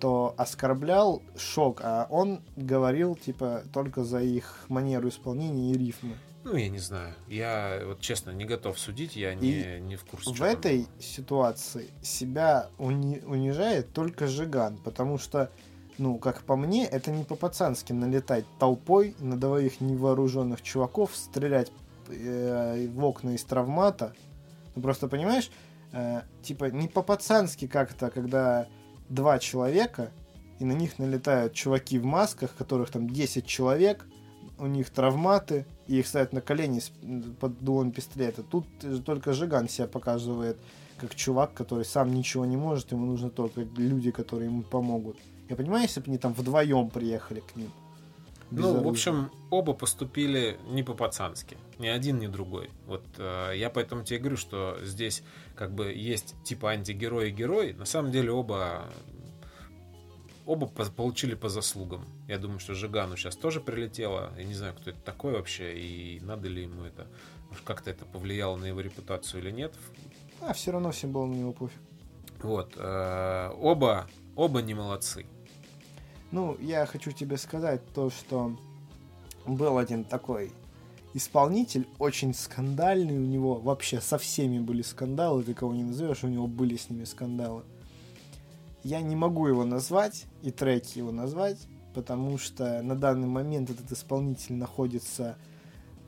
то 0.00 0.34
оскорблял 0.36 1.22
Шок, 1.36 1.80
а 1.82 2.06
он 2.10 2.42
говорил, 2.56 3.16
типа, 3.16 3.62
только 3.72 4.04
за 4.04 4.20
их 4.20 4.64
манеру 4.68 5.08
исполнения 5.08 5.72
и 5.72 5.78
рифмы. 5.78 6.16
Ну, 6.44 6.54
я 6.54 6.68
не 6.68 6.78
знаю. 6.78 7.12
Я, 7.26 7.82
вот 7.84 8.00
честно, 8.00 8.30
не 8.30 8.44
готов 8.44 8.78
судить, 8.78 9.16
я 9.16 9.34
не, 9.34 9.80
не 9.80 9.96
в 9.96 10.04
курсе. 10.04 10.30
В 10.30 10.34
что 10.36 10.44
там. 10.44 10.52
этой 10.52 10.86
ситуации 11.00 11.90
себя 12.02 12.68
уни- 12.78 13.24
унижает 13.24 13.92
только 13.92 14.28
Жиган, 14.28 14.78
потому 14.78 15.18
что, 15.18 15.50
ну, 15.98 16.18
как 16.18 16.42
по 16.42 16.54
мне, 16.54 16.86
это 16.86 17.10
не 17.10 17.24
по-пацански 17.24 17.92
налетать 17.92 18.44
толпой 18.60 19.16
на 19.18 19.36
двоих 19.36 19.80
невооруженных 19.80 20.62
чуваков, 20.62 21.16
стрелять 21.16 21.72
э, 22.10 22.86
в 22.88 23.04
окна 23.04 23.30
из 23.30 23.42
травмата. 23.42 24.14
Ну, 24.76 24.82
просто 24.82 25.08
понимаешь, 25.08 25.50
э, 25.90 26.22
типа 26.42 26.66
не 26.66 26.86
по-пацански 26.86 27.66
как-то, 27.66 28.10
когда 28.10 28.68
два 29.08 29.38
человека, 29.38 30.10
и 30.58 30.64
на 30.64 30.72
них 30.72 30.98
налетают 30.98 31.52
чуваки 31.52 31.98
в 31.98 32.04
масках, 32.04 32.54
которых 32.56 32.90
там 32.90 33.08
10 33.10 33.46
человек, 33.46 34.06
у 34.58 34.66
них 34.66 34.90
травматы, 34.90 35.66
и 35.86 35.98
их 35.98 36.06
ставят 36.06 36.32
на 36.32 36.40
колени 36.40 36.80
под 37.40 37.62
дулом 37.62 37.92
пистолета. 37.92 38.42
Тут 38.42 38.66
только 39.04 39.32
Жиган 39.32 39.68
себя 39.68 39.86
показывает 39.86 40.58
как 40.98 41.14
чувак, 41.14 41.52
который 41.52 41.84
сам 41.84 42.14
ничего 42.14 42.46
не 42.46 42.56
может, 42.56 42.92
ему 42.92 43.04
нужно 43.04 43.28
только 43.28 43.60
люди, 43.76 44.10
которые 44.10 44.48
ему 44.48 44.62
помогут. 44.62 45.18
Я 45.48 45.56
понимаю, 45.56 45.82
если 45.82 46.00
бы 46.00 46.06
они 46.08 46.18
там 46.18 46.32
вдвоем 46.32 46.88
приехали 46.88 47.40
к 47.40 47.54
ним. 47.54 47.70
Без 48.50 48.62
Ну, 48.64 48.68
в 48.68 48.76
оружия. 48.76 48.90
общем, 48.90 49.30
оба 49.50 49.72
поступили 49.74 50.58
не 50.68 50.82
по-пацански. 50.82 51.56
Ни 51.78 51.88
один, 51.88 52.18
ни 52.18 52.26
другой. 52.26 52.70
Вот 52.86 53.04
э, 53.18 53.52
я 53.56 53.70
поэтому 53.70 54.04
тебе 54.04 54.18
говорю, 54.20 54.36
что 54.36 54.78
здесь 54.82 55.22
как 55.54 55.74
бы 55.74 55.92
есть 55.92 56.34
типа 56.44 56.70
антигерой 56.70 57.28
и 57.28 57.32
герой. 57.32 57.72
На 57.74 57.84
самом 57.84 58.12
деле 58.12 58.30
оба 58.32 58.88
оба 60.46 60.66
по- 60.68 60.84
получили 60.90 61.34
по 61.34 61.48
заслугам. 61.48 62.04
Я 62.28 62.38
думаю, 62.38 62.60
что 62.60 62.74
Жигану 62.74 63.16
сейчас 63.16 63.36
тоже 63.36 63.60
прилетело. 63.60 64.32
Я 64.38 64.44
не 64.44 64.54
знаю, 64.54 64.74
кто 64.74 64.90
это 64.90 65.00
такой 65.00 65.32
вообще, 65.32 65.76
и 65.76 66.20
надо 66.20 66.48
ли 66.48 66.62
ему 66.62 66.84
это, 66.84 67.06
как-то 67.64 67.90
это 67.90 68.04
повлияло 68.04 68.56
на 68.56 68.66
его 68.66 68.80
репутацию 68.80 69.42
или 69.42 69.50
нет. 69.50 69.74
А 70.40 70.52
все 70.52 70.70
равно 70.70 70.92
всем 70.92 71.10
было 71.12 71.26
на 71.26 71.34
него 71.34 71.52
пофиг. 71.52 71.78
Вот. 72.42 72.74
э, 72.76 73.50
оба, 73.58 74.06
оба 74.36 74.62
не 74.62 74.74
молодцы. 74.74 75.26
Ну, 76.30 76.56
я 76.60 76.86
хочу 76.86 77.12
тебе 77.12 77.36
сказать 77.36 77.80
то, 77.94 78.10
что 78.10 78.56
был 79.46 79.78
один 79.78 80.04
такой 80.04 80.52
исполнитель, 81.14 81.86
очень 81.98 82.34
скандальный 82.34 83.16
у 83.16 83.24
него, 83.24 83.54
вообще 83.54 84.00
со 84.00 84.18
всеми 84.18 84.58
были 84.58 84.82
скандалы, 84.82 85.44
ты 85.44 85.54
кого 85.54 85.72
не 85.72 85.84
назовешь, 85.84 86.24
у 86.24 86.28
него 86.28 86.46
были 86.46 86.76
с 86.76 86.90
ними 86.90 87.04
скандалы. 87.04 87.62
Я 88.82 89.00
не 89.00 89.16
могу 89.16 89.46
его 89.46 89.64
назвать 89.64 90.26
и 90.42 90.50
треки 90.50 90.98
его 90.98 91.12
назвать, 91.12 91.58
потому 91.94 92.36
что 92.38 92.82
на 92.82 92.94
данный 92.94 93.28
момент 93.28 93.70
этот 93.70 93.90
исполнитель 93.90 94.54
находится 94.54 95.36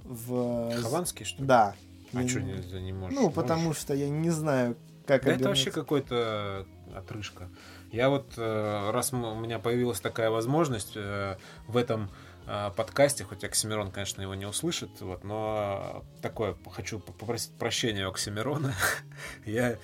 в... 0.05 0.73
Хованский, 0.83 1.25
что 1.25 1.41
ли? 1.43 1.49
Да. 1.49 1.75
А 2.13 2.23
Я 2.23 2.29
что 2.29 2.41
не- 2.41 2.83
не, 2.83 2.93
можешь? 2.93 3.19
Ну, 3.19 3.31
потому 3.31 3.69
Можешь? 3.69 3.83
что 3.83 3.95
я 3.95 4.09
не 4.09 4.31
знаю, 4.31 4.77
как 5.07 5.25
Да 5.25 5.33
это 5.33 5.49
вообще 5.49 5.71
какой-то 5.71 6.67
отрыжка. 6.95 7.49
Я 7.91 8.11
вот, 8.11 8.35
э, 8.37 8.91
раз 8.91 9.13
у 9.13 9.17
меня 9.17 9.59
появилась 9.59 10.01
такая 10.01 10.31
возможность 10.31 10.93
э, 10.95 11.37
в 11.67 11.77
этом 11.77 12.11
э, 12.47 12.71
подкасте, 12.77 13.25
хоть 13.25 13.45
Оксимирон, 13.45 13.91
конечно, 13.91 14.21
его 14.21 14.35
не 14.35 14.45
услышит, 14.45 14.91
вот, 15.01 15.25
но 15.25 16.05
такое, 16.21 16.55
хочу 16.71 16.99
попросить 16.99 17.53
прощения 17.53 18.07
у 18.07 18.11
Оксимирона. 18.11 18.75
Я 19.47 19.79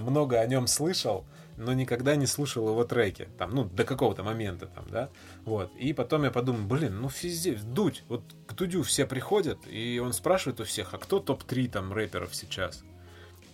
много 0.00 0.38
о 0.38 0.46
нем 0.46 0.66
слышал, 0.66 1.24
но 1.56 1.72
никогда 1.72 2.14
не 2.14 2.26
слушал 2.26 2.68
его 2.68 2.84
треки, 2.84 3.26
там, 3.38 3.54
ну, 3.54 3.64
до 3.64 3.84
какого-то 3.84 4.22
момента, 4.22 4.66
там, 4.66 4.84
да, 4.90 5.08
вот, 5.46 5.74
и 5.76 5.94
потом 5.94 6.24
я 6.24 6.30
подумал, 6.30 6.66
блин, 6.66 7.00
ну, 7.00 7.08
физи, 7.08 7.54
Дудь, 7.54 8.04
вот 8.08 8.22
к 8.46 8.52
Дудю 8.52 8.82
все 8.82 9.06
приходят, 9.06 9.58
и 9.66 9.98
он 10.04 10.12
спрашивает 10.12 10.60
у 10.60 10.64
всех, 10.64 10.92
а 10.92 10.98
кто 10.98 11.18
топ-3 11.18 11.70
там 11.70 11.92
рэперов 11.94 12.34
сейчас? 12.34 12.84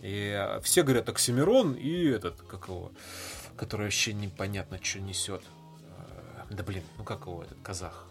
И 0.01 0.59
все 0.65 0.83
говорят 0.83 1.09
Оксимирон 1.09 1.75
и 1.75 2.07
этот, 2.07 2.43
как 2.43 2.67
его, 2.67 2.91
который 3.57 3.87
вообще 3.87 4.13
непонятно, 4.13 4.79
что 4.83 5.01
несет. 5.01 5.43
Э, 5.99 6.45
Да 6.51 6.63
блин, 6.63 6.83
ну 6.99 7.05
как 7.05 7.27
его, 7.27 7.43
этот 7.43 7.59
казах? 7.63 8.07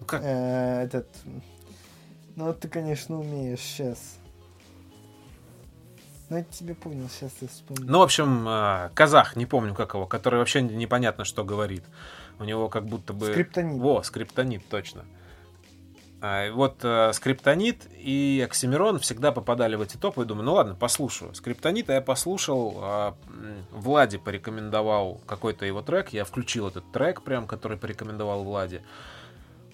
Ну 0.00 0.06
как? 0.06 0.22
Э, 0.22 0.82
этот... 0.84 1.08
Ну, 2.36 2.54
ты, 2.54 2.68
конечно, 2.68 3.18
умеешь 3.18 3.58
сейчас. 3.58 4.18
Ну, 6.28 6.36
я 6.36 6.44
тебе 6.44 6.74
понял, 6.74 7.08
сейчас 7.08 7.32
я 7.40 7.48
вспомню. 7.48 7.84
Ну, 7.90 7.98
в 7.98 8.02
общем, 8.02 8.46
э, 8.46 8.90
казах, 8.94 9.34
не 9.34 9.46
помню 9.46 9.74
как 9.74 9.94
его, 9.94 10.06
который 10.06 10.38
вообще 10.38 10.62
непонятно, 10.62 11.24
что 11.24 11.42
говорит. 11.42 11.84
У 12.38 12.44
него 12.44 12.68
как 12.68 12.86
будто 12.86 13.12
бы... 13.12 13.32
Скриптонит. 13.32 13.80
Во, 13.80 14.02
скриптонит, 14.02 14.68
точно. 14.68 15.04
Вот 16.50 16.80
э, 16.82 17.12
скриптонит 17.12 17.86
и 17.96 18.42
Оксимирон 18.44 18.98
всегда 18.98 19.30
попадали 19.30 19.76
в 19.76 19.82
эти 19.82 19.96
топы. 19.96 20.22
И 20.22 20.24
думаю, 20.24 20.44
ну 20.46 20.54
ладно, 20.54 20.74
послушаю. 20.74 21.34
Скриптонита 21.34 21.92
я 21.92 22.00
послушал. 22.00 22.78
а, 22.80 23.14
м, 23.28 23.64
Влади 23.70 24.18
порекомендовал 24.18 25.20
какой-то 25.26 25.64
его 25.64 25.80
трек. 25.82 26.08
Я 26.12 26.24
включил 26.24 26.66
этот 26.68 26.90
трек, 26.90 27.22
прям, 27.22 27.46
который 27.46 27.76
порекомендовал 27.78 28.42
Влади. 28.42 28.82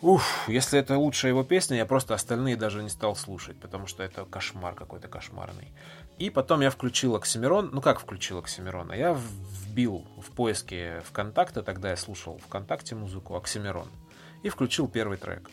Уф, 0.02 0.44
если 0.48 0.78
это 0.78 0.98
лучшая 0.98 1.30
его 1.32 1.44
песня, 1.44 1.78
я 1.78 1.86
просто 1.86 2.12
остальные 2.12 2.56
даже 2.56 2.82
не 2.82 2.90
стал 2.90 3.16
слушать, 3.16 3.58
потому 3.58 3.86
что 3.86 4.02
это 4.02 4.26
кошмар 4.26 4.74
какой-то 4.74 5.08
кошмарный. 5.08 5.72
И 6.18 6.28
потом 6.28 6.60
я 6.60 6.68
включил 6.68 7.16
Оксимирон. 7.16 7.70
Ну 7.72 7.80
как 7.80 8.00
включил 8.00 8.38
Оксимирона? 8.38 8.92
Я 8.92 9.14
в- 9.14 9.20
вбил 9.66 10.06
в 10.18 10.30
поиске 10.32 11.02
ВКонтакте, 11.06 11.62
тогда 11.62 11.88
я 11.90 11.96
слушал 11.96 12.38
ВКонтакте 12.46 12.94
музыку 12.94 13.34
Оксимирон. 13.34 13.88
И 14.42 14.50
включил 14.50 14.88
первый 14.88 15.16
трек. 15.16 15.50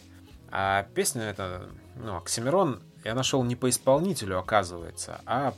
А 0.51 0.83
песня 0.95 1.23
это, 1.23 1.69
ну, 1.95 2.17
Оксимирон 2.17 2.83
я 3.03 3.15
нашел 3.15 3.43
не 3.43 3.55
по 3.55 3.69
исполнителю, 3.69 4.37
оказывается, 4.37 5.21
а 5.25 5.53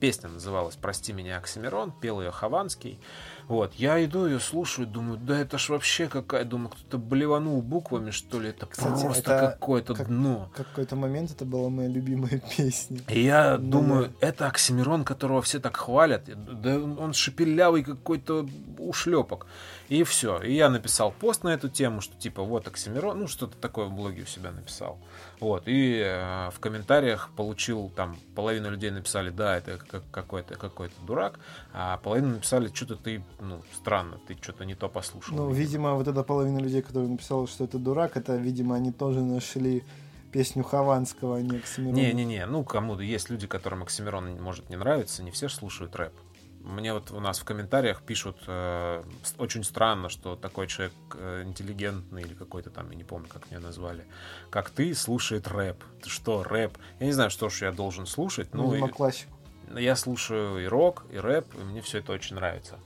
песня 0.00 0.28
называлась 0.28 0.76
«Прости 0.76 1.12
меня, 1.12 1.38
Оксимирон», 1.38 1.92
пел 1.92 2.20
ее 2.20 2.30
Хованский. 2.30 3.00
Вот, 3.48 3.74
я 3.74 4.04
иду 4.04 4.26
ее 4.26 4.40
слушаю, 4.40 4.88
думаю, 4.88 5.18
да 5.18 5.38
это 5.38 5.56
ж 5.56 5.68
вообще 5.68 6.08
какая, 6.08 6.44
думаю, 6.44 6.70
кто-то 6.70 6.98
блеванул 6.98 7.62
буквами, 7.62 8.10
что 8.10 8.40
ли, 8.40 8.48
это 8.48 8.66
Кстати, 8.66 9.02
просто 9.04 9.32
это 9.34 9.50
какое-то 9.52 9.94
как- 9.94 10.08
дно. 10.08 10.50
Какой-то 10.56 10.96
момент 10.96 11.30
это 11.30 11.44
была 11.44 11.68
моя 11.70 11.88
любимая 11.88 12.42
песня. 12.56 12.98
И 13.08 13.22
я 13.22 13.56
Ну 13.56 13.70
думаю, 13.70 14.12
это 14.20 14.46
Оксимирон, 14.48 15.04
которого 15.04 15.42
все 15.42 15.60
так 15.60 15.76
хвалят. 15.76 16.24
Да 16.60 16.76
он 16.76 17.12
шепелявый 17.12 17.84
какой-то 17.84 18.48
ушлепок. 18.78 19.46
И 19.88 20.02
все. 20.02 20.40
И 20.42 20.52
я 20.54 20.68
написал 20.68 21.12
пост 21.12 21.44
на 21.44 21.50
эту 21.50 21.68
тему, 21.68 22.00
что 22.00 22.16
типа 22.16 22.42
вот 22.42 22.66
Оксимирон, 22.66 23.20
ну 23.20 23.28
что-то 23.28 23.56
такое 23.56 23.86
в 23.86 23.92
блоге 23.92 24.22
у 24.22 24.26
себя 24.26 24.50
написал. 24.50 24.98
Вот. 25.38 25.62
И 25.66 26.00
э, 26.04 26.50
в 26.50 26.58
комментариях 26.58 27.30
получил 27.36 27.90
там 27.94 28.16
половину 28.34 28.70
людей 28.70 28.90
написали, 28.90 29.30
да, 29.30 29.56
это 29.56 29.78
как- 29.78 30.02
какой-то 30.10 30.56
какой-то 30.56 30.94
дурак, 31.06 31.38
а 31.72 31.98
половину 31.98 32.30
написали, 32.34 32.68
что-то 32.74 32.96
ты, 32.96 33.22
ну, 33.40 33.62
странно, 33.74 34.18
ты 34.26 34.36
что-то 34.40 34.64
не 34.64 34.74
то 34.74 34.88
послушал. 34.88 35.36
Ну, 35.36 35.50
видимо, 35.50 35.94
вот 35.94 36.08
эта 36.08 36.22
половина 36.22 36.58
людей, 36.58 36.82
которые 36.82 37.10
написала, 37.10 37.46
что 37.46 37.64
это 37.64 37.78
дурак, 37.78 38.16
это, 38.16 38.36
видимо, 38.36 38.76
они 38.76 38.92
тоже 38.92 39.20
нашли 39.20 39.84
песню 40.32 40.62
Хованского, 40.64 41.36
а 41.36 41.42
не 41.42 41.56
Оксимирона. 41.56 41.96
Не-не-не, 41.96 42.46
ну 42.46 42.64
кому-то 42.64 43.02
есть 43.02 43.30
люди, 43.30 43.46
которым 43.46 43.82
Оксимирон 43.82 44.40
может 44.42 44.68
не 44.70 44.76
нравиться, 44.76 45.22
не 45.22 45.30
все 45.30 45.48
ж 45.48 45.54
слушают 45.54 45.96
рэп. 45.96 46.12
Мне 46.60 46.92
вот 46.92 47.12
у 47.12 47.20
нас 47.20 47.38
в 47.38 47.44
комментариях 47.44 48.02
пишут 48.02 48.38
э, 48.48 49.04
очень 49.38 49.62
странно, 49.62 50.08
что 50.08 50.34
такой 50.34 50.66
человек 50.66 50.92
э, 51.14 51.44
интеллигентный 51.46 52.22
или 52.22 52.34
какой-то 52.34 52.70
там, 52.70 52.90
я 52.90 52.96
не 52.96 53.04
помню, 53.04 53.28
как 53.28 53.48
меня 53.50 53.60
назвали, 53.60 54.04
как 54.50 54.70
ты, 54.70 54.92
слушает 54.94 55.46
рэп. 55.46 55.76
Ты 56.02 56.10
что, 56.10 56.42
рэп? 56.42 56.76
Я 56.98 57.06
не 57.06 57.12
знаю, 57.12 57.30
что 57.30 57.48
ж 57.48 57.62
я 57.62 57.72
должен 57.72 58.04
слушать, 58.04 58.52
ну, 58.52 58.68
Видимо, 58.72 58.88
и- 58.88 58.92
классику. 58.92 59.30
я 59.76 59.94
слушаю 59.94 60.58
и 60.62 60.66
рок, 60.66 61.04
и 61.12 61.18
рэп, 61.18 61.46
и 61.54 61.58
мне 61.58 61.82
все 61.82 61.98
это 61.98 62.12
очень 62.12 62.34
нравится. 62.34 62.80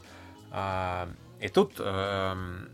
А, 0.51 1.09
и 1.41 1.49
тут 1.49 1.75
эм, 1.79 2.69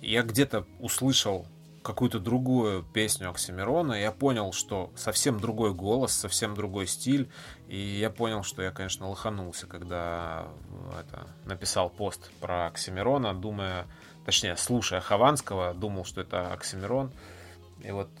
я 0.00 0.22
где-то 0.22 0.66
услышал 0.78 1.46
какую-то 1.82 2.18
другую 2.18 2.82
песню 2.82 3.30
Оксимирона, 3.30 3.94
я 3.94 4.12
понял, 4.12 4.52
что 4.52 4.90
совсем 4.96 5.40
другой 5.40 5.72
голос, 5.72 6.12
совсем 6.12 6.54
другой 6.54 6.86
стиль, 6.86 7.30
и 7.68 7.78
я 7.78 8.10
понял, 8.10 8.42
что 8.42 8.62
я, 8.62 8.70
конечно, 8.70 9.08
лоханулся, 9.08 9.66
когда 9.66 10.48
э, 10.92 11.00
это, 11.00 11.26
написал 11.46 11.88
пост 11.88 12.30
про 12.40 12.66
Оксимирона, 12.66 13.34
думая, 13.34 13.86
точнее, 14.26 14.56
слушая 14.56 15.00
Хованского, 15.00 15.72
думал, 15.72 16.04
что 16.04 16.20
это 16.20 16.52
Оксимирон, 16.52 17.12
и 17.82 17.90
вот 17.92 18.10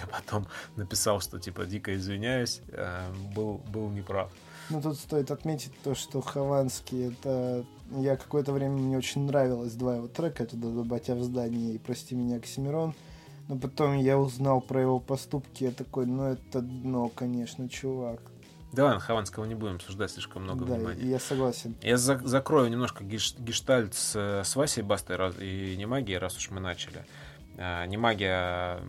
я 0.00 0.06
потом 0.10 0.48
написал, 0.74 1.20
что 1.20 1.38
типа 1.38 1.66
дико 1.66 1.94
извиняюсь, 1.94 2.62
э, 2.68 3.12
был, 3.34 3.58
был 3.58 3.90
неправ. 3.90 4.32
Ну, 4.70 4.80
тут 4.80 4.96
стоит 4.96 5.30
отметить 5.30 5.72
то, 5.82 5.94
что 5.94 6.20
Хованский, 6.20 7.08
это... 7.12 7.64
Я 8.00 8.16
какое-то 8.16 8.52
время, 8.52 8.76
мне 8.76 8.96
очень 8.96 9.26
нравилось 9.26 9.74
два 9.74 9.96
его 9.96 10.08
трека, 10.08 10.44
это 10.44 10.56
«Да 10.56 10.68
батя 10.82 11.14
в 11.14 11.22
здании» 11.22 11.74
и 11.74 11.78
«Прости 11.78 12.14
меня, 12.14 12.36
Оксимирон». 12.36 12.94
Но 13.48 13.58
потом 13.58 13.98
я 13.98 14.18
узнал 14.18 14.60
про 14.60 14.80
его 14.80 15.00
поступки, 15.00 15.64
я 15.64 15.72
такой, 15.72 16.06
ну 16.06 16.24
это 16.24 16.60
дно, 16.60 17.08
конечно, 17.08 17.68
чувак. 17.68 18.20
Да 18.72 18.84
ладно, 18.84 19.00
Хованского 19.00 19.44
не 19.44 19.54
будем 19.54 19.74
обсуждать 19.74 20.10
слишком 20.10 20.44
много 20.44 20.64
да, 20.64 20.76
внимания. 20.76 21.02
я 21.04 21.18
согласен. 21.18 21.74
Я 21.82 21.98
за- 21.98 22.26
закрою 22.26 22.70
немножко 22.70 23.04
геш- 23.04 23.38
гештальт 23.38 23.94
с, 23.94 24.16
с 24.44 24.56
Васей 24.56 24.82
Бастой 24.82 25.16
раз- 25.16 25.38
и 25.38 25.76
Немагией, 25.76 26.18
раз 26.18 26.36
уж 26.38 26.50
мы 26.50 26.60
начали. 26.60 27.04
А, 27.58 27.84
Немагия 27.84 28.80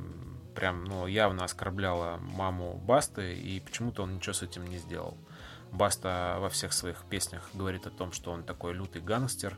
прям 0.55 0.85
ну, 0.85 1.07
явно 1.07 1.43
оскорбляла 1.43 2.17
маму 2.21 2.79
Басты, 2.85 3.33
и 3.33 3.59
почему-то 3.59 4.03
он 4.03 4.15
ничего 4.15 4.33
с 4.33 4.43
этим 4.43 4.65
не 4.67 4.77
сделал. 4.77 5.17
Баста 5.73 6.37
во 6.39 6.49
всех 6.49 6.71
своих 6.73 7.03
песнях 7.09 7.49
говорит 7.53 7.87
о 7.87 7.89
том, 7.89 8.11
что 8.11 8.31
он 8.31 8.43
такой 8.43 8.73
лютый 8.73 9.01
гангстер, 9.01 9.57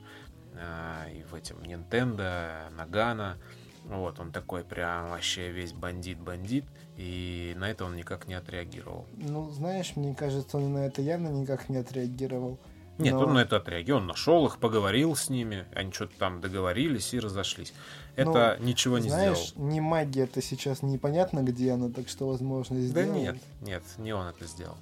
а, 0.57 1.07
и 1.09 1.23
в 1.23 1.35
этом 1.35 1.57
Nintendo, 1.59 2.69
Нагана. 2.75 3.37
Вот, 3.85 4.19
он 4.19 4.31
такой 4.31 4.63
прям 4.63 5.09
вообще 5.11 5.51
весь 5.51 5.71
бандит-бандит, 5.73 6.65
и 6.97 7.53
на 7.57 7.69
это 7.69 7.85
он 7.85 7.95
никак 7.95 8.27
не 8.27 8.33
отреагировал. 8.33 9.05
Ну, 9.15 9.49
знаешь, 9.51 9.95
мне 9.95 10.15
кажется, 10.15 10.57
он 10.57 10.73
на 10.73 10.87
это 10.87 11.03
явно 11.03 11.27
никак 11.27 11.69
не 11.69 11.77
отреагировал. 11.77 12.57
Нет, 12.97 13.13
Но- 13.13 13.25
он 13.27 13.33
на 13.33 13.39
это 13.39 13.57
отреагировал, 13.57 14.01
он 14.01 14.07
нашел 14.07 14.47
их, 14.47 14.57
поговорил 14.57 15.15
с 15.15 15.29
ними, 15.29 15.65
они 15.75 15.91
что-то 15.91 16.17
там 16.17 16.39
договорились 16.41 17.13
и 17.13 17.19
разошлись. 17.19 17.73
Это 18.15 18.57
ничего 18.61 18.97
не 18.97 19.09
Ну, 19.09 19.15
Знаешь, 19.15 19.49
сделал. 19.49 19.67
не 19.69 19.81
магия 19.81 20.23
это 20.23 20.41
сейчас 20.41 20.81
непонятно, 20.81 21.41
где 21.43 21.71
она, 21.73 21.89
так 21.89 22.07
что, 22.07 22.27
возможно, 22.27 22.77
Да 22.77 22.81
сделал. 22.81 23.13
нет, 23.13 23.35
нет, 23.61 23.83
не 23.97 24.13
он 24.13 24.25
это 24.27 24.47
сделал. 24.47 24.77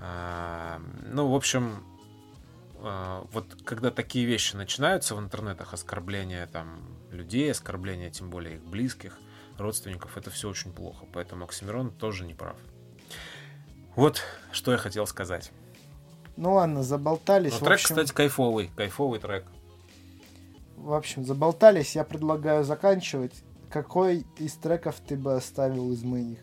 А, 0.00 0.80
ну, 1.06 1.28
в 1.28 1.34
общем, 1.34 1.84
а, 2.80 3.26
вот 3.32 3.46
когда 3.64 3.90
такие 3.90 4.24
вещи 4.24 4.56
начинаются 4.56 5.14
в 5.14 5.20
интернетах, 5.20 5.74
оскорбления 5.74 6.46
там 6.46 6.80
людей, 7.10 7.50
оскорбления 7.50 8.10
тем 8.10 8.30
более 8.30 8.56
их 8.56 8.64
близких, 8.64 9.18
родственников, 9.58 10.16
это 10.16 10.30
все 10.30 10.48
очень 10.48 10.72
плохо. 10.72 11.06
Поэтому 11.12 11.44
Оксимирон 11.44 11.90
тоже 11.90 12.24
не 12.24 12.34
прав. 12.34 12.56
Вот 13.96 14.22
что 14.52 14.72
я 14.72 14.78
хотел 14.78 15.06
сказать. 15.06 15.50
Ну 16.36 16.54
ладно, 16.54 16.84
заболтались. 16.84 17.52
Но 17.52 17.58
трек, 17.58 17.72
общем, 17.74 17.88
кстати, 17.88 18.12
кайфовый, 18.12 18.70
кайфовый 18.76 19.18
трек. 19.18 19.44
в 20.76 20.92
общем, 20.92 21.24
заболтались. 21.24 21.96
Я 21.96 22.04
предлагаю 22.04 22.62
заканчивать. 22.62 23.42
Какой 23.70 24.24
из 24.38 24.54
треков 24.54 24.96
ты 25.06 25.16
бы 25.16 25.34
оставил 25.34 25.92
из 25.92 26.02
моих? 26.04 26.38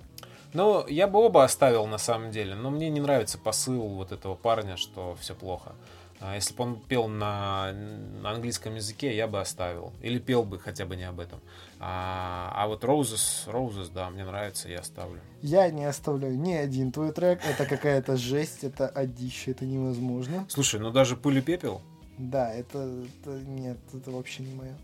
Ну, 0.55 0.87
я 0.87 1.07
бы 1.07 1.19
оба 1.19 1.43
оставил 1.43 1.85
на 1.85 1.97
самом 1.97 2.31
деле, 2.31 2.55
но 2.55 2.69
мне 2.69 2.89
не 2.89 3.01
нравится 3.01 3.37
посыл 3.37 3.89
вот 3.89 4.13
этого 4.13 4.35
парня, 4.35 4.77
что 4.77 5.17
все 5.19 5.35
плохо. 5.35 5.73
А 6.21 6.35
если 6.35 6.55
бы 6.55 6.63
он 6.63 6.79
пел 6.79 7.09
на, 7.09 7.73
на 7.73 8.31
английском 8.31 8.75
языке, 8.75 9.13
я 9.13 9.27
бы 9.27 9.41
оставил. 9.41 9.91
Или 10.01 10.17
пел 10.17 10.43
бы 10.43 10.57
хотя 10.57 10.85
бы 10.85 10.95
не 10.95 11.03
об 11.03 11.19
этом. 11.19 11.41
А, 11.81 12.53
а 12.55 12.67
вот 12.67 12.85
Roses, 12.85 13.47
Roses, 13.47 13.91
да, 13.93 14.09
мне 14.09 14.23
нравится, 14.23 14.69
я 14.69 14.79
оставлю. 14.79 15.19
Я 15.41 15.69
не 15.71 15.83
оставляю 15.83 16.39
ни 16.39 16.53
один 16.53 16.93
твой 16.93 17.11
трек. 17.11 17.41
Это 17.45 17.65
какая-то 17.65 18.15
жесть, 18.15 18.63
это 18.63 18.87
одище, 18.87 19.51
это 19.51 19.65
невозможно. 19.65 20.45
Слушай, 20.47 20.79
ну 20.79 20.89
даже 20.89 21.17
пыль 21.17 21.39
и 21.39 21.41
пепел. 21.41 21.81
Да, 22.17 22.49
это, 22.53 22.79
это 22.79 23.31
нет, 23.41 23.77
это 23.93 24.09
вообще 24.09 24.43
не 24.43 24.55
мое. 24.55 24.77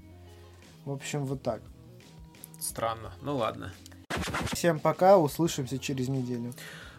В 0.84 0.92
общем, 0.92 1.26
вот 1.26 1.42
так. 1.42 1.62
Странно. 2.60 3.14
Ну 3.22 3.38
ладно. 3.38 3.72
Всем 4.54 4.80
пока, 4.80 5.18
услышимся 5.18 5.78
через 5.80 6.08
неделю. 6.10 6.54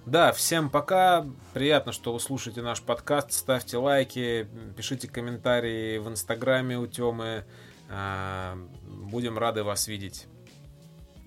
Да, 0.07 0.33
всем 0.33 0.69
пока. 0.69 1.27
Приятно, 1.55 1.93
что 1.93 2.13
вы 2.13 2.19
слушаете 2.21 2.61
наш 2.63 2.83
подкаст. 2.83 3.33
Ставьте 3.33 3.77
лайки, 3.77 4.49
пишите 4.77 5.07
комментарии 5.09 5.99
в 5.99 6.09
инстаграме 6.09 6.77
у 6.79 6.87
Темы. 6.87 7.45
А, 7.89 8.57
Будем 8.85 9.39
рады 9.39 9.63
вас 9.63 9.87
видеть. 9.87 10.27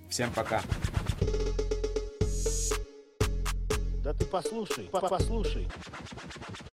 Всем 0.09 0.31
пока. 0.33 0.61
Да 4.03 4.13
ты 4.13 4.25
послушай, 4.25 4.89
по- 4.91 4.99
послушай. 5.01 5.67